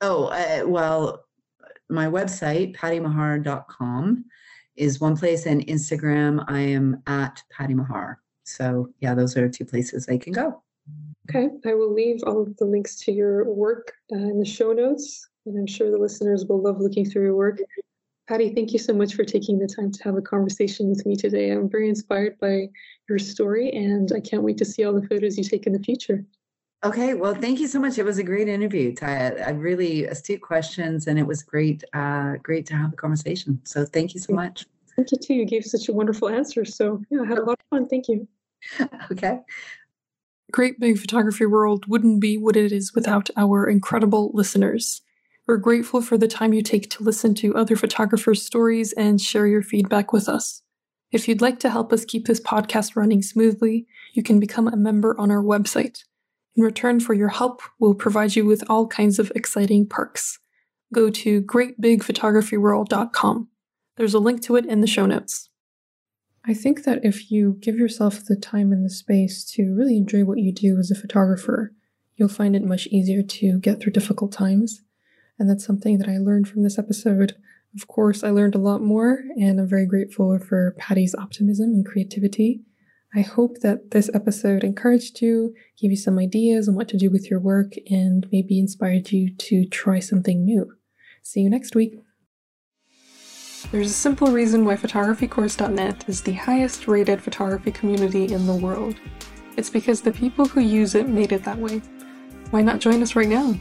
Oh, 0.00 0.24
uh, 0.24 0.62
well, 0.66 1.24
my 1.88 2.06
website, 2.06 2.76
pattymaher.com 2.76 4.24
is 4.74 5.00
one 5.00 5.16
place, 5.16 5.46
and 5.46 5.64
Instagram, 5.66 6.44
I 6.48 6.60
am 6.60 7.02
at 7.06 7.40
Patty 7.52 7.74
Maher. 7.74 8.18
So 8.42 8.88
yeah, 8.98 9.14
those 9.14 9.36
are 9.36 9.48
two 9.48 9.64
places 9.64 10.06
they 10.06 10.18
can 10.18 10.32
go. 10.32 10.60
Okay, 11.28 11.48
I 11.64 11.74
will 11.74 11.94
leave 11.94 12.20
all 12.26 12.42
of 12.42 12.56
the 12.56 12.64
links 12.64 12.96
to 13.04 13.12
your 13.12 13.44
work 13.44 13.92
uh, 14.12 14.16
in 14.16 14.40
the 14.40 14.44
show 14.44 14.72
notes, 14.72 15.28
and 15.46 15.56
I'm 15.56 15.68
sure 15.68 15.88
the 15.88 15.98
listeners 15.98 16.46
will 16.46 16.60
love 16.60 16.80
looking 16.80 17.08
through 17.08 17.26
your 17.26 17.36
work. 17.36 17.60
Patty, 18.30 18.54
thank 18.54 18.72
you 18.72 18.78
so 18.78 18.92
much 18.92 19.14
for 19.14 19.24
taking 19.24 19.58
the 19.58 19.66
time 19.66 19.90
to 19.90 20.04
have 20.04 20.14
a 20.14 20.22
conversation 20.22 20.88
with 20.88 21.04
me 21.04 21.16
today. 21.16 21.50
I'm 21.50 21.68
very 21.68 21.88
inspired 21.88 22.38
by 22.38 22.68
your 23.08 23.18
story, 23.18 23.72
and 23.72 24.12
I 24.14 24.20
can't 24.20 24.44
wait 24.44 24.56
to 24.58 24.64
see 24.64 24.84
all 24.84 24.92
the 24.92 25.04
photos 25.04 25.36
you 25.36 25.42
take 25.42 25.66
in 25.66 25.72
the 25.72 25.80
future. 25.80 26.24
Okay, 26.84 27.14
well, 27.14 27.34
thank 27.34 27.58
you 27.58 27.66
so 27.66 27.80
much. 27.80 27.98
It 27.98 28.04
was 28.04 28.18
a 28.18 28.22
great 28.22 28.46
interview, 28.46 28.94
Taya. 28.94 29.44
I 29.44 29.50
really 29.50 30.04
astute 30.04 30.42
questions, 30.42 31.08
and 31.08 31.18
it 31.18 31.26
was 31.26 31.42
great, 31.42 31.82
uh, 31.92 32.34
great 32.40 32.66
to 32.66 32.76
have 32.76 32.92
a 32.92 32.96
conversation. 32.96 33.60
So, 33.64 33.84
thank 33.84 34.14
you 34.14 34.20
so 34.20 34.32
much. 34.32 34.64
Thank 34.94 35.10
you 35.10 35.18
too. 35.18 35.34
You 35.34 35.44
gave 35.44 35.64
such 35.64 35.88
a 35.88 35.92
wonderful 35.92 36.28
answer. 36.28 36.64
So, 36.64 37.02
yeah, 37.10 37.22
I 37.22 37.26
had 37.26 37.38
a 37.38 37.42
lot 37.42 37.58
of 37.58 37.66
fun. 37.68 37.88
Thank 37.88 38.06
you. 38.06 38.28
okay. 39.10 39.40
Great 40.52 40.78
Big 40.78 41.00
Photography 41.00 41.46
World 41.46 41.86
wouldn't 41.88 42.20
be 42.20 42.38
what 42.38 42.54
it 42.54 42.70
is 42.70 42.94
without 42.94 43.28
our 43.36 43.68
incredible 43.68 44.30
listeners. 44.32 45.02
We're 45.46 45.56
grateful 45.56 46.00
for 46.00 46.16
the 46.16 46.28
time 46.28 46.52
you 46.52 46.62
take 46.62 46.90
to 46.90 47.02
listen 47.02 47.34
to 47.36 47.56
other 47.56 47.76
photographers' 47.76 48.42
stories 48.42 48.92
and 48.92 49.20
share 49.20 49.46
your 49.46 49.62
feedback 49.62 50.12
with 50.12 50.28
us. 50.28 50.62
If 51.10 51.26
you'd 51.26 51.40
like 51.40 51.58
to 51.60 51.70
help 51.70 51.92
us 51.92 52.04
keep 52.04 52.26
this 52.26 52.40
podcast 52.40 52.94
running 52.94 53.22
smoothly, 53.22 53.86
you 54.12 54.22
can 54.22 54.38
become 54.38 54.68
a 54.68 54.76
member 54.76 55.18
on 55.18 55.30
our 55.30 55.42
website. 55.42 56.04
In 56.56 56.62
return 56.62 57.00
for 57.00 57.14
your 57.14 57.28
help, 57.28 57.62
we'll 57.78 57.94
provide 57.94 58.36
you 58.36 58.44
with 58.44 58.62
all 58.68 58.86
kinds 58.86 59.18
of 59.18 59.32
exciting 59.34 59.88
perks. 59.88 60.38
Go 60.92 61.08
to 61.10 61.42
greatbigphotographyworld.com. 61.42 63.48
There's 63.96 64.14
a 64.14 64.18
link 64.18 64.42
to 64.42 64.56
it 64.56 64.66
in 64.66 64.80
the 64.80 64.86
show 64.86 65.06
notes. 65.06 65.48
I 66.44 66.54
think 66.54 66.84
that 66.84 67.04
if 67.04 67.30
you 67.30 67.58
give 67.60 67.76
yourself 67.76 68.24
the 68.24 68.36
time 68.36 68.72
and 68.72 68.84
the 68.84 68.90
space 68.90 69.44
to 69.52 69.74
really 69.74 69.96
enjoy 69.96 70.24
what 70.24 70.38
you 70.38 70.52
do 70.52 70.78
as 70.78 70.90
a 70.90 70.94
photographer, 70.94 71.74
you'll 72.16 72.28
find 72.28 72.56
it 72.56 72.64
much 72.64 72.86
easier 72.86 73.22
to 73.22 73.58
get 73.58 73.80
through 73.80 73.92
difficult 73.92 74.32
times. 74.32 74.82
And 75.40 75.48
that's 75.48 75.64
something 75.64 75.96
that 75.98 76.08
I 76.08 76.18
learned 76.18 76.48
from 76.48 76.62
this 76.62 76.78
episode. 76.78 77.34
Of 77.74 77.88
course, 77.88 78.22
I 78.22 78.28
learned 78.28 78.54
a 78.54 78.58
lot 78.58 78.82
more, 78.82 79.24
and 79.36 79.58
I'm 79.58 79.66
very 79.66 79.86
grateful 79.86 80.38
for 80.38 80.76
Patty's 80.78 81.14
optimism 81.14 81.70
and 81.70 81.86
creativity. 81.86 82.60
I 83.16 83.22
hope 83.22 83.60
that 83.60 83.90
this 83.90 84.10
episode 84.12 84.62
encouraged 84.62 85.22
you, 85.22 85.54
gave 85.80 85.90
you 85.92 85.96
some 85.96 86.18
ideas 86.18 86.68
on 86.68 86.74
what 86.74 86.88
to 86.88 86.98
do 86.98 87.08
with 87.08 87.30
your 87.30 87.40
work, 87.40 87.72
and 87.88 88.26
maybe 88.30 88.58
inspired 88.58 89.12
you 89.12 89.34
to 89.34 89.64
try 89.66 89.98
something 89.98 90.44
new. 90.44 90.74
See 91.22 91.40
you 91.40 91.48
next 91.48 91.74
week. 91.74 91.94
There's 93.72 93.90
a 93.90 93.94
simple 93.94 94.28
reason 94.32 94.66
why 94.66 94.76
photographycourse.net 94.76 96.04
is 96.06 96.20
the 96.20 96.32
highest 96.32 96.86
rated 96.86 97.22
photography 97.22 97.72
community 97.72 98.30
in 98.30 98.46
the 98.46 98.54
world. 98.56 98.96
It's 99.56 99.70
because 99.70 100.02
the 100.02 100.12
people 100.12 100.44
who 100.44 100.60
use 100.60 100.94
it 100.94 101.08
made 101.08 101.32
it 101.32 101.44
that 101.44 101.58
way. 101.58 101.78
Why 102.50 102.60
not 102.60 102.80
join 102.80 103.02
us 103.02 103.16
right 103.16 103.28
now? 103.28 103.54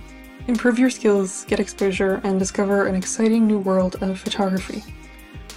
Improve 0.50 0.80
your 0.80 0.90
skills, 0.90 1.46
get 1.46 1.60
exposure, 1.60 2.22
and 2.24 2.40
discover 2.40 2.88
an 2.88 2.96
exciting 2.96 3.46
new 3.46 3.60
world 3.60 4.02
of 4.02 4.20
photography. 4.20 4.84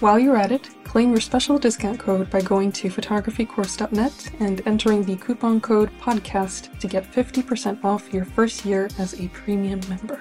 While 0.00 0.18
you're 0.18 0.36
at 0.36 0.52
it, 0.52 0.68
claim 0.84 1.12
your 1.12 1.20
special 1.22 1.58
discount 1.58 1.98
code 1.98 2.28
by 2.28 2.42
going 2.42 2.72
to 2.72 2.90
photographycourse.net 2.90 4.32
and 4.40 4.60
entering 4.66 5.02
the 5.02 5.16
coupon 5.16 5.62
code 5.62 5.88
PODCAST 5.98 6.78
to 6.78 6.86
get 6.88 7.10
50% 7.10 7.82
off 7.82 8.12
your 8.12 8.26
first 8.26 8.66
year 8.66 8.90
as 8.98 9.18
a 9.18 9.28
premium 9.28 9.80
member. 9.88 10.20